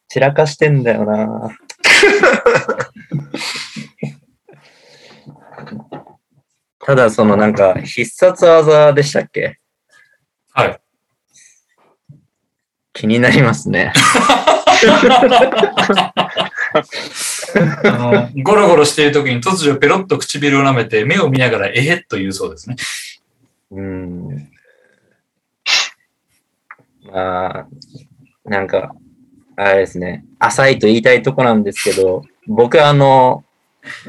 [0.10, 1.50] 散らかしてんだよなぁ
[6.80, 9.60] ただそのなんか必殺技でしたっけ？
[10.52, 10.81] はい。
[13.02, 13.94] 気になりますね。
[17.84, 22.76] あのゴロゴロしている時に突如ペロッと唇を舐めて目を見ながらえへっと言うそうですね。
[23.72, 24.50] うん。
[27.12, 27.68] まあ、
[28.46, 28.94] なんか、
[29.56, 30.24] あれですね。
[30.38, 33.44] 浅いと言いたいとこなんですけど、僕あの、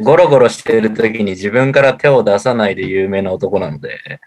[0.03, 4.21] ゴロゴロしてる時に自分から手を出さないで有名な男なので、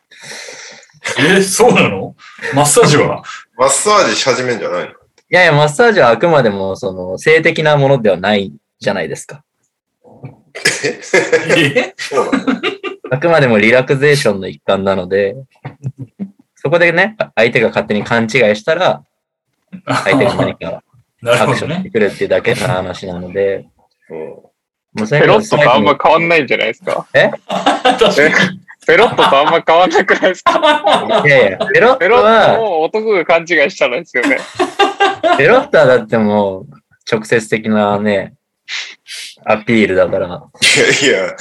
[1.20, 2.16] えそうなの？
[2.54, 3.24] マッサージは？
[3.58, 4.90] マッサージし始めんじゃないの？
[4.90, 4.94] い
[5.30, 9.44] やいや、マッサージはあくまでもその性的なものではないじゃないですか。
[11.56, 11.94] え？
[11.98, 12.62] そうなの？
[13.12, 15.36] あくまでもリラクゼーションの一環なので、
[16.56, 19.04] そこでね、相手が勝手に勘違いしたら、
[19.86, 20.82] 相手が何か
[21.22, 21.54] なるアほどね。
[21.54, 23.68] クションしてくるっていうだけの話なので、
[24.10, 27.08] うペロットとあんま変わんないんじゃないですか？
[27.14, 28.00] 確
[28.32, 28.60] かに。
[28.86, 31.24] ペロットとあんま変わんなくないですか？
[31.26, 34.38] いやいや、ペロッペロットトは、も男が勘違いしたらですよね。
[35.38, 36.66] ペロットはだってもう、
[37.12, 38.34] 直接的なね、
[39.46, 40.28] アピールだから。
[40.28, 40.30] い
[41.08, 41.36] やいや、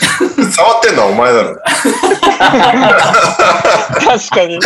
[0.50, 1.56] 触ってんのはお前だろ。
[4.00, 4.56] 確かに。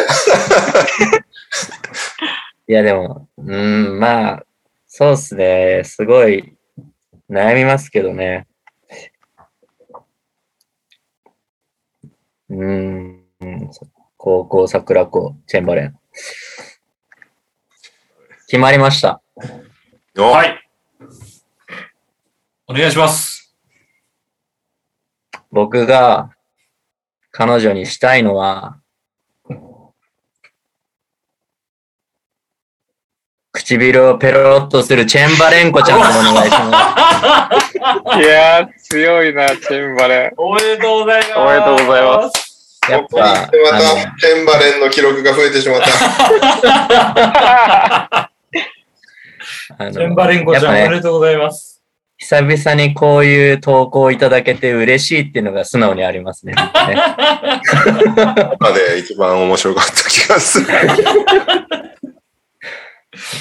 [2.68, 4.42] いやでも、うーん、まあ、
[4.86, 5.82] そうですね。
[5.84, 6.52] すごい
[7.30, 8.46] 悩みますけどね。
[12.51, 13.25] うーん。
[14.16, 15.99] 高校桜子、チェンバレン。
[18.49, 19.20] 決まりました。
[20.19, 20.69] おはい。
[22.66, 23.55] お願いします。
[25.51, 26.31] 僕が
[27.31, 28.81] 彼女にしたいのは、
[33.53, 40.33] 唇をペロッとするチェンバレンコちゃんでお願いしまいやー、強いな、チェンバレン。
[40.37, 41.33] おめでとうございます。
[41.37, 42.38] おめでとうございます。
[42.89, 42.93] す。
[42.93, 43.86] やっここに行ってまぱ、あた、
[44.19, 45.89] チェンバレンの記録が増えてしまった。
[49.78, 51.82] の、あのチェンバレンコちゃん、ねおめでとうございます。
[52.20, 56.52] 久々にこういう投稿をいただけて嬉しいっていうのが素直にありますね。
[56.59, 56.62] ね
[58.59, 60.66] まで一番面白かった気がする。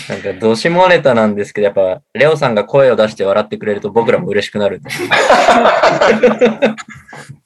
[0.10, 4.90] なんか、どしもネタなんですけど、やっぱ、レオさんが声を出して笑ってくれると僕らも嬉しくなるんで。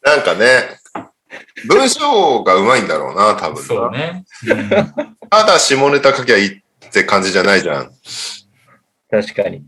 [0.04, 0.81] なんかね、
[1.68, 3.62] 文章がうまいんだろうな、多分な。
[3.62, 4.26] そうね。
[5.30, 7.92] ただ下ネタ書きゃいいって感じじゃないじゃん。
[9.10, 9.64] 確かに。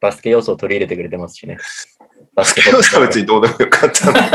[0.00, 1.58] バスケ要素を取り入れてくれてますしね。
[2.34, 4.20] バスケ今日は別にどうでもよかったな。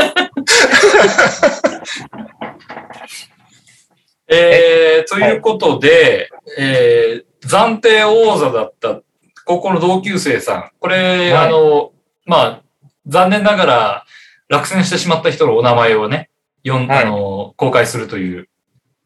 [4.27, 9.01] えー、ということで、えー、暫定王座だった
[9.45, 10.71] 高校の同級生さん。
[10.79, 11.91] これ、はいあの、
[12.25, 12.61] まあ、
[13.07, 14.05] 残念ながら
[14.49, 16.29] 落選してしまった人のお名前をね、
[16.65, 18.49] よんはいあの公開するという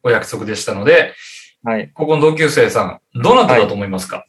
[0.02, 1.14] お約束でしたので、
[1.62, 1.92] はい。
[1.94, 4.26] 高校の同級生さん、どなただと思いますか、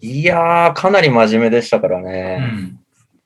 [0.00, 2.38] いやー、かなり真面目でしたからうね。
[2.38, 2.78] ん。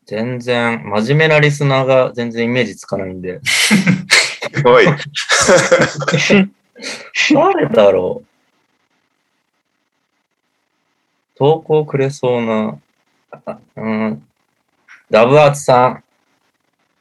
[0.05, 3.41] 全然、真面目なリスナーが全然イメージつかないんで。
[4.53, 4.87] すごい。
[7.33, 8.27] 誰だろう？
[11.39, 12.79] 投稿くれそうな、
[13.47, 14.23] あうん、
[15.11, 16.05] ダブアーツさん。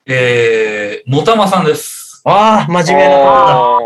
[0.05, 1.98] えー、もたまさんです。
[2.25, 3.55] ああ、真面目な方だ。
[3.55, 3.79] あ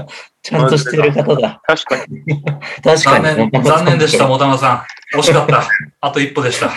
[0.00, 0.06] ー
[0.42, 1.60] ちゃんとしてる方だ。
[1.66, 2.42] 確かに。
[2.82, 3.24] 確かに。
[3.24, 5.18] 残念、残念でした、もたまさん。
[5.18, 5.62] 惜しかった。
[6.00, 6.70] あと一歩でした。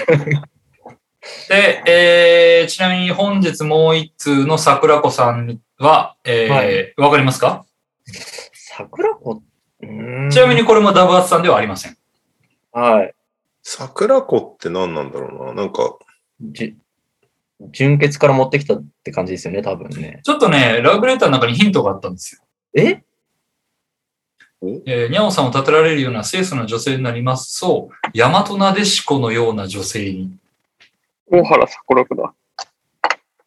[1.48, 7.66] で、えー、ちなみに本日もう一通の桜子さんは、えーわかりますか？
[8.54, 9.42] 桜子？
[9.82, 11.98] ちなみにこれもダブアツさんではありません。
[12.74, 13.14] はい。
[13.62, 15.54] 桜子って何なんだろうな。
[15.54, 15.96] なんか、
[16.42, 16.76] じ
[17.72, 20.22] 純潔から持ってきたって感じですよね、多分ね。
[20.24, 22.42] ちょっとね、ラブレターの中にヒントがあったんですよ。
[22.76, 23.04] え？
[24.86, 25.08] え？
[25.08, 30.38] ー、にゃおさんを立てられるような清楚な女性になりますそう、大和なでしこのような女性に。
[31.30, 32.34] 大原桜子だ。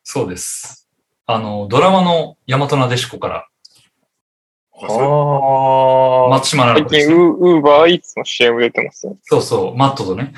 [0.02, 0.88] そうです。
[1.26, 3.48] あの、ドラマの大和なでしこから、
[4.78, 6.28] ああ。
[6.28, 7.16] 松島奈々子です最近、。
[7.16, 9.16] ウーバーイーツの CM 出てますね。
[9.22, 10.34] そうそう、マットとね。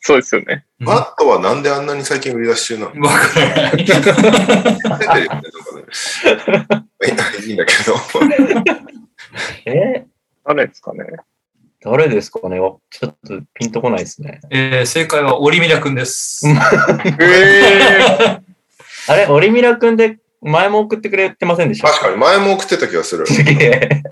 [0.00, 0.66] そうですよね。
[0.84, 3.08] うんマットはなんであんなに最近売り出し中なの？
[3.08, 3.76] わからない。
[3.76, 5.14] 出てるよね、なんかね。
[7.46, 7.94] いいんだけど。
[9.66, 10.04] え？
[10.46, 11.04] 誰ですかね？
[11.82, 12.60] 誰ですかね？
[12.60, 14.40] わちょっとピンとこないですね。
[14.50, 16.46] えー正解はオリミラくんです。
[16.48, 16.54] え
[19.08, 21.88] あれ、オリミラくんで前も送ってくれてませんでした？
[21.88, 23.26] 確かに前も送ってた気がする。
[23.26, 24.02] すげえ。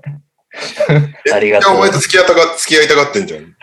[1.33, 3.41] ありがとうお前と付き合ったが付き合いたがってんじゃん。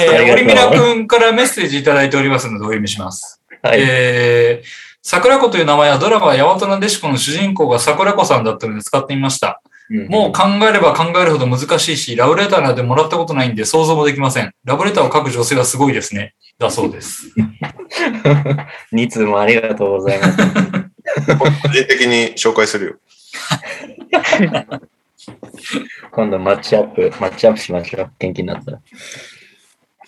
[0.00, 3.40] えーオリミラくんからメッセージいただいておりますのでお読みします。
[3.62, 3.78] はい。
[3.80, 9.62] えー桜子という名前はドラマ大和なでしこの主人公が桜子さんだったので使ってみました。
[10.08, 14.52] もう考えれば考えるほど難しいし、ラブレターなんてもらったことないんで想像もできません。
[14.64, 16.34] ラブレターを書く女性はすごいですね。
[16.58, 17.32] だそうです。
[18.92, 20.36] 2通もありがとうございます。
[21.38, 22.94] 個人的に紹介するよ。
[26.12, 28.10] 今度マッチアップ、マッチアップしましょう。
[28.18, 28.78] 元気になったら。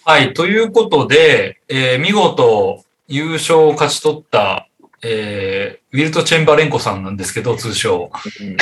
[0.04, 0.32] はい。
[0.34, 4.68] ということで、えー見事優勝を勝ち取った、
[5.02, 8.10] えーウィルト・チェンバレンコさんなんですけど、通称。
[8.40, 8.56] うん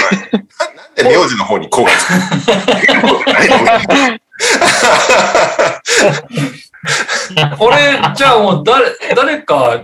[0.96, 2.12] で、名字の方にこうがつく。
[7.58, 9.82] これ、じゃあもう誰、誰か、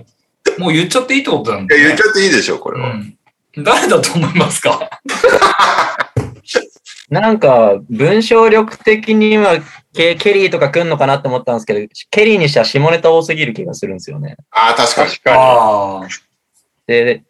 [0.59, 2.91] もう言っちゃっていいってことなんいだや言っちゃっていいでしょ、これは。
[2.91, 3.17] うん。
[3.59, 4.89] 誰だと思いますか？
[7.11, 9.59] なんか、文章力的には
[9.95, 14.37] ケケリーとか来んのかなって思ったんですけど、ケリーにしては下ネタ多すぎる気がするんですよね。
[14.51, 15.11] ああ、確かに。
[15.11, 16.09] 確かああ。
[16.87, 17.23] で、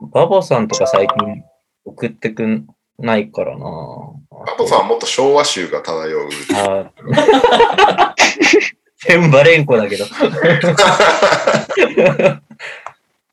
[0.00, 1.44] バボさんとか最近
[1.84, 2.66] 送ってくん
[2.98, 3.66] ないからな
[4.46, 6.28] パポさんはもっと昭和集が漂う。
[6.54, 6.90] あ
[9.06, 10.06] テンバレンコだけど。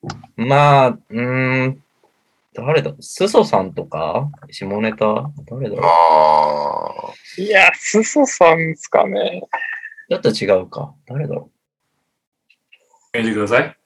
[0.36, 1.84] まあ、うーん、
[2.54, 2.94] 誰だ？
[3.00, 4.30] スソさんとか？
[4.50, 5.32] 下ネタ？
[5.50, 5.76] 誰だ？
[5.78, 7.14] ろああ。
[7.38, 7.46] に。
[7.46, 9.42] いや、すそさんですかね。
[10.10, 10.94] ちょっと違うか。
[11.08, 11.36] 誰だ？
[11.36, 11.50] ろ
[13.14, 13.78] 見てください。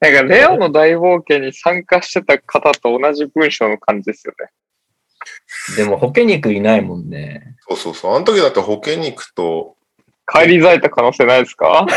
[0.00, 4.48] なんか、レオの大冒険に参加してた方と同じ文章の感じですよね。
[5.74, 5.76] う。
[5.76, 7.56] でも、ホケ肉いないもんね。
[7.68, 8.14] そうそうそう。
[8.14, 9.76] あの時だって保険肉と、
[10.26, 11.86] 帰り咲いた可能性ないですか？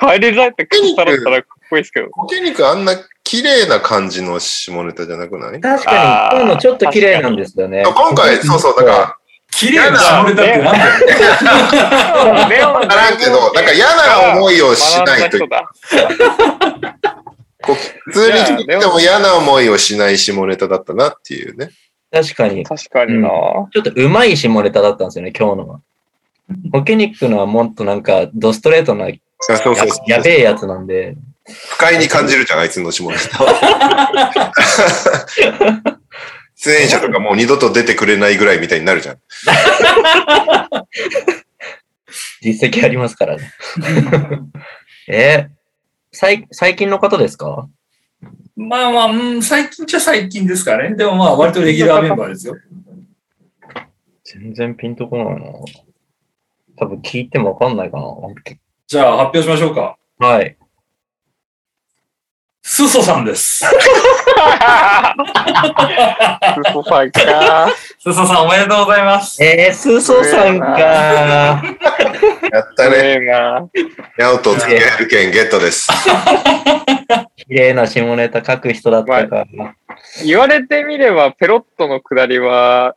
[0.00, 2.08] 帰り咲いた方だったらかっこいいですけど。
[2.12, 2.92] 保険肉あんな
[3.30, 5.60] 綺麗な感じの下ネタじゃなくない？
[5.60, 7.84] 確かに、今日のちょっと綺麗なんですよね。
[7.86, 9.16] 今回、そうそう、だから、
[9.52, 10.72] 綺麗な下ネタってな
[12.46, 12.72] んだよ。
[12.72, 15.38] わからんけど、なんか嫌な思いをしないと
[17.62, 21.70] 普通に聞いても嫌な思いをしない下ネタだったなっていうね。
[22.10, 22.64] 確かに。
[22.64, 25.80] 確かにな、ちょっと上手い下ネタだったんですよね、今日のは。
[26.72, 29.88] ホケニックのはもっとなんか、ドストレートな、やそうそうそう。
[30.10, 31.14] やべえやつなんで、
[31.70, 33.46] 不快に感じるじゃん、あいつの下ネタ。
[36.56, 39.18] 出演者とかもう二度と出てくれないぐらいみたいになるじゃん。
[42.42, 43.52] 実績ありますからね。
[45.08, 45.60] えー
[46.12, 47.68] 最最近の方ですか？
[48.56, 50.96] まあまあ、うん、最近っちゃ最近ですかね。
[50.96, 52.56] でもまあ、割とレギュラーメンバーですよ。
[54.24, 55.52] 全然ピンとこないな。
[56.76, 58.04] 多分聞いてもわかんないかな。
[58.88, 59.96] じゃあ、発表しましょうか。
[60.18, 60.56] はい。
[62.72, 63.64] スソさんです。
[66.70, 67.68] 嘘さんか。
[67.98, 69.42] スソさん、おめでとうございます。
[69.42, 70.78] えー、スーソーさんか。
[70.78, 71.62] やっ
[72.76, 73.18] たすね。
[73.18, 73.68] げえな。
[74.18, 75.88] ヤオと付き合える券ゲットです。
[77.38, 79.74] 綺麗な下ネタ書く人だったから。
[80.24, 82.94] 言われてみれば、ペロットの下りは、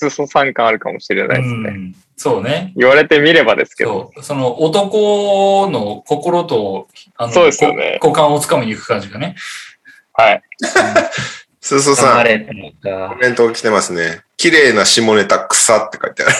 [0.00, 1.68] 通ソ参感あるかもしれないですね。
[1.68, 2.72] うん、そうね。
[2.74, 4.10] 言われてみればですけど。
[4.14, 4.24] そう。
[4.24, 9.36] その男の心と、あの、そうですよねこ股間をつかみに行く感じがね。
[10.14, 10.42] はい。
[11.62, 13.18] スースーさん、コか。
[13.20, 14.22] メント来てますね。
[14.38, 16.32] 綺麗な下ネタ草って書いてある。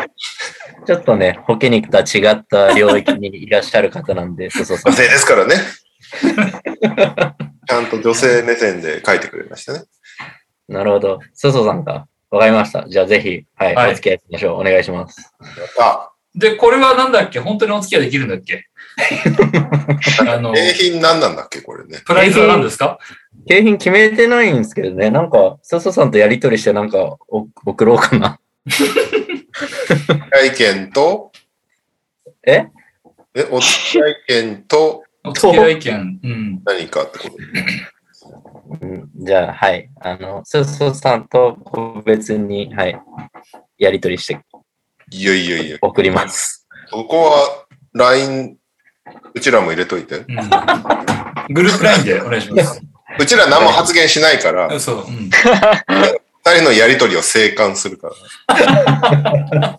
[0.86, 4.92] ちょっとね、ホケ肉とは違った領域にいらっしゃる方なんで、スーソーさん。
[4.92, 5.56] 女性ですからね。
[7.68, 9.84] ちゃんと女性目線で書いてくれましたね。
[10.68, 11.20] なるほど。
[11.34, 12.06] スーソーさんか。
[12.30, 12.88] わかりました。
[12.88, 14.60] じゃあぜひ、はい、はいお付き合いしましょう。
[14.60, 15.32] お願いします。
[15.80, 17.38] あ、で、これはなんだっけ？
[17.38, 18.66] 本当にお付き合いできるんだっけ？
[20.28, 21.60] あの、景品何なんだっけ？
[21.60, 22.00] これね。
[22.04, 22.98] プライズは何ですか？
[23.48, 25.10] 景品決めてないんですけどね。
[25.10, 28.40] なんか、スーソーさんとやりとりしてなんかお送ろうかな。
[30.32, 31.30] 体験と、
[32.44, 32.66] え？
[33.34, 35.04] え、お付き合い券と？
[35.26, 36.18] お付き合い券。
[36.22, 36.62] うん。
[36.64, 37.36] 何かってこと
[38.80, 39.90] うんじゃあ、はい。
[40.00, 42.98] あの、スーソーさんと個別に、はい、
[43.78, 44.40] やりとりして
[45.10, 46.66] いやいやいや、送ります。
[46.88, 48.56] そこは LINE、
[49.34, 50.18] うちらも入れといて。
[50.18, 52.82] うん、グループラインでお願いします。
[53.18, 54.96] うちら何も発言しないから、二そう。
[54.96, 55.30] うん。
[55.30, 58.10] 人のやりとりを静観するか
[58.48, 59.78] ら。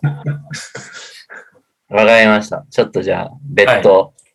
[1.90, 2.66] わかりました。
[2.70, 4.27] ちょっとじゃあ、別途、はい、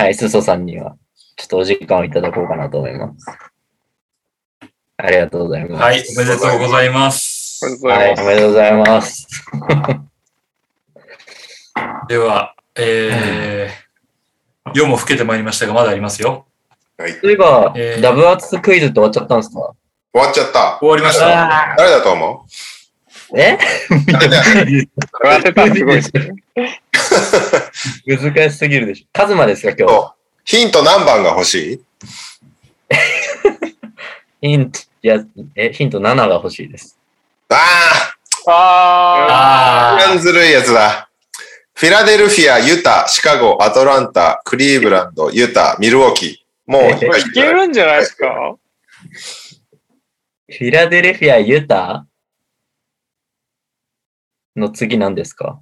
[0.00, 0.96] スーソーさんには、
[1.36, 3.26] ちょっとお時間をいただこうかなと思います。
[4.96, 5.82] ありがとうございます。
[5.82, 7.84] はい、おめでとうございます。
[7.84, 8.14] はい。
[8.18, 9.26] おめでとうございます。
[12.08, 16.46] では、えー、夜も更けてまいりましたが、まだありますよ。
[16.96, 17.12] はい。
[17.12, 19.74] そういえば、えーダブアツクイズって終わっちゃったんですか？
[20.12, 20.78] 終わっちゃった。
[20.80, 21.74] 終わりました。
[21.76, 22.36] 誰だと思えう？
[23.32, 23.56] 誰
[24.28, 24.42] だ
[25.38, 26.30] 当てたらすごいですね。
[28.06, 29.06] 難しすぎるでしょ。
[29.12, 30.14] カズマですか、今日。
[30.44, 31.80] ヒント何番が欲しい？
[34.40, 35.18] ヒント、いや、
[35.56, 36.98] え、ヒント7が欲しいです。
[37.50, 37.54] あ
[38.46, 41.10] あああずるいやつだ。
[41.74, 46.72] フィラデルフィア、ユタ、シカゴ、アトランタ、クリーブランド、ユタ、ミルウォーキー。
[46.72, 46.92] もう。
[46.92, 46.98] い
[47.32, 48.54] けるんじゃないですか？
[50.50, 52.06] フィラデルフィア、ユタ？
[54.58, 55.60] の次何ですか？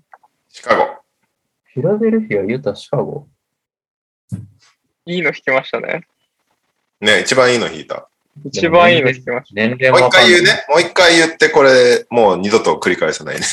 [0.48, 0.86] シカゴ。
[1.74, 3.26] フィラデルフィア、ユタ、シカゴ
[5.04, 6.06] いいの引きましたね。
[7.00, 8.08] ね、一番いいの引いた。
[8.44, 10.64] 一番いいの引きまし年齢もう一回言うね。
[10.68, 13.42] もう一回言って、これ、もう二度と繰り返さないね。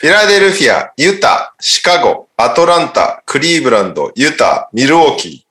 [0.00, 5.47] フィラデルフィア、ユタ、シカゴ、アトランタ、クリーブランド、ユタ、ミルウォーキー。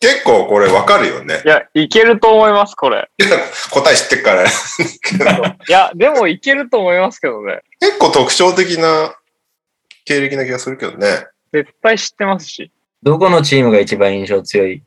[0.00, 1.42] 結構これわかるよねた。
[1.42, 1.46] い。
[1.46, 3.10] や、いけると思います、これ。
[3.72, 4.44] 答え知ってっから。
[4.46, 7.62] いや、でもいけると思いますけどね。
[7.80, 9.16] 結構特徴的な
[10.04, 11.26] 経歴な気がするけどね。
[11.52, 12.70] 絶対知ってますし。
[13.02, 14.82] どこのチームが一番印象強い？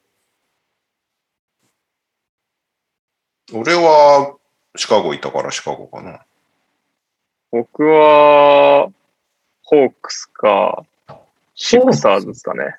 [3.54, 4.38] 俺は
[4.78, 6.22] シカゴいたからシカゴかな。
[7.52, 8.90] 僕は、
[9.64, 10.86] ホークスか、
[11.54, 12.78] シクサーズですかね。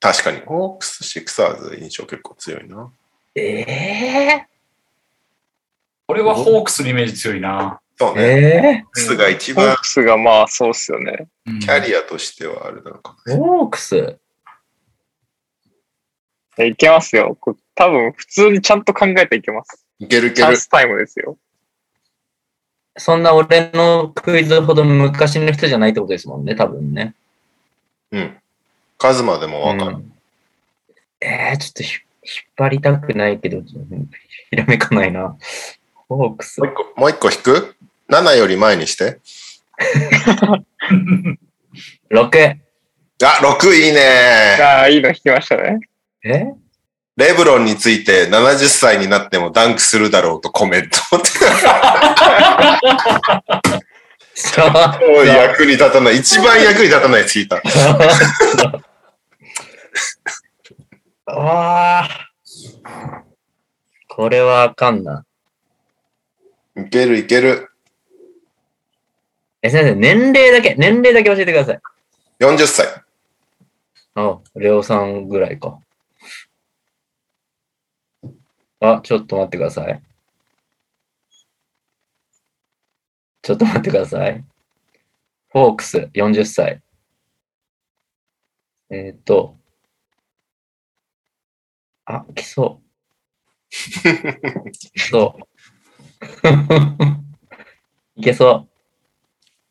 [0.00, 0.40] 確かに。
[0.40, 2.90] ホークス、シクサーズ印象結構強いな。
[3.34, 4.46] ええ
[6.08, 7.80] 俺はホークスのイメージ強いな。
[7.98, 8.22] そうね。
[8.22, 8.90] えホー？
[8.92, 11.26] クスが一ホー番クスがまあそうっすよね。
[11.46, 14.18] うんキャリアとしてはあれなのかもー、ホークス
[16.58, 17.36] いけますよ。
[17.40, 19.84] これ多分普通にちゃんと考えていけます。
[19.98, 20.48] いけるいチける。
[20.48, 21.36] ャンスタイムですよ。
[22.96, 27.14] そんな俺のクイズほど昔の人じゃないってことですもんね、多分ね。
[28.10, 28.36] うん。
[28.98, 29.96] カズマでもわかる。
[29.96, 30.12] うん
[31.20, 32.02] えー、ちょっとひ引っ
[32.56, 33.64] 張りたくないけど、うん
[34.50, 35.36] ひらめかないな。
[36.08, 36.70] ホークスもう。
[36.70, 37.74] 一個、もう一個引く
[38.08, 39.18] ?7 より前にして。
[42.10, 42.56] 6。
[43.24, 44.58] あ、6いいね。
[44.60, 45.80] ああ、いいの引きましたね。
[46.24, 46.46] え？
[47.16, 50.96] レブロンについて70歳になってもダンクするだろうとコメント。
[54.34, 55.26] そう。
[55.26, 56.18] 役に立たない。
[56.18, 57.60] 一番役に立たないやつ聞いた。
[61.26, 62.28] ああ。
[64.08, 65.24] これはあかんな。
[66.76, 67.70] いけるいける。
[69.62, 71.80] え、先生、年齢だけ、年齢だけ教えてください。
[72.38, 72.86] 40歳。
[74.14, 75.80] あ、レオさんぐらいか。
[78.80, 80.02] あ、ちょっと待ってください。
[83.42, 84.44] ちょっと待ってください。
[85.48, 86.82] フォークス、40歳。
[88.90, 89.57] えっ、と。
[92.10, 92.84] あ、来そう。
[93.70, 95.42] 来そう。
[98.16, 98.66] いけそ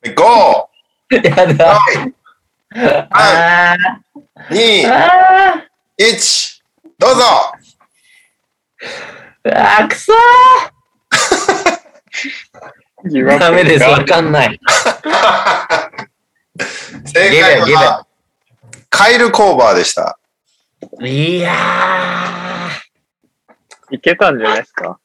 [0.04, 0.12] 5!
[0.14, 1.16] う。
[1.16, 1.80] やだ。
[3.10, 3.76] あ
[4.50, 4.84] 2!
[4.84, 5.64] ーあ
[5.98, 6.62] 1!
[6.98, 14.60] どうぞーあー、くそーダメです、わかんない。
[17.04, 18.06] 正解は、
[18.90, 20.20] カイル・コーバーでした。
[21.00, 21.52] いや
[23.90, 24.98] いけたんじゃないですか？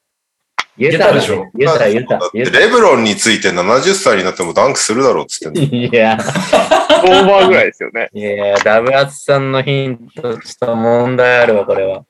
[0.78, 2.20] ー、言言ったでしょ言った、言った
[2.60, 8.10] レブロンについて70歳になってもダンクするだろうっつってんのいや、オーバーぐらいですよね。
[8.14, 12.04] いや、ダブアツさんのヒント、ちょっと問題あるわ、これは。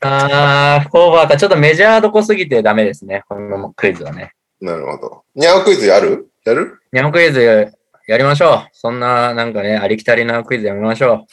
[0.00, 4.32] あー、コーバーか、ちょっとメジャーどこすぎてダメですね、このクイズはね。
[4.60, 5.22] なるほど。
[5.34, 6.28] ニャオクイズやる？
[6.44, 6.80] やる？
[6.92, 7.72] 日本クイズ
[8.06, 8.68] やりましょう。
[8.72, 11.26] そんな、なんかね、ありきたりなクイズやめましょ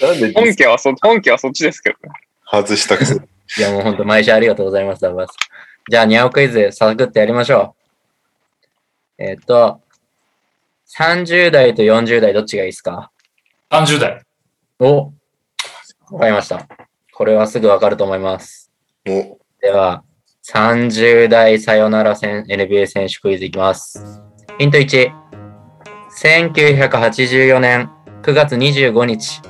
[0.00, 2.14] なんで本家はそ、本家はそっちですけどね。
[2.50, 3.20] 外したくせに。
[3.20, 3.28] う。
[3.58, 5.34] いや、もう本当毎週ありがとうございます、ダブアツ。
[5.88, 7.76] じゃあ、ニャオクイズ、サクッとやりましょ
[9.18, 9.22] う。
[9.22, 9.80] えっ、と、
[10.98, 13.12] 30代と40代どっちがいいですか
[13.70, 14.22] ？30代。
[14.80, 15.12] お
[16.10, 16.66] わかりました。
[17.12, 18.72] これはすぐわかると思います。
[19.06, 20.02] おでは、
[20.44, 24.31] 30代さよなら戦 NBA 選手クイズいきます。
[24.58, 25.12] ヒント1。
[26.22, 27.90] 1984年
[28.22, 29.40] 9月25日。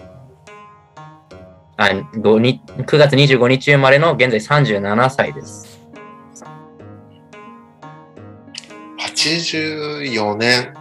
[1.76, 5.80] あ、5に9月25日生まれの現在37歳です。
[8.98, 10.74] 84年。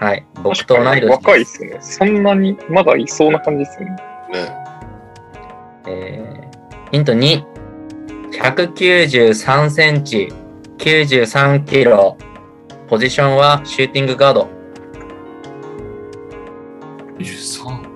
[0.00, 0.26] はい。
[0.42, 1.12] 僕と同い年です。
[1.12, 1.78] 若いっすよね。
[1.80, 3.96] そんなに、まだいそうな感じですよね。
[4.32, 4.56] ね。
[5.86, 6.34] えー
[6.94, 7.44] ヒント2。
[8.30, 10.32] 193センチ、
[10.78, 12.16] 93キロ。
[12.88, 14.48] ポジションはシューティングガード。
[17.18, 17.94] 23。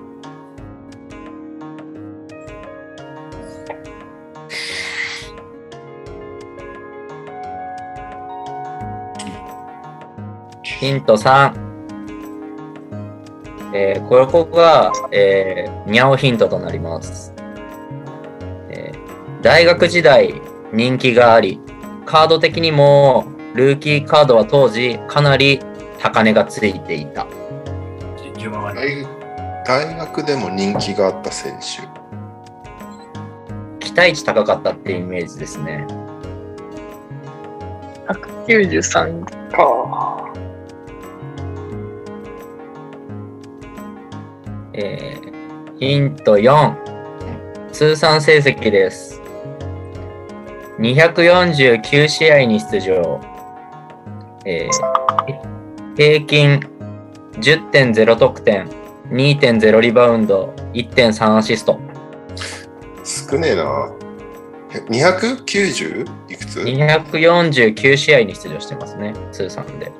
[10.63, 11.53] ヒント3。
[13.73, 17.33] えー、ここが、えー、ニャオヒントとなります。
[18.69, 18.99] えー
[19.41, 20.33] 大学時代
[20.73, 21.61] 人気があり、
[22.05, 23.25] カード的にも
[23.59, 25.59] ルーキーカードは当時かなり
[25.99, 27.27] 高値がついていた。
[28.73, 29.05] 大
[29.65, 31.81] 大学でも人気があった選手。
[33.85, 35.85] 期待値高かったっていうイメージですね。
[38.47, 40.33] 193か。
[44.71, 46.77] えー、ヒント4。
[47.73, 49.21] 通算成績です。
[50.79, 53.28] 249試合に出場。
[54.45, 55.59] えー
[55.95, 56.59] 平均
[57.33, 58.69] 10.0得点、
[59.09, 61.77] 2.0リバウンド、1.3アシスト。
[63.03, 63.91] 少ねえな。
[64.73, 66.05] え 290?
[66.29, 69.91] いくつ？249試合に出場してますね、通算で。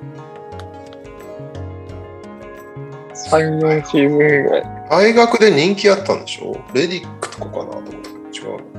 [3.13, 4.63] 3、4シーズンぐらい。
[4.89, 6.55] 大学で人気あったんでしょ？
[6.73, 7.71] レディックとかかな？
[7.71, 8.78] と思ったけど違う。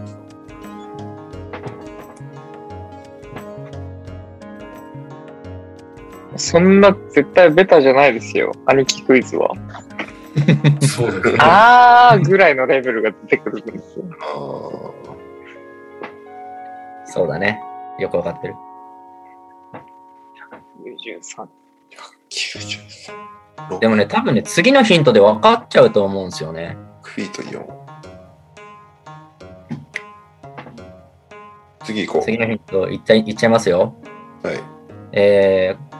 [6.40, 8.52] そんな絶対ベタじゃないですよ。
[8.66, 9.54] 兄貴クイズは。
[10.80, 11.38] そうだよね。
[11.40, 14.04] あーぐらいのレベルが出てくるんですよ。
[14.20, 15.10] あ
[17.04, 17.60] そうだね。
[17.98, 18.54] よくわかってる。
[21.04, 21.46] 93。
[23.68, 23.80] 93。
[23.80, 26.76] でもね、多分ね、次のヒントで分かっちゃうと思うんですよね。
[27.02, 27.64] 6フィート4。
[31.84, 33.94] 次行こ次のヒントいっちゃいいっちゃいますよ。
[34.44, 34.46] う。
[34.46, 34.60] はい。
[35.12, 35.99] えー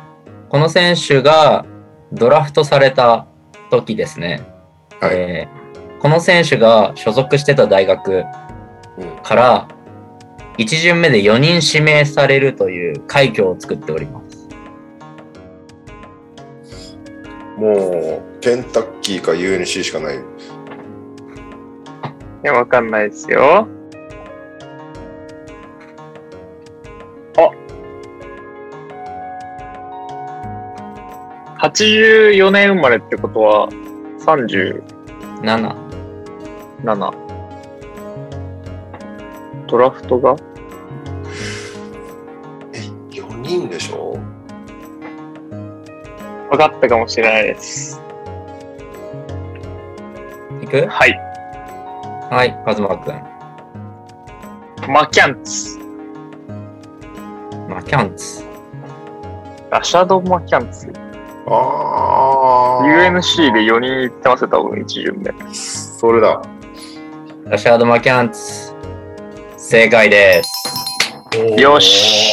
[0.51, 1.65] この選手が
[2.13, 3.27] ドラフトされた
[3.71, 4.43] 時ですね。
[5.01, 5.17] はい。
[5.17, 5.61] えー
[6.01, 8.25] この選手が所属してた大学
[8.97, 9.69] うんから
[10.57, 14.49] 1巡目で4人指名されるという快挙を作っております。
[17.57, 20.17] もう、ケンタッキーか UNC しかない。
[20.17, 20.21] い
[22.43, 23.69] や、わかんないですよ。
[31.63, 33.69] 84年生まれってことは
[34.21, 34.83] 37
[36.83, 37.13] 7。
[39.67, 40.37] ドラフトが？
[42.73, 42.79] え、
[43.11, 44.19] 4人でしょ？
[46.51, 48.01] 分かったかもしれないです。
[50.63, 50.87] いく？
[50.87, 51.21] はい。
[52.31, 53.23] はい、カズマくん。
[54.91, 55.79] マキャンツ。
[57.69, 58.45] マキャンツ。
[59.71, 60.91] ラシャド・マキャンツ。
[61.53, 62.85] ああ。
[62.85, 65.55] UNC で4人行ってますよ、多分1巡目。
[65.55, 66.41] それだ。
[67.47, 68.73] ラシャード・マキャンツ。
[69.57, 70.51] 正解です。
[71.61, 72.31] よし。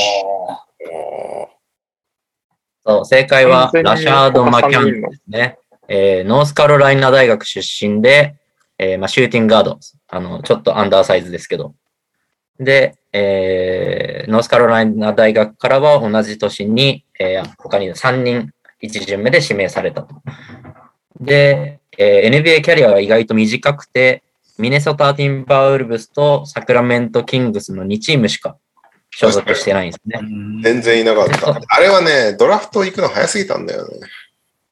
[0.79, 1.49] お
[2.85, 5.57] そう、正解はラシャード・マキャンツですね。
[5.89, 8.35] えーノースカロライナ大学出身で、
[8.77, 9.79] えーまあ、シューティングガード。
[10.09, 11.73] あの、ちょっとアンダーサイズですけど。
[12.59, 20.15] で、えーノースカロライナ大学からは同じ年に、えー他に3人1巡目で指名されたと。
[21.19, 24.23] で、えー NBA キャリアは意外と短くて、
[24.57, 28.57] ミネソタ・ティンバーウルブスとサクラメント・キングスの2チームしか
[29.11, 30.19] 所属してないんですね。
[30.63, 31.59] 全然いなかった。
[31.67, 33.99] あれはね、ドラフト行くの早すぎたんだよね。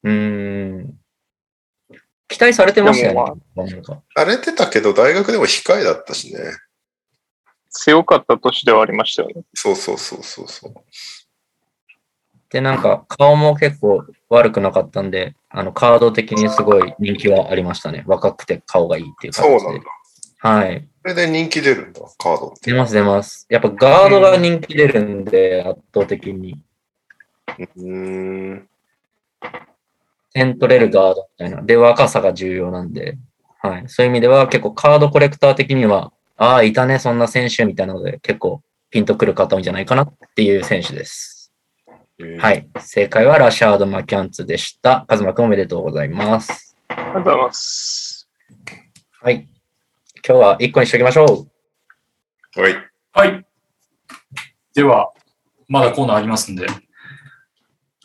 [0.03, 0.93] うーん。
[2.27, 3.71] 期待されてましたよでね。
[3.71, 6.39] なんか荒れてたけど、大学でも控えだったしね。
[7.69, 9.43] 強かった年ではありましたよね。
[9.53, 10.73] そうそうそうそうそう。
[12.49, 18.03] で、なんか顔も結構悪くなかったんで、あのカード的にすごい人気はありましたね。
[18.07, 19.59] 若くて顔がいいっていう感じで。
[19.59, 19.89] そうなんだ。
[20.39, 20.87] はい。
[21.01, 22.71] それで人気出るんだ、カードって。
[22.71, 23.45] 出ます出ます。
[23.49, 26.59] やっぱガードが人気出るんで、圧倒的に。
[27.57, 28.69] うーん。
[30.33, 31.61] 点取れるガードみたいな。
[31.61, 33.17] で、若さが重要なんで、
[33.61, 33.83] はい。
[33.87, 38.61] そういう意味では結構カードコレクター的には、ああ、いたね、そんな選手みたいなので、結構
[38.91, 41.34] ピンとくる方多いんじゃないかなっていう選手です。
[42.17, 42.53] は。
[42.53, 42.67] い。
[42.79, 45.05] 正解はラシャード・マキャンツでした。
[45.07, 46.77] カズマくんおめでとうございます。
[46.87, 48.29] ありがとうございます。
[49.21, 49.47] はい。
[50.27, 51.47] 今日は1個にしておきましょ
[52.55, 52.61] う。
[52.61, 52.75] はい。
[53.11, 53.45] はい。
[54.73, 55.11] では、
[55.67, 56.67] まだコーナーありますんで。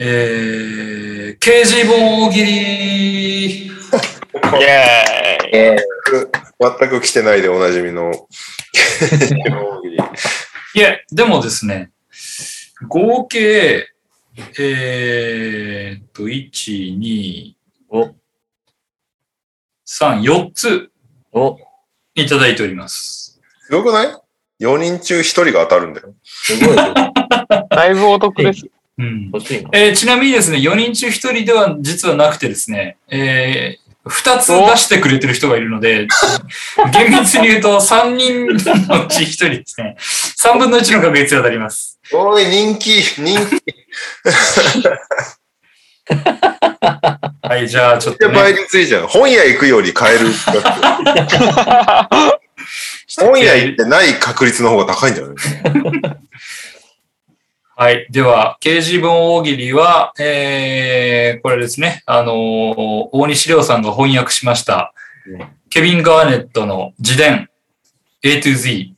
[0.01, 5.77] えー、KG 本大喜利イェーイえ
[6.59, 8.11] 全く来てないでおなじみの。
[10.75, 11.91] いえ、でもですね、
[12.89, 13.89] 合計、
[14.37, 17.55] えーっと、1、2、
[17.89, 18.15] お、
[19.87, 20.91] 3、4つ
[21.33, 21.59] お、
[22.15, 23.41] いただいております。
[23.63, 24.07] すごくない
[24.61, 26.15] ?4 人中1人が当たるんだよ。
[26.23, 26.77] すごい。
[27.71, 28.67] だいぶお得です。
[28.99, 29.31] うん。
[29.33, 29.71] 欲しいな。
[29.73, 36.07] えーちなみにですね、4人中1人では実はなくてですね、えー、2つ出してくれてる人がいるので、
[36.93, 39.97] 厳密に言うと3人のうち1人ですね。
[39.99, 42.00] 3分の1の確率が当たります。
[42.13, 43.63] おい、人気、人気。
[47.43, 49.07] はい、じゃあちょっでと、ね、倍率いいじゃん。
[49.07, 50.27] 本屋行くより買える。
[53.19, 55.35] 本屋行ってない確率の方が高いんじゃない？
[57.77, 58.07] はい。
[58.11, 64.93] では、掲示文大喜利は、えー、これですね、あのー大西亮さんが翻訳しました、
[65.71, 67.49] ケビン・ガーネットの自伝
[68.23, 68.93] A to Z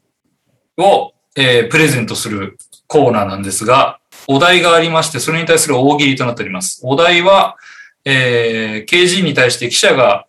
[0.79, 2.59] を、えープレゼントする
[2.93, 6.83] コーナーなんですが、お題がありまして、それに対する大喜利となっております。
[6.85, 7.57] お題は、
[8.05, 10.27] えー、KG に対して記者が、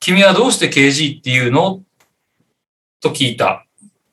[0.00, 1.82] 君はどうして KG っていうの？
[3.02, 3.66] と聞いた。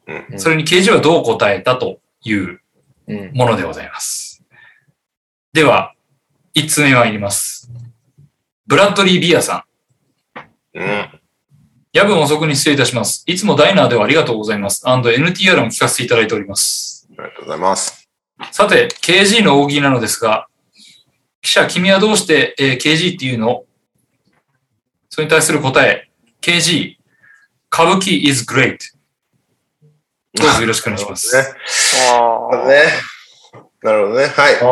[0.06, 2.60] うんそれに KG はどう答えたという
[3.08, 3.32] うん。
[3.34, 4.44] ものでございます。
[5.54, 5.94] では、
[6.54, 7.72] 一つ目参ります。
[8.68, 9.66] ブラッドリー・ビアさ
[10.76, 10.78] ん。
[10.78, 11.08] うん。
[11.94, 13.24] 夜分遅くに失礼いたします。
[13.28, 14.84] いつもダイナーではありがとうございます。
[14.86, 16.93] NTR も聞かせていただいております。
[17.24, 18.10] ありがとうございます。
[18.52, 20.48] さて、KG の大喜利なのですが、
[21.41, 23.64] 記者、君はどうして、えー KG っていうの？
[25.10, 26.10] それに対する答え、
[26.41, 26.95] KG、
[27.72, 28.78] 歌舞伎 is great。
[30.34, 31.36] どうぞよろしくお願いします。
[31.36, 31.44] ね。
[32.12, 32.68] ああ。
[32.68, 32.84] ね。
[33.84, 34.26] なるほどね。
[34.28, 34.56] はい。
[34.62, 34.66] あ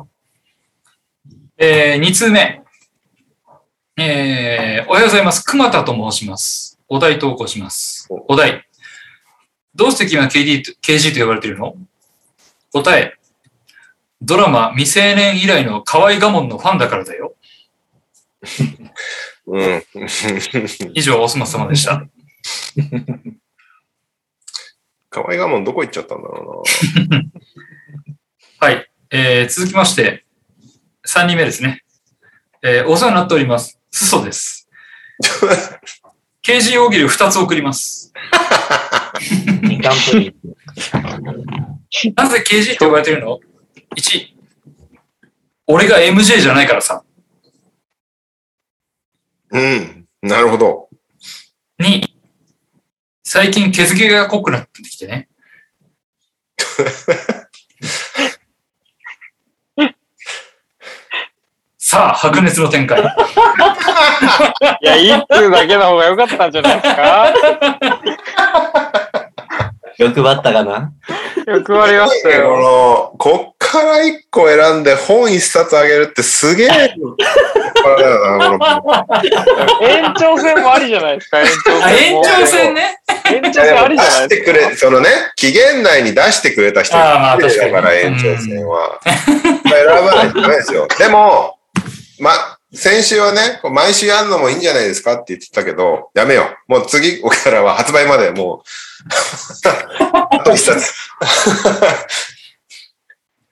[0.00, 0.06] あ。
[1.58, 2.62] えー、2通目。
[3.98, 5.44] えー、おはようございます。
[5.44, 6.78] 熊田と申します。
[6.88, 8.06] お題投稿します。
[8.10, 8.66] お題。
[9.74, 11.76] どうして君は KD と KG と呼ばれているの？
[12.72, 13.18] 答え。
[14.20, 17.34] ドラマ未成年以来の河合我門のファンだからだよ。
[19.46, 19.84] うん。
[20.94, 22.06] 以上、おすま様でした。
[25.10, 26.62] 河合我門どこ行っちゃったんだろ
[28.60, 28.88] はい。
[29.10, 30.24] えー、続きまして、
[31.06, 31.82] 3人目ですね。
[32.62, 33.78] えー、お世話になっております。
[33.90, 34.68] すそです。
[36.42, 38.01] KG 大喜利2つ送ります。
[39.62, 40.34] 二冠プリン。
[42.14, 43.38] なぜ KG って呼ばれてるの
[43.96, 44.26] ?1、
[45.66, 47.04] 俺が MJ じゃないからさ。
[49.50, 50.06] うん。
[50.22, 50.88] なるほど。
[51.80, 52.02] 2、
[53.22, 55.28] 最近毛付けが濃くなってきてね。
[61.92, 63.02] さあ、白熱の展開。
[64.80, 67.34] いや、一通だけの方が良かったんじゃないですか？
[69.98, 70.90] 欲張ったかな？
[71.46, 72.56] 欲張りましたこよ。
[72.58, 76.94] の、こっから一個選んで本一冊あげるってすげえ。
[79.82, 82.24] 延長戦もありじゃないですか、延長あ、戦も。
[82.24, 82.96] 延長戦ね。
[83.26, 84.40] 延長戦あり出じゃないですか？
[84.40, 88.98] してくれ、そのね、期限内に出してくれた人あーまあ確かにだから延長戦は。
[89.04, 89.14] 選
[89.86, 90.88] ばないとダメですよ。
[90.98, 91.58] でも、
[92.22, 92.30] ま、
[92.72, 96.72] 先週はね、毎週やるのもいいんじゃないですかって言ってたけど、やめよう。
[96.72, 98.62] もう次からは発売までもう、
[100.30, 100.94] あと一冊。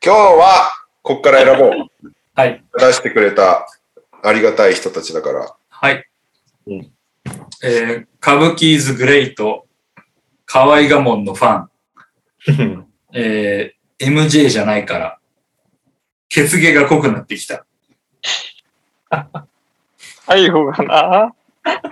[0.01, 0.71] 今日は、
[1.03, 1.89] こっから選ぼう。
[2.37, 2.65] はい。
[2.79, 3.67] 出してくれた
[4.23, 5.53] ありがたい人たちだから。
[5.69, 6.09] はい。
[6.69, 6.93] うん
[7.65, 9.67] えー、歌舞伎ズグレイト、
[10.47, 15.19] 河合我門のファン、 えー、MJ じゃないから、
[16.29, 17.67] 血毛が濃くなってきた。
[20.27, 21.35] 最後がな。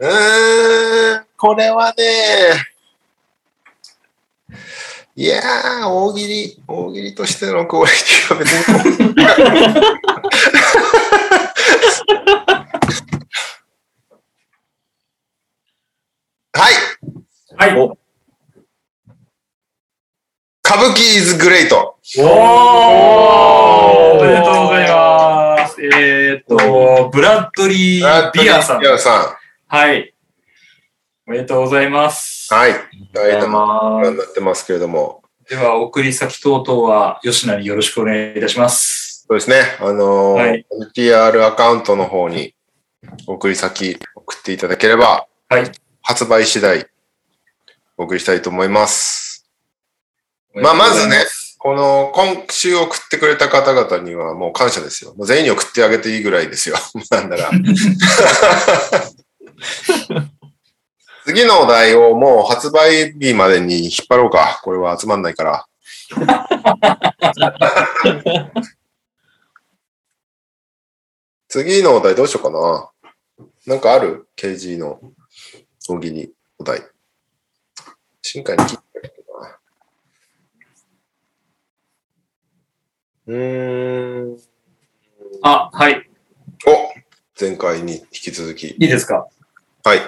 [0.00, 2.02] うーん、これはね、
[5.14, 9.14] いやー、大喜利、大喜利としてのクオリティは別に。
[16.54, 16.72] はい、
[17.56, 17.78] はい。
[17.78, 17.96] お
[20.64, 21.91] 歌舞伎 is great。
[22.14, 22.26] おー
[24.18, 25.82] おめでとうございます。
[25.82, 28.86] えーっと、ブラッドリー・ビアさんビ。
[28.86, 30.12] アさはい。
[31.26, 32.52] おめでとうございます。
[32.52, 32.54] ん。
[32.54, 32.72] はい。
[33.14, 35.22] 大ありがとう変ございまなになってますけれども。
[35.48, 39.24] では、送り先等々は、吉野によろしくお願いいたします。
[39.26, 39.62] そうですね。
[39.80, 42.54] あのーはい NTR アカウントの方に
[43.26, 45.72] 送り先送っていただければ、はい。
[46.02, 46.86] 発売次第
[47.96, 49.48] お送りしたいと思います。
[50.54, 51.16] まあまずね
[51.62, 55.14] この今週送ってくれた方々にはもう感謝ですよ。
[55.14, 56.74] もう全員に送ってあげていいぐらいですよ。
[57.12, 57.52] なんなら。
[61.24, 64.58] 次のお題をもう発売日までに引っ張ろうか。
[64.64, 65.64] これは集まんないから。
[71.46, 72.90] 次のお題どうしようかな。
[73.66, 75.00] なんかある ?KG の
[75.88, 76.82] 大喜利お題。
[78.20, 79.60] 新海に聞いたけどな。
[83.26, 84.38] うーん。
[85.42, 86.08] あ、はい。
[86.66, 86.92] お
[87.40, 88.68] 前回に引き続き。
[88.68, 89.26] いいですか？
[89.84, 90.00] はい。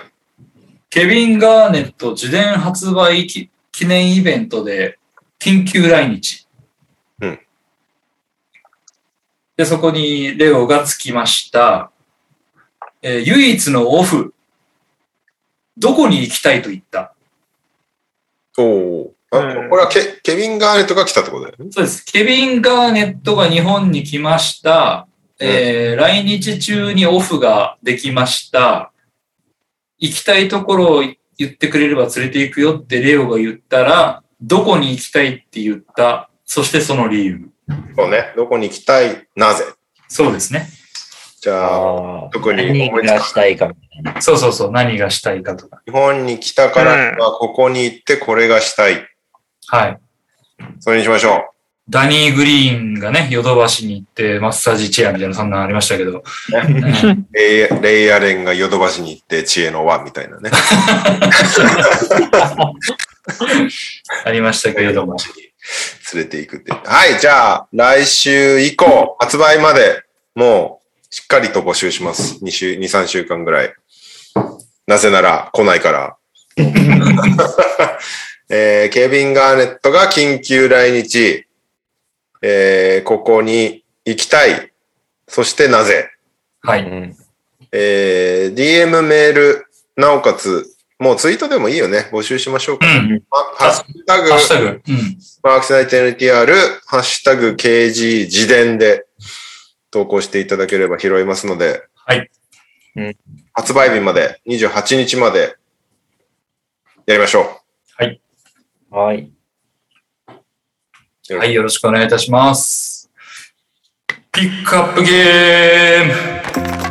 [0.90, 4.98] ケビン・ガーネット自伝発売記記念イベントで
[5.40, 6.46] 緊急来日。
[7.20, 7.40] うん
[9.56, 11.92] で、そこにレオがつきました。
[13.02, 14.34] えー唯一のオフ。
[15.76, 17.14] どこに行きたいと言った？
[18.58, 19.13] おお。
[19.36, 21.70] あうんこれはケケビン・ガーネットが来たってことだよね？
[21.70, 22.04] そうです。
[22.04, 25.06] ケビン・ガーネットが日本に来ました。
[25.40, 28.92] えー来日中にオフができました。
[29.98, 31.02] 行きたいところを
[31.36, 36.30] 言ってくれれば連れて行くよってレオが言ったら、どこに行きたいって言った？
[36.44, 37.48] そしてその理由。
[37.96, 38.32] そうね。
[38.36, 39.26] どこに行きたい？
[39.34, 39.64] なぜ？
[40.08, 40.68] そうですね。
[41.40, 42.30] じゃあ。
[42.32, 44.22] 特に何がしたいかみたいな。
[44.22, 44.70] そうそうそう。
[44.70, 45.80] 何がしたいかとか。
[45.86, 49.06] 日本に来たからにはここに行ってこれがしたい。
[49.68, 49.98] はい。
[50.80, 51.50] それにしましょ
[51.88, 56.18] ダニー・グリーンがね、ヨドバシに行ってマッサージチェアみたいなそんなのありましたけど。
[56.18, 56.22] う。
[57.32, 60.50] レイレイアレンがヨドバシに行って知恵の輪みたいなね。
[64.24, 65.16] ありましたけれども。
[66.14, 66.72] 連れて行くって。
[66.72, 67.20] はい。
[67.20, 70.02] じゃあ、来週以降、発売まで
[70.34, 70.84] もう
[71.14, 72.38] しっかりと募集します。
[72.42, 73.74] 2週、2、3週間ぐらい。
[74.86, 76.16] なぜなら来ないから。
[78.48, 81.46] えーケビン・ガーネットが緊急来日。
[82.42, 84.72] えーここに行きたい。
[85.26, 86.10] そしてなぜ
[86.62, 86.82] はい。
[86.82, 87.16] うん。
[87.72, 89.66] えー DM メール、
[89.96, 90.66] なおかつ、
[90.98, 92.08] もうツイートでもいいよね。
[92.12, 92.86] 募集しましょうか。
[92.86, 93.22] うん。
[93.30, 94.66] まハッシュタグ、ハッシュタグ。
[94.88, 95.18] うん。
[95.42, 96.54] マークスナイト NTR、
[96.86, 99.06] ハッシュタグ KG 自伝で
[99.90, 102.30] 投稿していただければ拾いますので、はい。
[102.96, 103.16] うん
[103.56, 105.56] 発売日まで、28日まで
[107.06, 107.60] やりましょ
[107.96, 108.20] はい。
[108.94, 108.96] う。
[111.36, 113.10] はい、よろしくお願いいたします。
[114.30, 116.12] ピックアップゲーム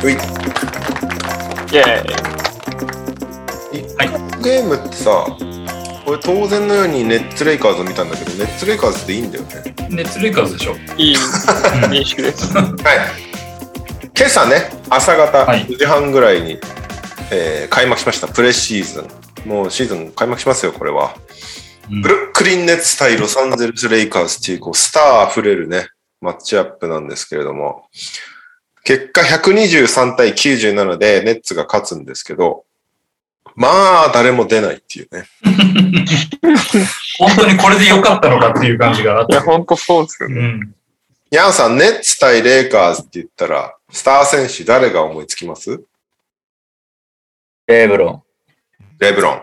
[0.06, 1.84] ういイェーイ。
[3.96, 4.08] はい
[4.42, 5.24] ゲームってさ、
[6.04, 9.74] これ当然のようにネッツレイカーズを見たんだけど、ネッツレイカーズっていいんだよね。
[9.88, 12.52] ネッツレイカーズでしょいい認識です。
[12.56, 12.64] はい。
[14.16, 16.58] 今朝ね、朝方はい9時半ぐらいに、
[17.30, 18.28] えー開幕しました。
[18.28, 19.08] プレシーズン。
[19.48, 21.14] もうシーズン開幕しますよ、これは。
[21.90, 25.88] うんブルックリンネッツ対ロサンゼルス・レイカーズっていうこうスター溢れるね、
[26.20, 27.88] マッチアップなんですけれども、
[28.84, 32.64] 結果123対97でネッツが勝つんですけど、
[33.54, 35.24] まあ誰も出ないっていうね。
[37.18, 39.46] 本当にこれで良かったのかっていう感じがあっいや、て。
[39.46, 40.40] ほんとそうですよね。
[40.40, 40.74] うん。
[41.30, 45.80] ヤンさん、ネッツ対レイカーズって言ったら、スター選手誰が思いつきます？
[47.66, 48.22] レブロン、
[48.98, 49.42] レブロン、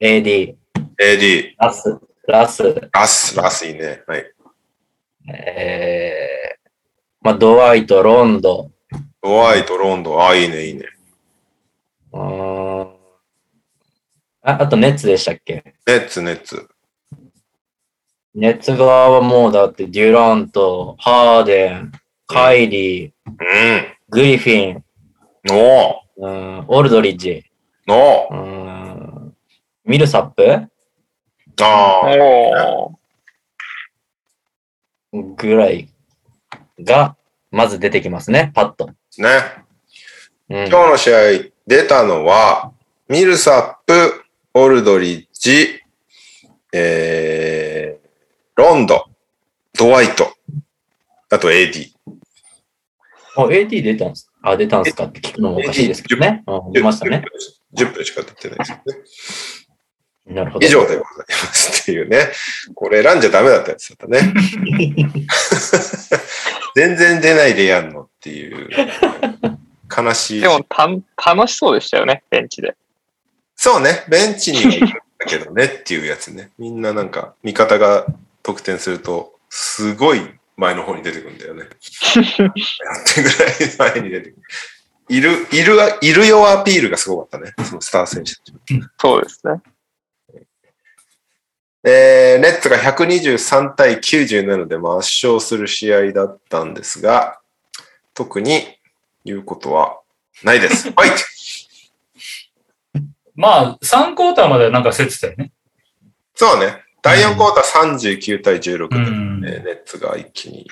[0.00, 0.54] AD、
[1.00, 4.02] AD、ラス、ラス、ラス、ラスいいね。
[4.06, 4.24] はい。
[5.28, 6.68] えー、
[7.20, 8.70] まあ、ドワイト、ロンド、
[9.22, 10.16] ドワイト、ロンド。
[10.16, 10.86] ン、あ、いいね、いいね。
[12.12, 12.96] うーん。
[14.42, 15.74] ああとネッツでしたっけ？
[15.86, 16.68] ネッツ、ネッツ。
[18.34, 21.90] ネッツ側はもうだってデュラント、ハーデン、
[22.28, 23.34] カイリー、うん。
[24.08, 24.84] グリフィン、
[25.46, 29.36] のうんオルドリッジ、ー、のうん。
[29.84, 30.42] ミルサップ？
[30.42, 30.68] ー、
[31.64, 32.96] ああ。
[35.12, 35.88] ぐらい
[36.80, 37.16] が、
[37.50, 38.86] まず出てきますね、パッと。
[38.86, 38.94] ね。
[40.48, 41.18] うん、今日の試合
[41.66, 42.72] 出たのは、
[43.08, 44.24] ミルサップ、
[44.54, 45.80] オルドリッジ、
[46.72, 48.08] えー、
[48.56, 49.06] ロンド、
[49.78, 50.32] ドワイト、
[51.30, 51.92] あと AD。
[53.36, 56.44] あ、AD 出たんですあ、出たんですかって聞くのもおかしいですけどね。
[56.46, 57.24] うん、出ましたね。
[57.74, 58.82] 10分しか経ってないですよね。
[60.26, 60.66] なるほど。
[60.66, 62.32] 以上でございますっていうね。
[62.74, 64.34] これ選んじゃダメだったやつだったね。
[66.74, 68.68] 全然出ないでやんのっていう。
[69.96, 70.48] 悲しいで。
[70.48, 72.76] もたん、楽しそうでしたよね、ベンチで。
[73.54, 74.04] そうね。
[74.08, 74.96] ベンチにはいるんだ
[75.26, 76.50] けどねっていうやつね。
[76.58, 78.06] みんななんか、味方が
[78.42, 80.20] 得点すると、すごい
[80.56, 81.62] 前の方に出てくるんだよね。
[81.62, 81.70] やっ
[83.14, 84.42] てぐらい前に出てくる。
[85.08, 87.54] いる、いる、いるよアピールがすごかったね。
[87.64, 88.52] そのスター選手たち。
[88.98, 89.62] そうですね。
[91.88, 94.82] えー、ネッツが123対97で圧
[95.24, 97.38] 勝する試合だったんですが、
[98.12, 98.64] 特に
[99.24, 100.00] 言うことは
[100.42, 100.90] ないです。
[100.96, 101.10] はい。
[103.36, 105.52] まあ、3クォーターまではなんか競ってたよね。
[106.34, 106.82] そうね。
[107.02, 110.66] 第4クォーター39対16で、うんえーネッツが一気に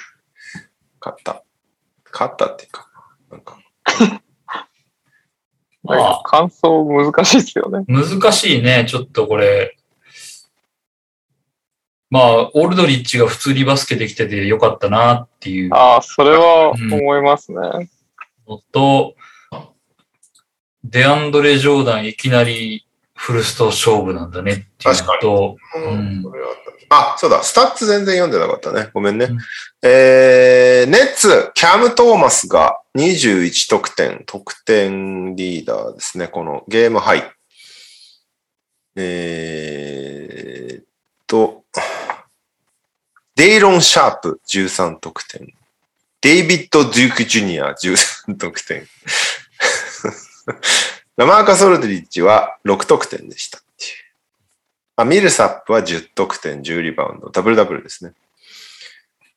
[1.01, 1.45] 勝った。
[2.13, 2.89] 勝ったっていうか、
[3.31, 3.61] なんか、
[5.85, 7.85] まあ感想難しいですよね。
[7.87, 9.77] 難しいね、ちょっとこれ。
[12.15, 17.59] まあ、オールドリッチが普通にバスケできててよかったなっていうああ、それは思いますね。
[18.47, 19.17] のと、
[20.85, 22.87] デアンドレ・ジョーダンいきなり
[23.17, 26.55] フルスト勝負なんだねっていうのと、うんんそれは
[26.91, 28.91] あそうだ、スタッツ全然読んでなかったね。
[28.95, 29.25] ごめんね。
[29.25, 29.39] うん
[29.83, 36.29] えー、ネッツ、キャム・トーマスが21得点、得点リーダーですね。
[36.29, 37.25] この game high。
[38.95, 40.85] えーっ
[41.27, 41.64] と、
[43.37, 45.53] デイロン・シャープ13得点。
[46.21, 48.87] デイビッド・デューク・ジュニア13得点。
[51.17, 53.61] ラマーカ・ソルドリッジは6得点でした。
[54.95, 57.29] あ、ミルサップは10得点、10リバウンド。
[57.31, 58.13] ダブルダブルですね。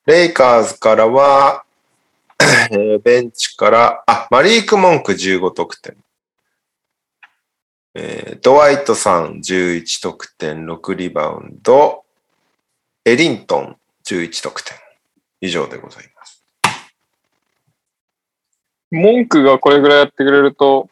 [0.06, 1.66] レイカーズからは、
[2.40, 2.46] え
[2.78, 5.98] ーベンチから、あ、マリーク・モンク15得点。
[7.96, 12.06] えードワイトさん11得点、6リバウンド。
[13.04, 14.78] エリントン11得点。
[15.42, 16.44] 以上でございます。
[18.90, 20.90] 文句がこれぐらいやってくれると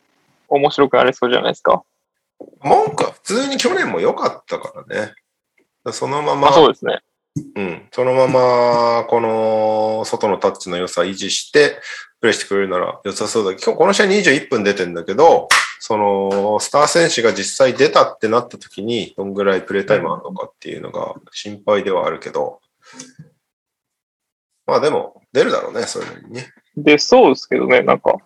[0.50, 1.84] 面白くなりそうじゃないですか？
[2.60, 5.14] モンクは普通に去年も良かったからね。
[5.92, 7.00] そのまままあそうですね。
[7.56, 11.82] うん、そのまま、この外のタッチの良さ維持して、
[12.22, 15.50] プレイしてくれるなら良さそうだ今日この試合21分出てんだけど、
[15.82, 22.62] その、スター選手が実際出たってなった時に、どんぐらいプレイタイムあるのかっていうのが心配ではあるけど、
[24.66, 26.54] まあでも、出るだろうね、それなりにね。
[26.76, 28.18] で、そうですけどね、なんか、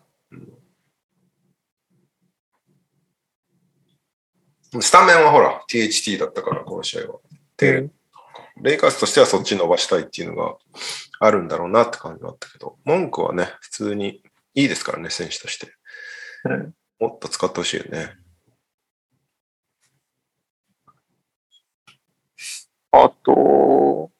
[4.80, 7.20] スタメンはほら、THT だったから、この試合は。
[7.58, 7.90] で、
[8.62, 10.58] レイカーズとしてはそっち伸ばしたいっていうのが
[11.20, 14.22] あるんだろうなって感じはあったけど、文句はね、普通に
[14.54, 15.74] いいですからね、選手として。
[16.46, 18.14] うんもっと使ってほしいよね。
[22.92, 24.12] あと、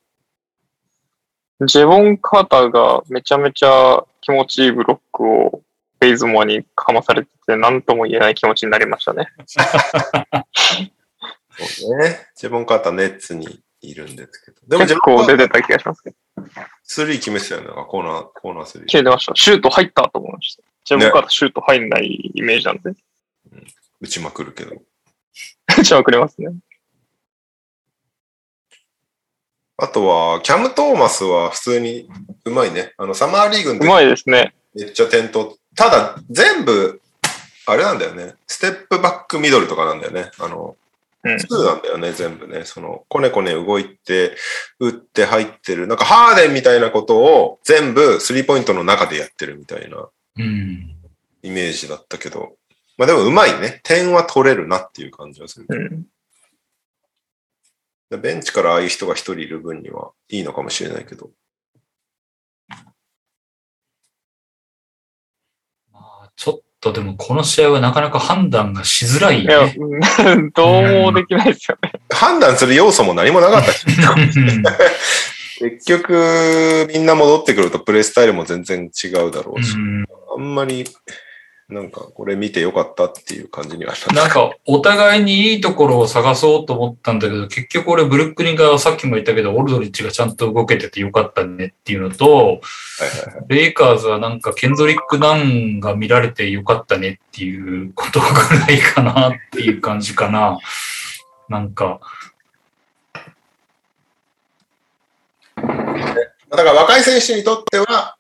[1.66, 5.62] ジェボン・カーターがめちゃめちゃ気持ちいいブロックを
[6.00, 9.28] ベイズモアにかまされてて、なんとも言えない気持ちになりましたね。
[11.58, 12.28] そうね。
[12.36, 14.58] ジェボン・カーターネッツにいるんですけど。
[14.68, 16.16] でもジ結構出てた気がしますけど。
[16.84, 17.68] スリー決めてたよね。
[17.88, 18.88] コーナー、コーナースリー。
[18.90, 19.36] 消えてました。
[19.36, 20.64] シュート入ったと思いました。
[20.86, 22.94] ジェボン・カーターシュート入んないイメージなんで。
[24.00, 24.78] 打ちまくるけど。
[25.78, 26.52] 打ちまくれますね。
[29.82, 32.10] あとは、キャム・トーマスは普通に
[32.46, 32.94] うまいね。
[32.98, 34.54] あの、サマーリーグの時うまいですね。
[34.76, 37.02] めっちゃ点取っただ、全部、
[37.66, 38.34] あれなんだよね。
[38.48, 40.32] ステップバックミドルとかなんだよね。
[40.40, 40.76] あの、
[41.24, 42.64] うん2なんだよね、全部ね。
[42.64, 44.36] その、こねこね動いて、
[44.80, 45.88] 打って入ってる。
[45.88, 50.08] なんかハーデンみたいなことを全部スリーポイントの中でやってるみたいな
[50.38, 50.96] うん。
[51.44, 52.54] イメージだったけど。
[52.98, 53.82] まあでもうまいね。
[53.84, 55.66] 点は取れるなっていう感じはする。
[55.70, 56.06] うん。
[58.10, 61.30] でベンチからああいう人が一人いる分にはいいのかもしれないけど。
[65.92, 71.92] まあ、ちょっとでもこの試合はなかなか判断がしづらいいやね。、うん どうもできないですよね。
[72.10, 73.86] 判断する要素も何もなかったし。
[74.38, 74.64] うん
[75.60, 79.76] 結局、みんな戻ってくるとプレイスタイルも全然違うだろうし。
[79.76, 80.86] うんあんまり、
[81.70, 84.24] なんか、これ見てよかったっていう感じにはな。
[84.24, 92.62] なんか、お互いにいいところを探そうと思ったんだけど、結局俺、ブルックリンがさっきも言ったけど、オルドリッチがちゃんと動けててよかったねっていうのと。
[93.50, 100.58] レイカーズはなんか、ケンドリック・ナンが見られてよかったねっていうことぐらいかなっていう感じかな。
[101.50, 102.00] なんか、
[105.56, 108.18] だから若い選手にとっては、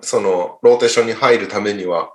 [0.00, 2.12] その、ローテーションに入るためには、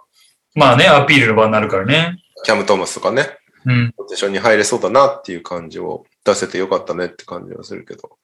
[0.56, 2.18] まあね、アピールの場になるからね。
[2.44, 3.94] キャム・トーマスとかね、うん。
[3.98, 8.18] ローテーションに入れそうだなっていう感じを出せてよかったねって感じはするけど。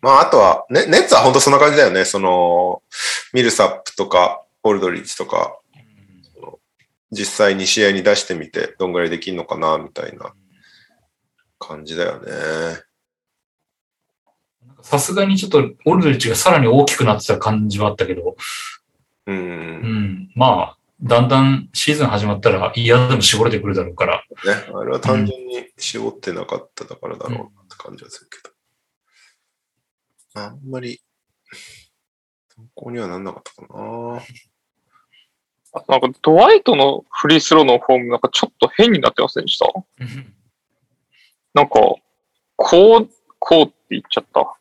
[0.00, 2.04] まあ、あとは、ね、ネッツは本当そんな感じだよね。
[2.04, 2.82] その、
[3.32, 5.58] ミルサップとか、オルドリッチとか、
[7.12, 10.34] 実際に試合に出してみて、どんぐらいできるのかな、みたいな
[11.58, 12.32] 感じだよね。
[14.82, 18.36] さすがにちょっとオルドリッチがさらに大きくなってた感じはあったけど、
[19.26, 19.32] う。
[19.32, 20.32] うんん。
[20.34, 24.16] まあ、だんだんシーズン始まったら嫌でも絞れてくるだろうから。
[24.18, 24.22] ね、
[24.72, 28.54] あれは単純に絞ってなかっただからだろうなって感じはするけど。
[30.44, 31.00] あんまり、
[32.54, 34.22] 参考にはなんなかったかな。
[35.74, 39.66] あとなんか、ドワイトのフリースローのフォームなんかちょっと変になってませんでした？
[41.54, 41.72] なんか、
[42.56, 43.08] こう、
[43.40, 44.56] こうって言っちゃった。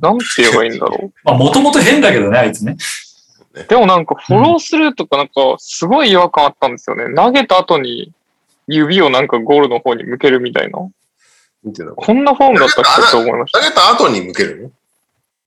[0.00, 2.76] なんて言えばいいんだろ まあ、もともと変だけどね、あいつね。
[3.54, 3.64] う。
[3.68, 7.14] でもなんか、フォロースルーとかなんか、すごい違和感あったんですよね。
[7.14, 8.12] 投げた後に、
[8.66, 10.78] 指をなんかゴールの方に向けるみたいな。
[11.64, 13.64] 見てこんなフォームだったっけって思いましたた。
[13.66, 14.62] 投げた後に向ける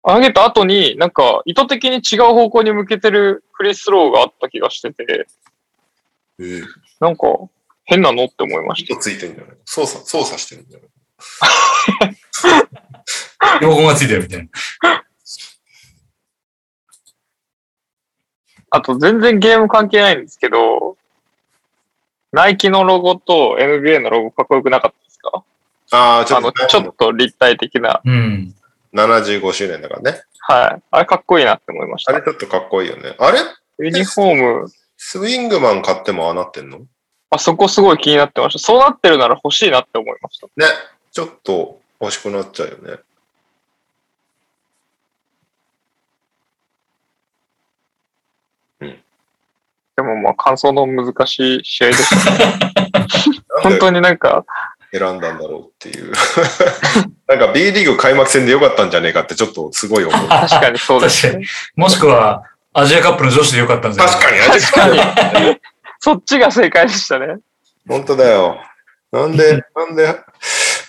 [0.04, 0.14] の？
[0.14, 5.26] 投げた後に、なんか意図的に違う方向に向けてるフリースローがあった気がしてて、
[6.40, 6.62] ええ
[7.00, 7.28] なんか
[7.86, 8.94] 変なのって思いました。
[8.94, 9.56] 糸ついてるんじゃない？
[9.66, 12.16] 操作、操作してるんじゃない？
[13.62, 14.50] 両方がついてるみたい
[14.84, 15.05] な。
[18.76, 20.98] あと全然ゲーム関係ないんですけど、
[22.32, 25.44] ナイキのロゴと NBA のロゴかっこよくなかったですか？
[25.92, 28.02] ああ、ちょあの、っと、ちょっと立体的な。
[28.04, 28.54] うん。
[28.94, 30.22] 75周年だからね。
[30.40, 30.82] はい。
[30.92, 32.14] あれかっこいいなって思いました。
[32.14, 33.16] あれちょっとかっこいいよね。
[33.20, 33.40] あれ？
[33.80, 36.80] ユニフォーム、スイングマン買ってもああなってんの？
[36.80, 36.86] ね。
[37.30, 38.60] あそこすごい気になってました。
[38.60, 40.48] そうなってるなら欲しいなって思いました。
[41.12, 43.00] ちょっと欲しくなっちゃうよね。
[49.96, 52.48] でもまあ感想の難しい試合でした。
[53.56, 54.46] なん本で当になんか、
[54.92, 56.14] 選んだんだろうっていう。
[57.28, 60.28] なんか B リーグ開幕戦でよかったんじゃねえかってちょっとすごい思う。
[60.30, 61.46] 確かにそうです確ね。
[61.76, 62.44] もしくは、
[62.74, 64.72] アジアカップの女子でよかったんじゃない確かに、確
[65.34, 65.62] かに。
[66.00, 67.38] そっちが正解でしたね。
[67.88, 68.60] 本当だよ。
[69.12, 70.20] なんで、なんで、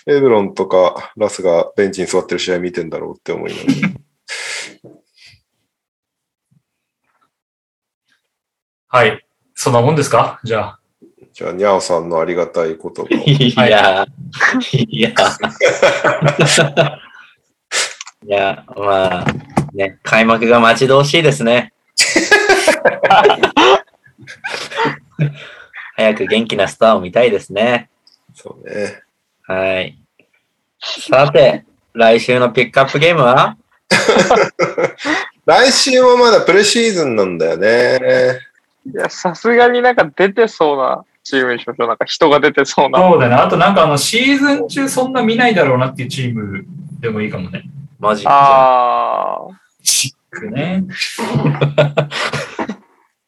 [0.05, 4.06] エブロンとかラスがベンチに座ってる試合見てんだろうって思いながら。
[8.97, 9.23] はい。
[9.53, 10.39] そんなもんですか？
[10.43, 10.79] じゃあ。
[11.31, 13.05] じゃあ、ニャオさんのありがたい言葉を。
[13.07, 14.07] いや、いや。
[18.25, 19.25] いや、まあ、
[19.71, 21.73] ね、開幕が待ち遠しいですね。
[25.95, 27.91] 早く元気なスターを見たいですね。
[28.33, 29.03] そうね。
[29.43, 29.95] はい。
[30.79, 33.57] さて、来週のピックアップゲームは？
[35.45, 38.39] 来週もまだプレシーズンなんだよね。
[38.93, 41.87] いや、さすがになんか出てそうなチームにしましょう。
[41.87, 42.99] なんか人が出てそうな。
[42.99, 43.35] そうだね。
[43.35, 46.65] あとなんかあの、シーズン中そんな見ないだろうなっていうチーム
[47.01, 47.63] でもいいかもね。
[47.99, 48.31] マジック。
[48.31, 49.61] ああ。
[49.83, 50.83] シックね。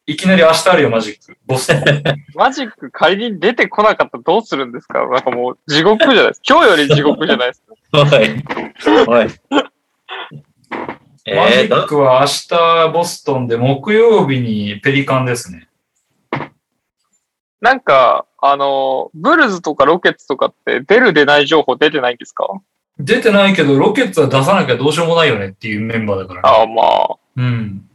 [0.06, 1.36] いきなり明日あるよ、マジック。
[1.46, 1.70] ボス。
[2.34, 5.06] マジック仮に出てこなかったらどうするんですか？
[5.06, 6.44] なんかもう地獄じゃないですか。
[6.48, 7.74] 今日より地獄じゃないですか。
[9.06, 9.20] おい。
[9.20, 9.28] おい。
[11.26, 15.68] えー、マジッどクは明日ボストンで木曜日にペリカンですね。
[17.60, 22.46] なんか、あの、ブルズとかロケッツとかって出る出ない情報出てないんですか？
[22.98, 26.48] 出てないけど、ロケッツは出さなきゃどうしようもないよねっていうメンバーだからね。
[26.48, 27.16] ああ、まあ。
[27.36, 27.88] うん。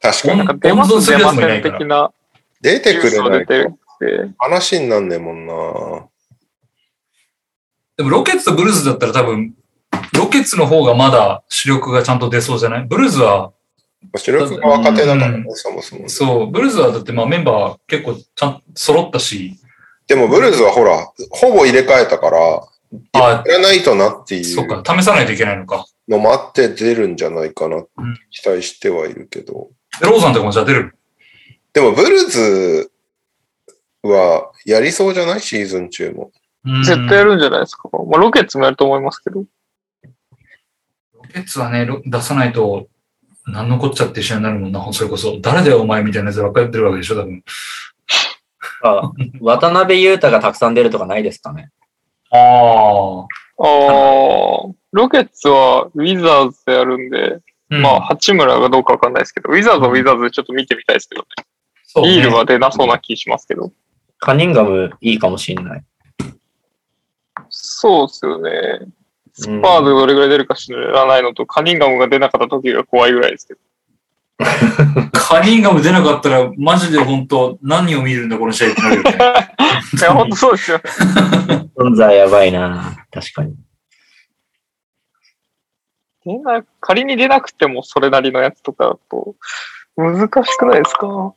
[0.00, 0.46] 確かになん。
[0.46, 2.12] か出ます出ません的な
[2.60, 3.54] 出てくれないと。
[4.38, 5.54] 話になんねえもんな。
[7.96, 9.54] でもロケッツとブルーズだったら多分、
[10.12, 12.86] ロケッツの方がまだ主力がちゃんと出そうじゃない？
[12.86, 13.52] ブルーズは、
[14.16, 16.08] 主力が若手だからねう、そもそも。
[16.08, 19.58] そう、ブルーズはだってまあメンバー結構ちゃんと揃ったし、
[20.06, 22.38] でもブルーズはほら、ほぼ入れ替えたから、
[23.12, 25.86] あやらないとなっていそうかう、試さないといけないのか。
[26.06, 27.86] のもあって出るんじゃないかな、ん
[28.30, 29.70] 期待してはいるけど。
[30.00, 30.96] でローザンとかもじゃあ出る？
[31.72, 32.90] でもブルーズ
[34.02, 35.40] はやりそうじゃない？
[35.40, 36.30] シーズン中も。
[36.66, 37.88] うん絶対やるんじゃないですか。
[37.92, 39.44] まあ、ロケッツもやると思いますけど。
[41.34, 42.86] ロケッツはね、ロ出さないと、
[43.46, 45.36] 何のこっちゃって試合になるもんな、それこそ。
[45.40, 47.42] 誰だよ、お前みたいなやつばっかりやってるわけでしょ、多分。
[48.84, 51.70] あ渡辺裕太がたくさん出るとかないですかね？
[52.30, 53.22] ああ。
[53.22, 53.66] ああ、
[54.92, 57.40] ロケッツはウィザーズでやるんで、
[57.70, 61.26] うんまあ、八村がどうかわかんないですけど、ウィザーズはウィザーズでちょっと見てみたいですけどね。
[61.84, 63.72] そうねイールは出なそうな気しますけど。
[64.20, 65.84] カニンガムいいかもしれない。
[67.48, 68.80] そうですよね。
[69.34, 73.60] スうんパーズがどれぐらい出るか知らないのと、カニンガムが出なかった時が怖いぐらいですけど。
[75.12, 79.10] カニンガム出なかったら、マジで本当何を見るんだ、この試合ってなるよね。
[79.98, 80.80] いや、ほんとそうですよ。
[81.76, 83.54] 存在やばいな確かに。
[86.24, 89.34] 出な仮に出なくてもそれなりのやつとかだと、
[89.96, 91.34] 難しくないですか？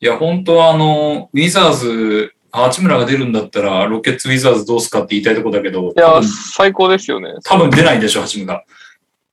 [0.00, 7.34] いや、本当はあの、ウィザーズ、八村が出るんだったら、ロケッツウィザーズどうすかって言いたいとこだけど、いや最高ですよね。
[7.44, 8.64] 多分出ないでしょ、八村。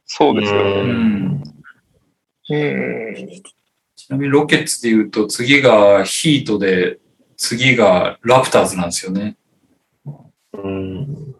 [0.06, 0.94] そうですようね。
[0.94, 1.44] ん
[2.50, 3.42] うん。
[3.96, 7.00] ちなみにロケッツで言うと、次がヒートで、
[7.36, 9.38] 次がラプターズなんですよね。
[10.54, 11.36] うん。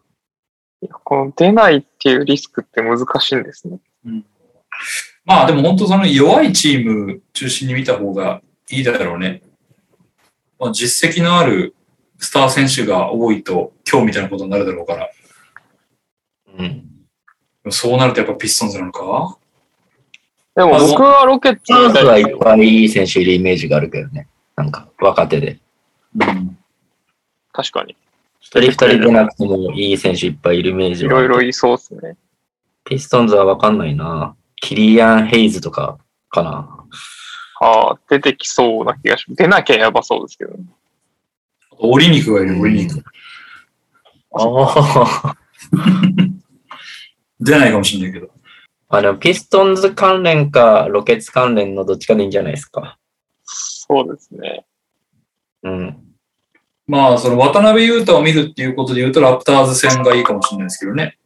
[1.04, 3.80] この出ないっていうリスクって難しいんですね。
[5.26, 9.42] まあでも本当その弱いチーム中心に見た方がいいだろうね。
[10.60, 11.76] まあ、実績のある
[12.20, 15.10] スター選手が多いと今日みたいなことになるだろうから。
[16.58, 16.84] うん。
[17.70, 19.38] そうなるとやっぱピストンズなのか？
[20.56, 22.24] でも僕はロケッツチャンスはい。
[22.24, 24.28] っぱいいい選手いるイメージがあるけどね。
[24.56, 25.60] なんか、若手で。
[26.20, 26.58] うん。
[27.54, 27.96] 確かに。
[28.40, 32.18] 一人二人でなくてもいい選手いっぱいいるイメージいはあるろいろいそうですね。
[32.86, 36.86] ピストンズはわかんないなキリアン・ヘイズとかかな。
[37.60, 39.38] ああ、出てきそうな気がします。
[39.38, 40.64] 出なきゃやばそうですけど、ね。
[41.80, 43.04] オリ肉がいる、オリ肉。
[44.34, 45.38] ああ。
[47.40, 48.30] 出ないかもしれないけど。
[48.90, 52.98] あの、ピストンズ関連か、ロケッツ関連のどっちかでいいんじゃないですか。
[53.44, 54.66] そうですね。
[55.64, 55.98] うん。
[56.88, 61.18] まあ、その渡辺裕太を見るっていうことで言うと、ラプターズ戦がいいかもしれないですけどね。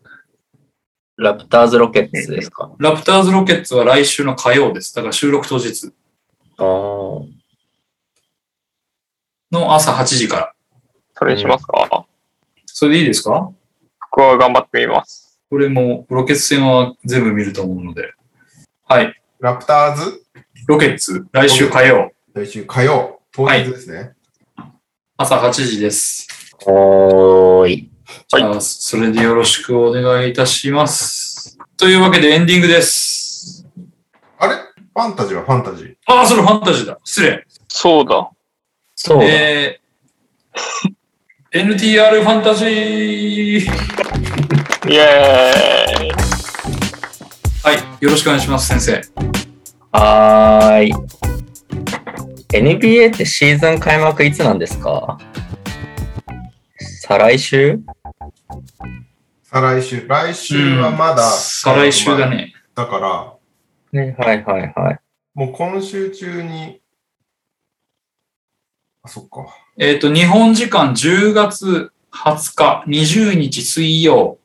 [1.18, 2.72] ラプターズ・ロケッツですか。
[2.80, 4.96] ラプターズロケッツは来週の火曜です。
[4.96, 5.92] だから収録当日。
[6.64, 7.28] の
[9.74, 10.54] 朝8時から。
[11.16, 12.06] それにしますか、
[12.66, 13.52] それでいいですか？
[14.12, 15.40] 僕は頑張ってみます。
[15.50, 18.14] これも、ロケッツ戦は全部見ると思うので。
[18.88, 19.14] はい。
[19.40, 20.24] ラプターズ、
[20.68, 24.14] ロケッツ、来週火曜、来週火曜、当日ですね。
[25.18, 26.28] 朝8時です。
[26.66, 27.92] おーい。
[28.28, 31.58] じゃあ、それでよろしくお願いいたします。
[31.78, 33.66] というわけでエンディングです。
[34.38, 34.56] あれ？
[34.94, 35.96] ファンタジーはファンタジー。
[36.08, 36.98] ああ、それファンタジーだ。
[37.04, 37.46] 失礼。
[37.68, 38.30] そうだ。
[38.96, 39.26] そうだ。
[39.26, 39.82] えー
[41.54, 43.64] NTR ファンタジーイエー
[46.06, 46.12] イ
[47.64, 49.02] はい、よろしくお願いします、先生。
[49.92, 50.94] はーい。
[52.54, 55.18] NBA ってシーズン開幕いつなんですか？
[57.02, 57.80] 再来週？
[59.44, 60.06] 再来週。
[60.08, 62.54] 来週はまだ、再来週だね。
[62.76, 63.34] だから、
[63.92, 65.00] ね、はいはいはい。
[65.34, 66.82] もう今週中に、
[69.04, 69.48] あ、そっか。
[69.78, 74.38] えっ、と、日本時間10月20日、20日水曜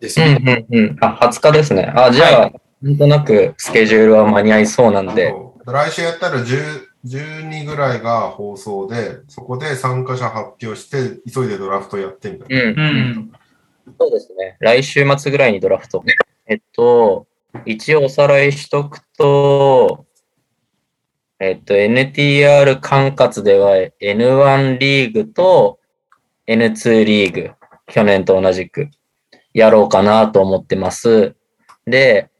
[0.00, 0.66] ですうんね。
[0.70, 0.96] うんうん。
[1.00, 1.92] あ、20日ですね。
[1.96, 2.52] あ、じゃあ、
[2.82, 5.34] なんとなくスケジュールは間に合いそうなんで。
[5.64, 12.62] 来週やったら10 12ぐらいが放送で、そこで参加者発表して、急いでドラフトやってみたいな。
[12.62, 12.82] うんう。
[13.20, 13.32] ん。
[13.98, 14.56] そうですね。
[14.60, 16.02] 来週末ぐらいにドラフト。
[16.46, 17.27] えっと、
[17.64, 20.06] 一応おさらいしとくと、
[21.40, 25.78] えっと、NTR 管轄では N1 リーグと
[26.46, 27.50] N2 リーグ、
[27.86, 28.88] 去年と同じく
[29.54, 31.36] やろうかなと思ってます。
[31.86, 32.30] で、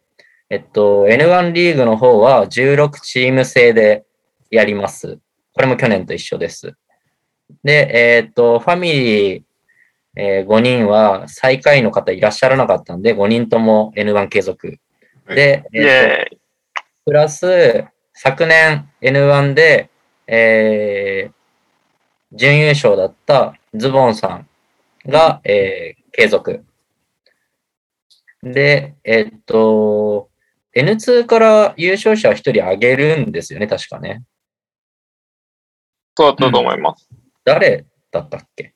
[0.50, 4.04] えっと、N1 リーグの方は16チーム制で
[4.50, 5.18] やります。
[5.54, 6.74] これも去年と一緒です。
[7.64, 9.42] で、えっと、ファミリー、
[10.16, 14.78] え5人は最下位の方いらっしゃらなかったんで、5人とも N1 継続。
[15.34, 16.40] で、イえっとエーイ
[17.04, 17.84] プラス、
[18.14, 19.90] 昨年 N1 で、
[20.26, 21.32] えー
[22.32, 24.48] 準優勝だったズボンさん
[25.06, 26.64] が、えー継続。
[28.42, 30.28] で、えっと、
[30.76, 34.24] N2 から優勝者を一人挙げるんですよね、確かね。
[36.16, 37.08] そうだったと思います。
[37.44, 38.74] 誰だったっけ？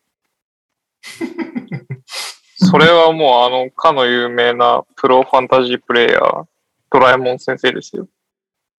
[2.72, 6.44] それはもうあの、かの有名なプロファンタジープレイヤー、
[6.90, 8.08] ドラえもん先生ですよ。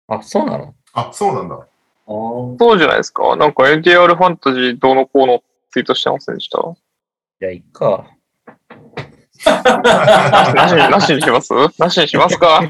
[0.07, 0.73] あ、そうなの？
[0.93, 1.55] あ、そうなんだ。
[1.55, 1.65] あ
[2.07, 3.35] そうじゃないですか？
[3.35, 6.59] なんか NTR ファンタジーどうのこうのツイートしてませんでした？
[7.39, 8.05] じゃあ、いっか。
[9.45, 11.53] なしに、なしにします？
[11.79, 12.61] なしにしますか？
[12.65, 12.69] あ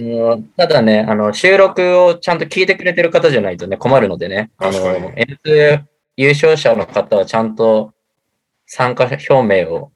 [0.00, 5.08] の、ただね、あの、収録をちゃんと聞いてくれてる方じゃないとね、困るのでね、あの、確かに
[5.44, 5.82] N2
[6.16, 7.92] 優勝者の方はちゃんと
[8.66, 9.92] 参加表明を、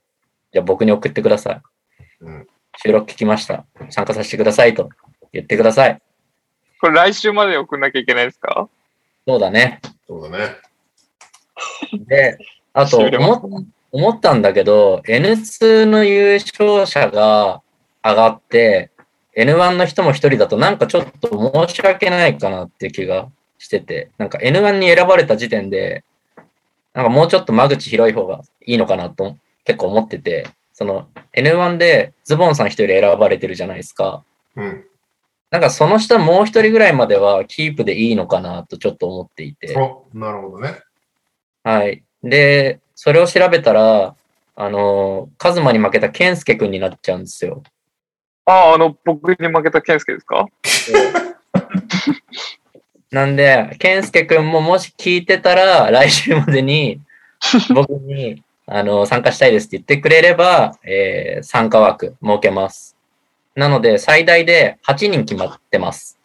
[0.53, 1.61] じゃあ僕に送ってください。
[2.23, 2.47] うん
[2.83, 3.67] 収録聞きました。
[3.91, 4.91] 参加させてくださいと
[5.33, 6.01] 言ってください。
[6.81, 8.69] これ来週まで送んなきゃいけないですか？
[9.27, 9.81] そうだね。
[10.07, 10.55] そうだね。
[12.07, 12.39] で、
[12.73, 17.61] あと思っ、思ったんだけど、N2 の優勝者が
[18.05, 18.93] 上がって、
[19.37, 23.29] N1 の人も一人だとなんかちょっと申し訳ないかなっていう気が
[23.59, 26.05] してて、なんか N1 に選ばれた時点で、
[26.95, 34.25] なんかもうちょっと間口広い方がいいのかなと結構思ってて、その N1 でズボンさん一人選ばれてるじゃないですか。
[34.57, 34.85] うん。
[35.51, 39.77] なんかその下もう一人ぐらいまではキープでいいのかなとちょっと思っていて。
[39.77, 40.79] お、なるほどね。
[41.65, 42.03] はい。
[42.23, 44.15] で、それを調べたら、
[44.57, 47.63] あの、カズマに負けたケンスケ君になっちゃうんですよ。
[48.47, 50.47] ああ、あの、僕に負けたケンスケですか？
[53.11, 57.01] なんで、ケンスケ君ももし聞いてたら、 来週までに
[57.75, 62.97] 僕にあの参加したいですって言ってくれれば、えー参加枠設けます。
[63.57, 66.19] なので、最大で8人決まってます。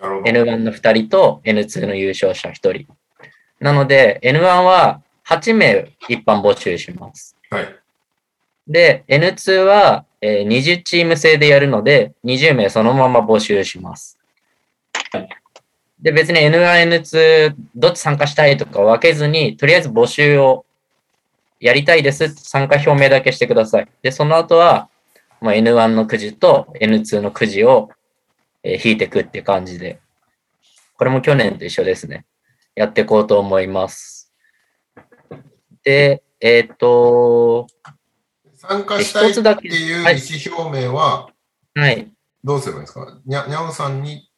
[0.00, 0.30] なるほど。
[0.30, 2.86] N1 の2人と N2 の優勝者1人。
[3.58, 7.36] なので、N1 は8名一般募集します。
[7.50, 7.76] はい。
[8.66, 14.18] で、N2 は、えー20チーム制でやるので、20名そのまま募集します。
[16.02, 20.64] で、別に N1、N2、どっち参加したいとか分けずに、とりあえず募集を
[21.60, 22.28] やりたいです。
[22.28, 23.88] 参加表明だけしてください。
[24.02, 24.88] で、その後は、
[25.40, 27.90] まあ、N1 のくじと N2 のくじを、
[28.62, 30.00] えー引いていくって感じで。
[30.96, 32.26] これも去年と一緒ですね。
[32.74, 34.32] やっていこうと思います。
[35.82, 37.66] で、えっ、と、
[38.56, 41.30] 参加したいっていう意はい思表明は
[41.74, 42.12] はい。
[42.44, 43.20] どうすればいいですか？
[43.24, 44.29] にゃにゃおさんに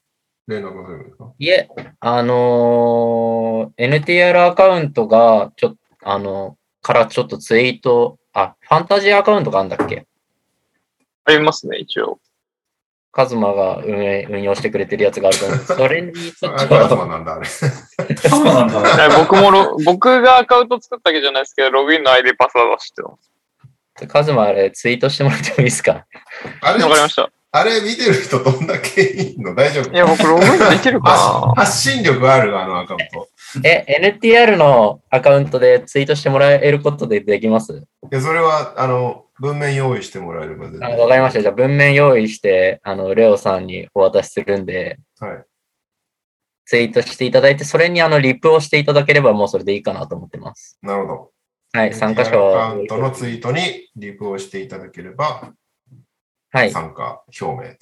[0.52, 1.32] 連絡をすればいいですか？
[1.38, 1.68] いえ、
[2.00, 10.06] あのー NTR アカウントが、ちょっと、あのからちょっとツイート、あ、ファンタジーアカウントがあるんだっけ？
[11.24, 12.18] ありますね、一応。
[13.14, 15.58] カズマが運営、運用してくれてるやつがあると思う。
[15.64, 17.44] それにちょっあ、カズと、マなんだ、あれ。
[17.46, 17.66] そ
[18.40, 18.74] うなんだ。
[18.78, 24.06] は い僕もロ、僕がアカウント作ったわけじゃないですけど、ログインの ID パスワードは知ってます。
[24.08, 26.06] カズマあれツイートしてもらってもいいですか？
[26.62, 27.30] あれわかりました。
[27.54, 29.52] あれ見てる人どんだけいいの？
[29.54, 29.92] 大丈夫？
[29.92, 33.28] いや、僕ログインできるか発な発信力あるあのアカウント。
[33.62, 33.84] え、
[34.20, 37.72] NTR のアカウントでツイートしてもらえることでできます？
[37.74, 40.80] いや、それは、あの、文面用意してもらえれば全。
[40.80, 41.42] わかりました。
[41.42, 45.44] じゃあ文面用意して、あの、レオさんにお渡しするんで、はい。
[46.64, 50.78] ツイートしていただいて、それにあのリプをしていただければもうそれでいいかなと思ってます。
[50.80, 51.30] なるほど。
[51.74, 53.60] はい、参加者はアカウン、トのツイートに
[53.96, 55.52] リプをしていただければ、
[56.52, 57.78] はい、参加表明と。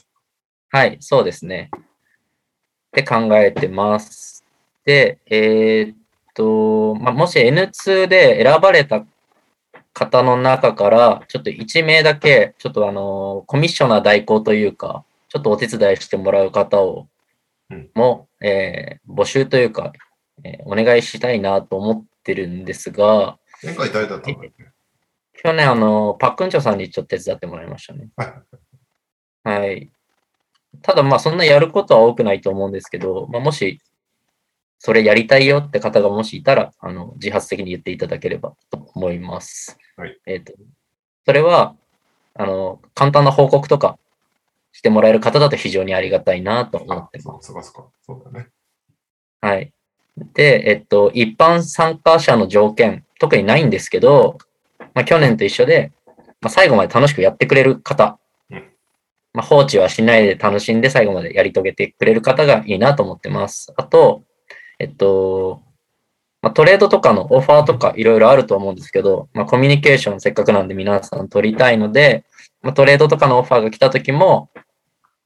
[0.71, 1.71] はい、そうですね。
[1.77, 1.81] っ
[2.93, 4.45] て考えてます。
[4.85, 5.97] で、えーっ
[6.35, 9.05] と、まあ、もし N2 で選ばれた
[9.93, 17.09] 方の中から、ちょっと1名だけ、ちょっとあの、コミッショナー代行というか、ちょっとお手伝いしてもらう方を
[17.71, 19.93] うん、も、えー募集というか、
[20.45, 24.65] えーお願いしたいなと思ってるんですが、前回誰だったんだっけ？
[25.43, 28.11] 去年あの、パックンチョさんにちょっと手伝ってもらいましたね。
[28.17, 28.25] は
[29.55, 29.59] い。
[29.61, 29.91] はい。
[30.83, 33.81] ただまあそんなやることは多くないと思うんですけど、まあ、もし
[34.79, 39.79] それやりたいよって方がもしいたら、あの自発的に言っていただければと思います。
[39.97, 40.19] はい。
[40.27, 40.53] えっ、と、
[41.27, 41.75] それは、
[42.35, 43.99] あの、簡単な報告とか
[44.73, 47.53] してもらえる方だと非常にありがたいなと思あって、ます。
[47.53, 48.25] そうそうかそうか。
[48.25, 48.49] そうだね。
[49.43, 49.73] はい。
[50.33, 54.39] で、えっと、一般参加者の条件、特にないんですけど、
[54.95, 55.93] まあ、去年と一緒で、
[56.41, 58.19] まあ、最後まで楽しくやってくれる方
[58.51, 58.65] うん、
[59.35, 63.73] まあ、放置はしないで楽しんで最後までやり遂げてくれる方がいいなと思ってます。
[63.77, 64.23] あと、
[64.79, 65.63] えっと、
[66.43, 72.25] まあ、トレードとかのオファーとかいろいろあると思うんですけど、まあ、コミュニケーションせっかくなんで皆さん取りたいので、
[72.63, 74.51] まあ、トレードとかのオファーが来た時も、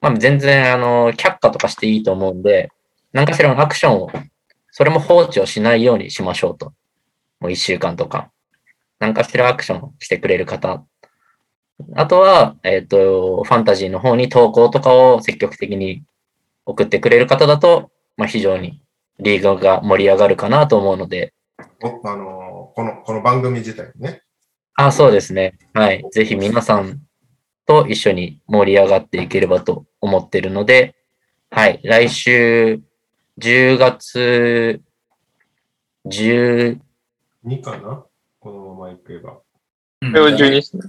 [0.01, 2.71] まあ、全然、あの、却下とかしていいと思うんで、
[3.13, 4.11] 何かしらのアクションを
[4.77, 6.73] それも放置をしないようにしましょうと。
[7.39, 8.33] もう一週間とか。
[8.99, 10.85] 何かしらアクションをしてくれる方。
[11.95, 16.05] あとは、えっ、と、ファンタジーの方に投稿とかを積極的に
[16.67, 18.81] 送ってくれる方だと、まあ、非常に
[19.19, 21.35] リーグが盛り上がるかなと思うので、
[21.83, 22.45] おあのー
[22.75, 24.23] この、この番組自体にね。
[24.75, 25.59] あ、そうですね。
[25.73, 26.05] はい。
[26.13, 27.01] ぜひ皆さん
[27.67, 30.97] と一緒に盛り上がっていければと思ってるので、
[31.51, 31.81] はい。
[31.85, 32.81] 来週、
[33.39, 34.81] 10月
[36.07, 36.79] 10
[37.45, 38.05] 2かな？
[38.85, 39.39] ままいけば。
[40.03, 40.83] うんこれを12ですね。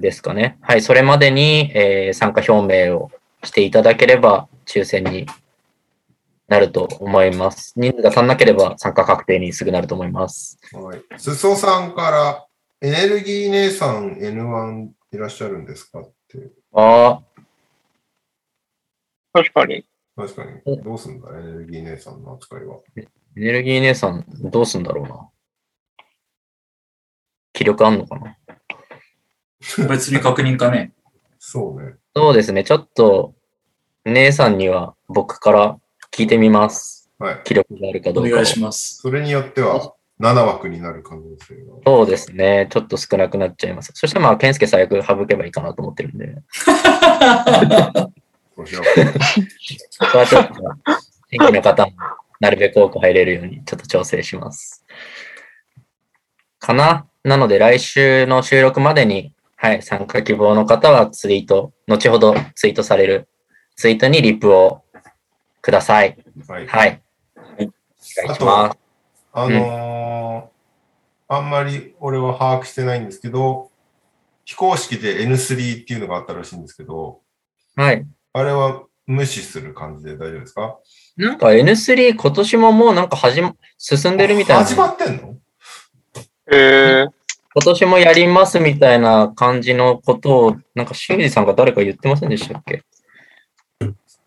[0.00, 0.58] ですかね。
[0.62, 0.80] はい。
[0.82, 3.10] それまでに、えー参加表明を
[3.42, 5.26] していただければ抽選に
[6.48, 7.74] なると思います。
[7.76, 10.58] 人数が足んなければ参加確定にすぐなると思います。
[10.72, 11.02] はい。
[11.18, 12.46] すそさんから、
[12.80, 16.50] エネルギー姉さん N1 いらっしゃるんですかって。
[16.72, 17.20] あ
[19.32, 19.84] 確かに。
[20.16, 20.82] 確かに。
[20.82, 21.28] どうすんだ？
[21.38, 22.78] エネルギー姉さんの扱いは。
[22.96, 23.06] エ
[23.36, 25.28] ネルギー姉さんどうすんだろうな。
[27.54, 28.36] 気力あんのかな？
[29.88, 30.92] 別に確認かね。
[31.38, 31.94] そうね。
[32.14, 32.64] そうですね。
[32.64, 33.32] ちょっと、
[34.04, 35.78] 姉さんには僕から
[36.10, 37.10] 聞いてみます。
[37.18, 37.40] はい。
[37.44, 38.98] 気力があるかどうか願いします。
[39.00, 41.74] それによっては、7枠になる可能性が。
[41.86, 42.66] そうですね。
[42.70, 43.92] ちょっと少なくなっちゃいます。
[43.94, 46.34] そしてまあ、健介最悪省けばいいかなと思ってるんで。
[46.56, 46.72] そ
[48.56, 50.54] こはちょっと、
[51.30, 51.92] 新規の方も
[52.40, 54.84] なるべく多く入れるようにちょっと調整します。
[56.64, 63.28] かななので来週の収録までに、はい、参加希望の方はツイート、後ほどツイートされる
[63.76, 64.82] ツイートにリプを
[65.60, 66.18] ください。
[66.48, 66.52] う。
[66.52, 66.66] はい。
[66.66, 67.02] はい。
[67.58, 67.64] お
[68.26, 68.78] 願いします。
[69.32, 70.54] あのー
[71.26, 73.70] あんまり俺は把握してないんですけど、
[74.44, 77.20] 非公式で N3 っていうのがあったらしいんですけど、
[77.76, 78.06] はい。
[78.34, 80.78] あれは無視する感じで大丈夫ですか？
[81.16, 84.64] なんか N3 今年ももうなんか始ま、進んでるみたいな。
[84.64, 85.36] 始まってんの？
[86.50, 87.12] えー、
[87.54, 92.82] 今年もやりますみたいな感じのことを、なんか修二さんが誰か言ってませんでしたっけ？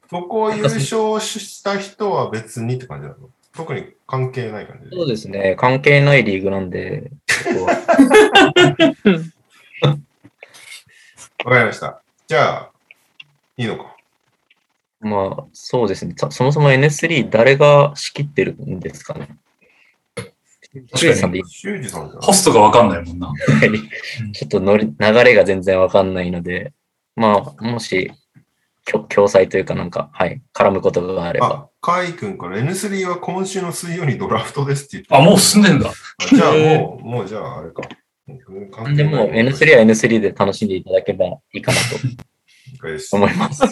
[0.09, 3.29] そこを優勝した人は別にって感じなの？
[3.53, 5.55] 特に関係ない感じそうですね。
[5.57, 7.11] 関係ないリーグなんで、
[11.43, 12.01] わかりました。
[12.27, 12.71] じゃあ、
[13.57, 13.95] いいのか。
[14.99, 16.13] まあ、そうですね。
[16.17, 19.37] そそもそも N3 誰が仕切ってるんですかね？
[20.95, 21.43] 修二さんでいい？
[21.49, 23.33] 修二さんホストがわかんないもんな。
[24.33, 26.73] ちょっと乗り流れが全然わかんないので、
[27.15, 28.11] まあ、もし、
[28.85, 31.47] きょ共催というかなんか、はい、絡むことがあれば。
[31.47, 35.89] あ、カイ君から N3 は今週の水曜にドラフトですって言ってあ、もう進んでんだ。
[35.89, 35.93] あ
[36.35, 37.81] じゃあもう、もうじゃああれか。
[38.71, 41.85] 関でも、N3 は N3 で楽しんでいただければいいかなと。
[43.15, 43.63] 思います。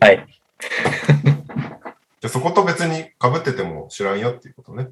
[0.00, 0.26] はい。
[0.60, 4.88] じゃあそこと別に被ってても知らんよっていうことね。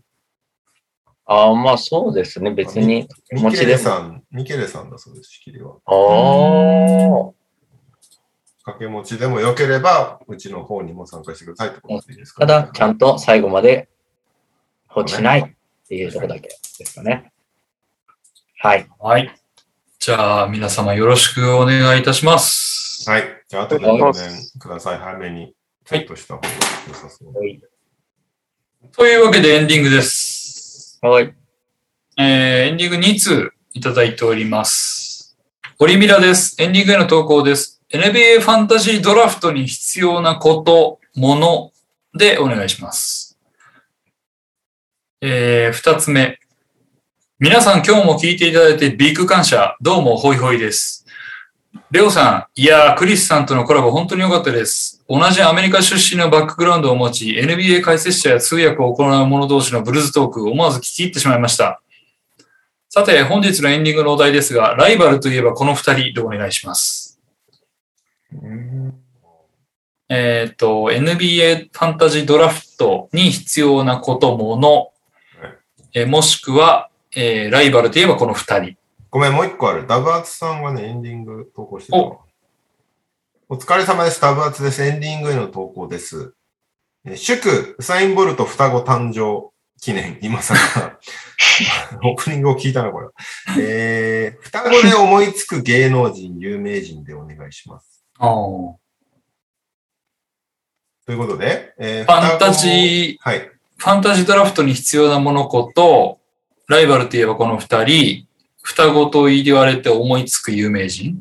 [1.24, 2.51] ああ、まあそうですね。
[2.51, 3.09] 別に。
[3.31, 5.77] ミケ持ちでもレさん、ミケレさんだそうです、仕切りは。
[5.86, 7.32] ああ。
[8.65, 13.89] 掛け持ちでもよければ、うちの方にも参加してくださいってことでいいですか、ただ、ちゃんと最後まで
[14.86, 17.32] 放置しないっていうところだけですかね。
[18.59, 18.89] はい。
[18.99, 19.35] はい。
[19.99, 23.09] じゃあ、皆様よろしくお願いいたします。
[23.09, 23.24] はい。
[23.49, 24.99] じゃあ、後ではいご連ください。
[24.99, 25.55] 早めに。
[25.85, 26.49] ちょっとした方が
[26.89, 27.32] 良さそう。
[27.32, 27.61] はい
[28.90, 30.41] というわけでエンディングです。
[31.04, 31.34] はい。
[32.16, 32.24] えー
[32.68, 35.36] エンディング2通いただいております。
[35.80, 36.54] オリミラです。
[36.62, 37.82] エンディングへの投稿です。
[37.90, 41.72] NBA ファンタジードラフトに必要なこと、もの
[42.16, 43.36] でお願いします。
[45.20, 46.38] えー、二つ目。
[47.40, 49.76] 皆さん今日も聞いていただいてビッグ感謝。
[49.80, 51.01] どうもホイホイです。
[51.90, 55.03] レオさん、いやー、クリスさんとのコラボ本当に良かったです。
[55.09, 61.82] 同じアメリカ出身のバックグラウンドを持ち、NBA 解説者や通訳を行う者同士のブルーズトーク、思わず聞き入ってしまいました。
[62.89, 67.20] さて、本日のエンディングのお題ですが、ライバルといえばこの二人でお願いします？
[70.09, 74.90] えっ、と、NBA ファンタジードラフトに必要なこともの、
[75.94, 78.77] えーもしくは、えーライバルといえばこの二人。
[79.12, 79.86] ごめん、もう一個ある。
[79.86, 82.20] ダブアツさんがね、エンディング投稿してたわ
[83.51, 84.18] お疲れ様です。
[84.22, 84.82] ダブアツです。
[84.82, 86.32] エンディングへの投稿です。
[87.05, 90.18] えー祝、ウサイン・ボルト双子誕生記念。
[90.22, 90.98] 今さら、
[92.10, 93.09] オープニングを聞いたな、これ。
[93.60, 98.02] えー、双子で思いつく芸能人、有名人でお願いします。
[98.18, 98.74] あー
[101.05, 103.16] ということで、えーファンタジー。
[103.20, 103.40] はい。
[103.40, 106.18] ー、ファンタジードラフトに必要なものこと、
[106.66, 108.26] ライバルといえばこの二人、
[108.62, 111.14] 双子と言われて思いつく有名人？
[111.14, 111.18] う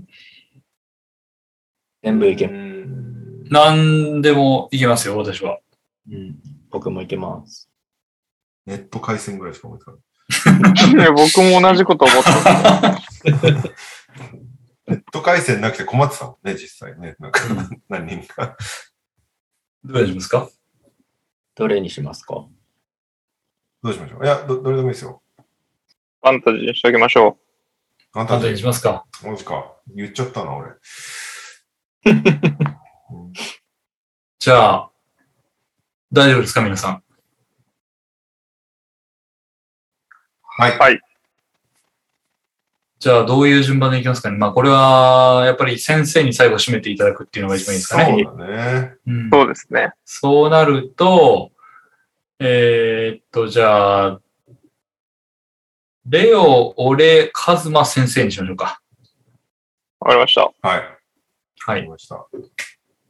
[2.04, 2.48] 全部いけ
[3.50, 5.60] 何でもいけますよ、私は。
[6.10, 6.36] うん。
[6.70, 7.70] 僕もいけます。
[8.66, 9.98] ネット回線ぐらいしか思いつかな
[11.08, 11.12] い。
[11.12, 13.24] 僕も同じこと思ってます。
[14.88, 17.16] ネット回線なくて困ってたもんね、実際ね。
[17.20, 17.42] なんか、
[17.90, 18.56] 何人か。
[19.84, 20.50] どうですか？
[21.56, 22.46] どれにしますか？
[23.84, 25.22] どうしましょういや、ど、どれでもいいですよ。
[26.22, 27.38] ファンタジーにしておきましょ
[28.14, 28.66] 簡単で簡単にし。
[28.66, 29.74] ますかマジか。
[29.96, 30.70] 言っちゃったな、俺。
[34.38, 34.92] じゃあ、
[36.12, 37.04] 大丈夫ですか皆さん？
[40.44, 40.78] はい。
[40.78, 41.02] はい
[43.00, 44.38] じゃあ、どういう順番でいきますかね。
[44.38, 48.24] まあ、これは、やっぱり先生に最後締めていただくっていうのが一番いいですかね。
[48.24, 48.94] そうだね。
[49.08, 49.30] うんう。
[49.32, 49.94] そうですね。
[50.06, 51.52] そうなると、
[52.38, 54.22] えーっと、じゃあ、
[56.06, 58.82] レオ、俺、カズマ先生にしましょうか。
[60.00, 60.42] わかりました。
[60.46, 60.64] はい。
[60.64, 60.78] はい。
[60.80, 60.88] わ
[61.60, 62.26] かりました。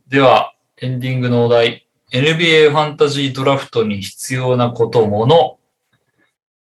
[0.07, 1.87] では、エンディングのお題。
[2.11, 5.57] NBA ファンタジードラフトに必要なこともの。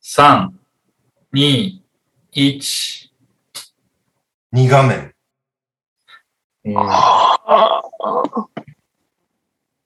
[0.03, 0.51] 3、
[1.33, 1.81] 2、
[2.35, 3.11] 1。
[4.53, 5.15] 2画面。
[6.67, 6.75] うん。
[6.77, 7.83] あ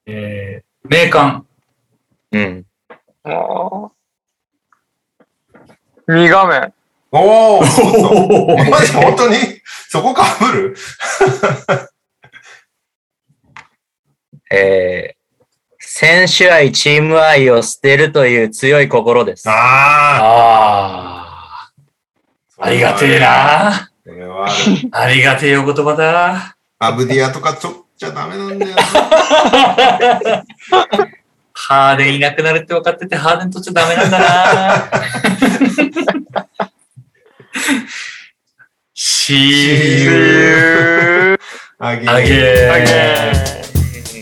[0.05, 1.43] えー、名鑑。
[2.33, 2.65] うん。
[3.23, 3.91] あ。
[6.09, 6.73] 2画面。
[7.11, 9.37] おー マジ本当に？
[9.89, 10.75] そこかぶる？
[14.51, 15.17] えー、
[15.79, 19.49] 選手愛、チーム愛を捨てるという強い心です。
[19.49, 21.71] あああ。
[22.59, 23.19] あ、ありがてえ。
[23.19, 23.91] な。
[24.05, 24.47] それは
[24.91, 26.55] ありがてえお言葉だ。
[26.79, 30.43] アブディアとかちょっちゃダメなんだよな。
[31.59, 34.91] ハーデンいなくなるって分かってて、ハーデン取っちゃダメなんだな。
[38.93, 40.05] シー
[41.33, 41.39] ル。
[41.79, 42.85] あげあげーあげ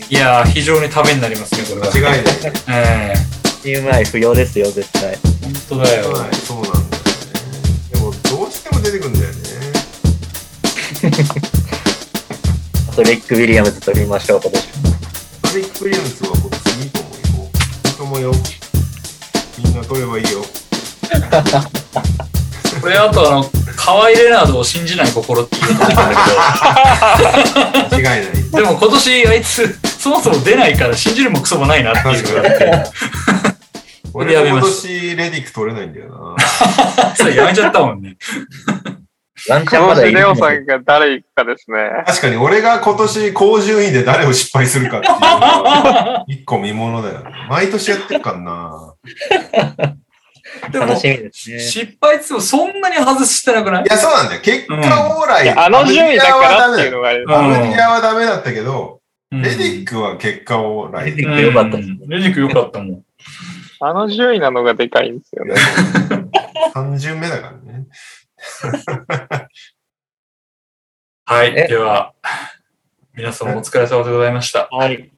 [0.08, 1.88] いやー、非常にためになりますね、これは。
[1.88, 2.34] 間違いない。
[2.68, 5.16] ええチーム愛不要ですよ、絶対。
[5.42, 6.12] 本当だよ。
[6.12, 6.88] はい、そうなんだよね。
[7.92, 9.38] でも、どうしても出てくるんだよね。
[12.90, 14.68] あと、リック・ウィリアムズ取りましょう、今年。
[15.42, 16.55] パリック・ウィリアムズは。
[18.20, 18.32] よ。
[19.58, 20.42] みんな取ればいいよ。
[22.80, 26.02] これあとあの、河合レナードを信じない心って言うと思うんだ
[27.90, 28.20] 間違いない。
[28.32, 32.70] けど、でも今年あいつ、そもそも出ないから信じるもクソもないなっていうのがあって、
[34.12, 36.36] 俺今年レディック取れないんだよな。
[37.16, 38.16] それやめちゃったもんね。
[39.50, 41.76] ワンチャまだいるオさんが誰行くかですね。
[42.06, 47.30] 確かに俺が今年高順位で誰を失敗するかっていう 一個見ものだよね。
[47.48, 48.94] 毎年やってるからな。
[50.72, 51.58] でも楽、しみですね。
[51.60, 53.82] 失敗ってもそんなに外してなくない？
[53.82, 54.40] いや、そうなんだよ。
[54.40, 55.44] 結果オーライ。
[55.44, 57.24] いやあの順位だからっていうのがある。
[57.26, 59.00] うんアブディアはダメだったけど、
[59.32, 61.10] うんレディックは結果オーライ。
[61.10, 63.02] レディック良かったレディック良かったもん。
[63.80, 65.54] あの順位なのがでかいんですよね。
[66.74, 67.84] 3巡目だからね。
[71.28, 71.52] はい。
[71.56, 71.66] え？
[71.68, 72.14] では、
[73.14, 74.68] 皆さんお疲れ様でございました。
[74.70, 75.12] はい。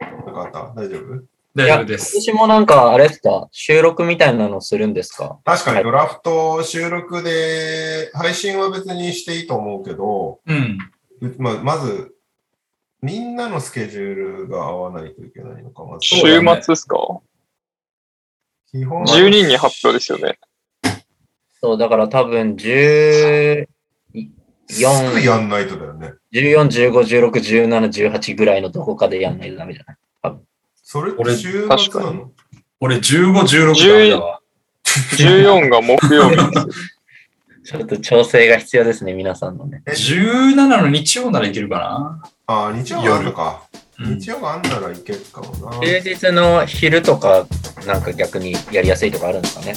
[0.00, 1.22] よかった大丈夫？
[1.54, 2.14] 大丈夫です。
[2.16, 5.38] 今年もなんか、あれですか、収録みたいなのするんですか？
[5.44, 10.78] 確かはいにドラフト収録で、配信は別にしていいと思うけど、うん。
[11.20, 12.14] うまあ、まず、
[13.02, 16.06] みんなのスケジュールが合わないといけないのか、まず。
[16.06, 16.96] 週末ですか？
[18.70, 20.38] 基本は12人に発表ですよね。
[21.62, 23.66] そう、だから多分14、
[24.68, 26.14] すぐやんないとだよね。
[26.32, 29.92] 14、15、16、17、18ぐらいのどこかでやんないとダメじゃな
[30.30, 30.36] い？
[30.82, 32.30] それって俺週末なの？
[32.80, 34.40] 俺15、16ダメだわ。
[35.16, 36.68] 14が木曜日ですよ。
[37.64, 39.82] ちょっと調整が必要ですね、皆さんのね。
[39.86, 42.22] え17の日曜ならいけるかな？
[42.48, 43.62] ああ、日曜があるのか。
[44.00, 45.78] うん日曜があんならいけるかもな。
[45.80, 47.46] 平日の昼とか、
[47.86, 49.74] なんか逆にやりやすいとかあるんですかね？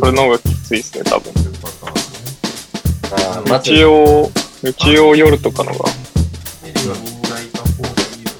[0.00, 1.32] これの方がきついですね、多分。
[3.62, 4.30] 日曜、
[4.62, 5.90] 日曜夜とかのが。
[6.64, 8.30] エリはみんないた方がいいよ。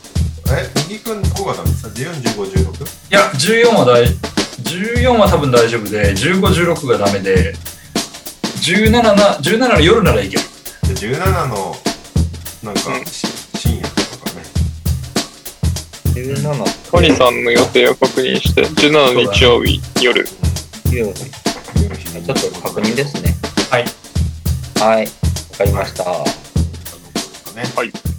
[0.51, 2.85] え、右くんここがダメさ ?14、15、16?
[2.85, 7.55] いや、14は大、14は多分大丈夫で、15、16がダメで、
[8.63, 10.43] 17な、17の夜ならいける。
[10.89, 11.77] で17の、
[12.63, 13.27] なんか、うんし
[13.57, 14.43] 深夜とかね。
[16.15, 20.27] 17、トニさんの予定を確認して、17日曜日夜。
[20.95, 23.35] 9夜ちょっと確認ですね。
[23.69, 23.85] はい。
[24.79, 25.11] はい、わ
[25.59, 26.05] かりました。
[26.05, 27.65] ね。
[27.75, 28.14] はい。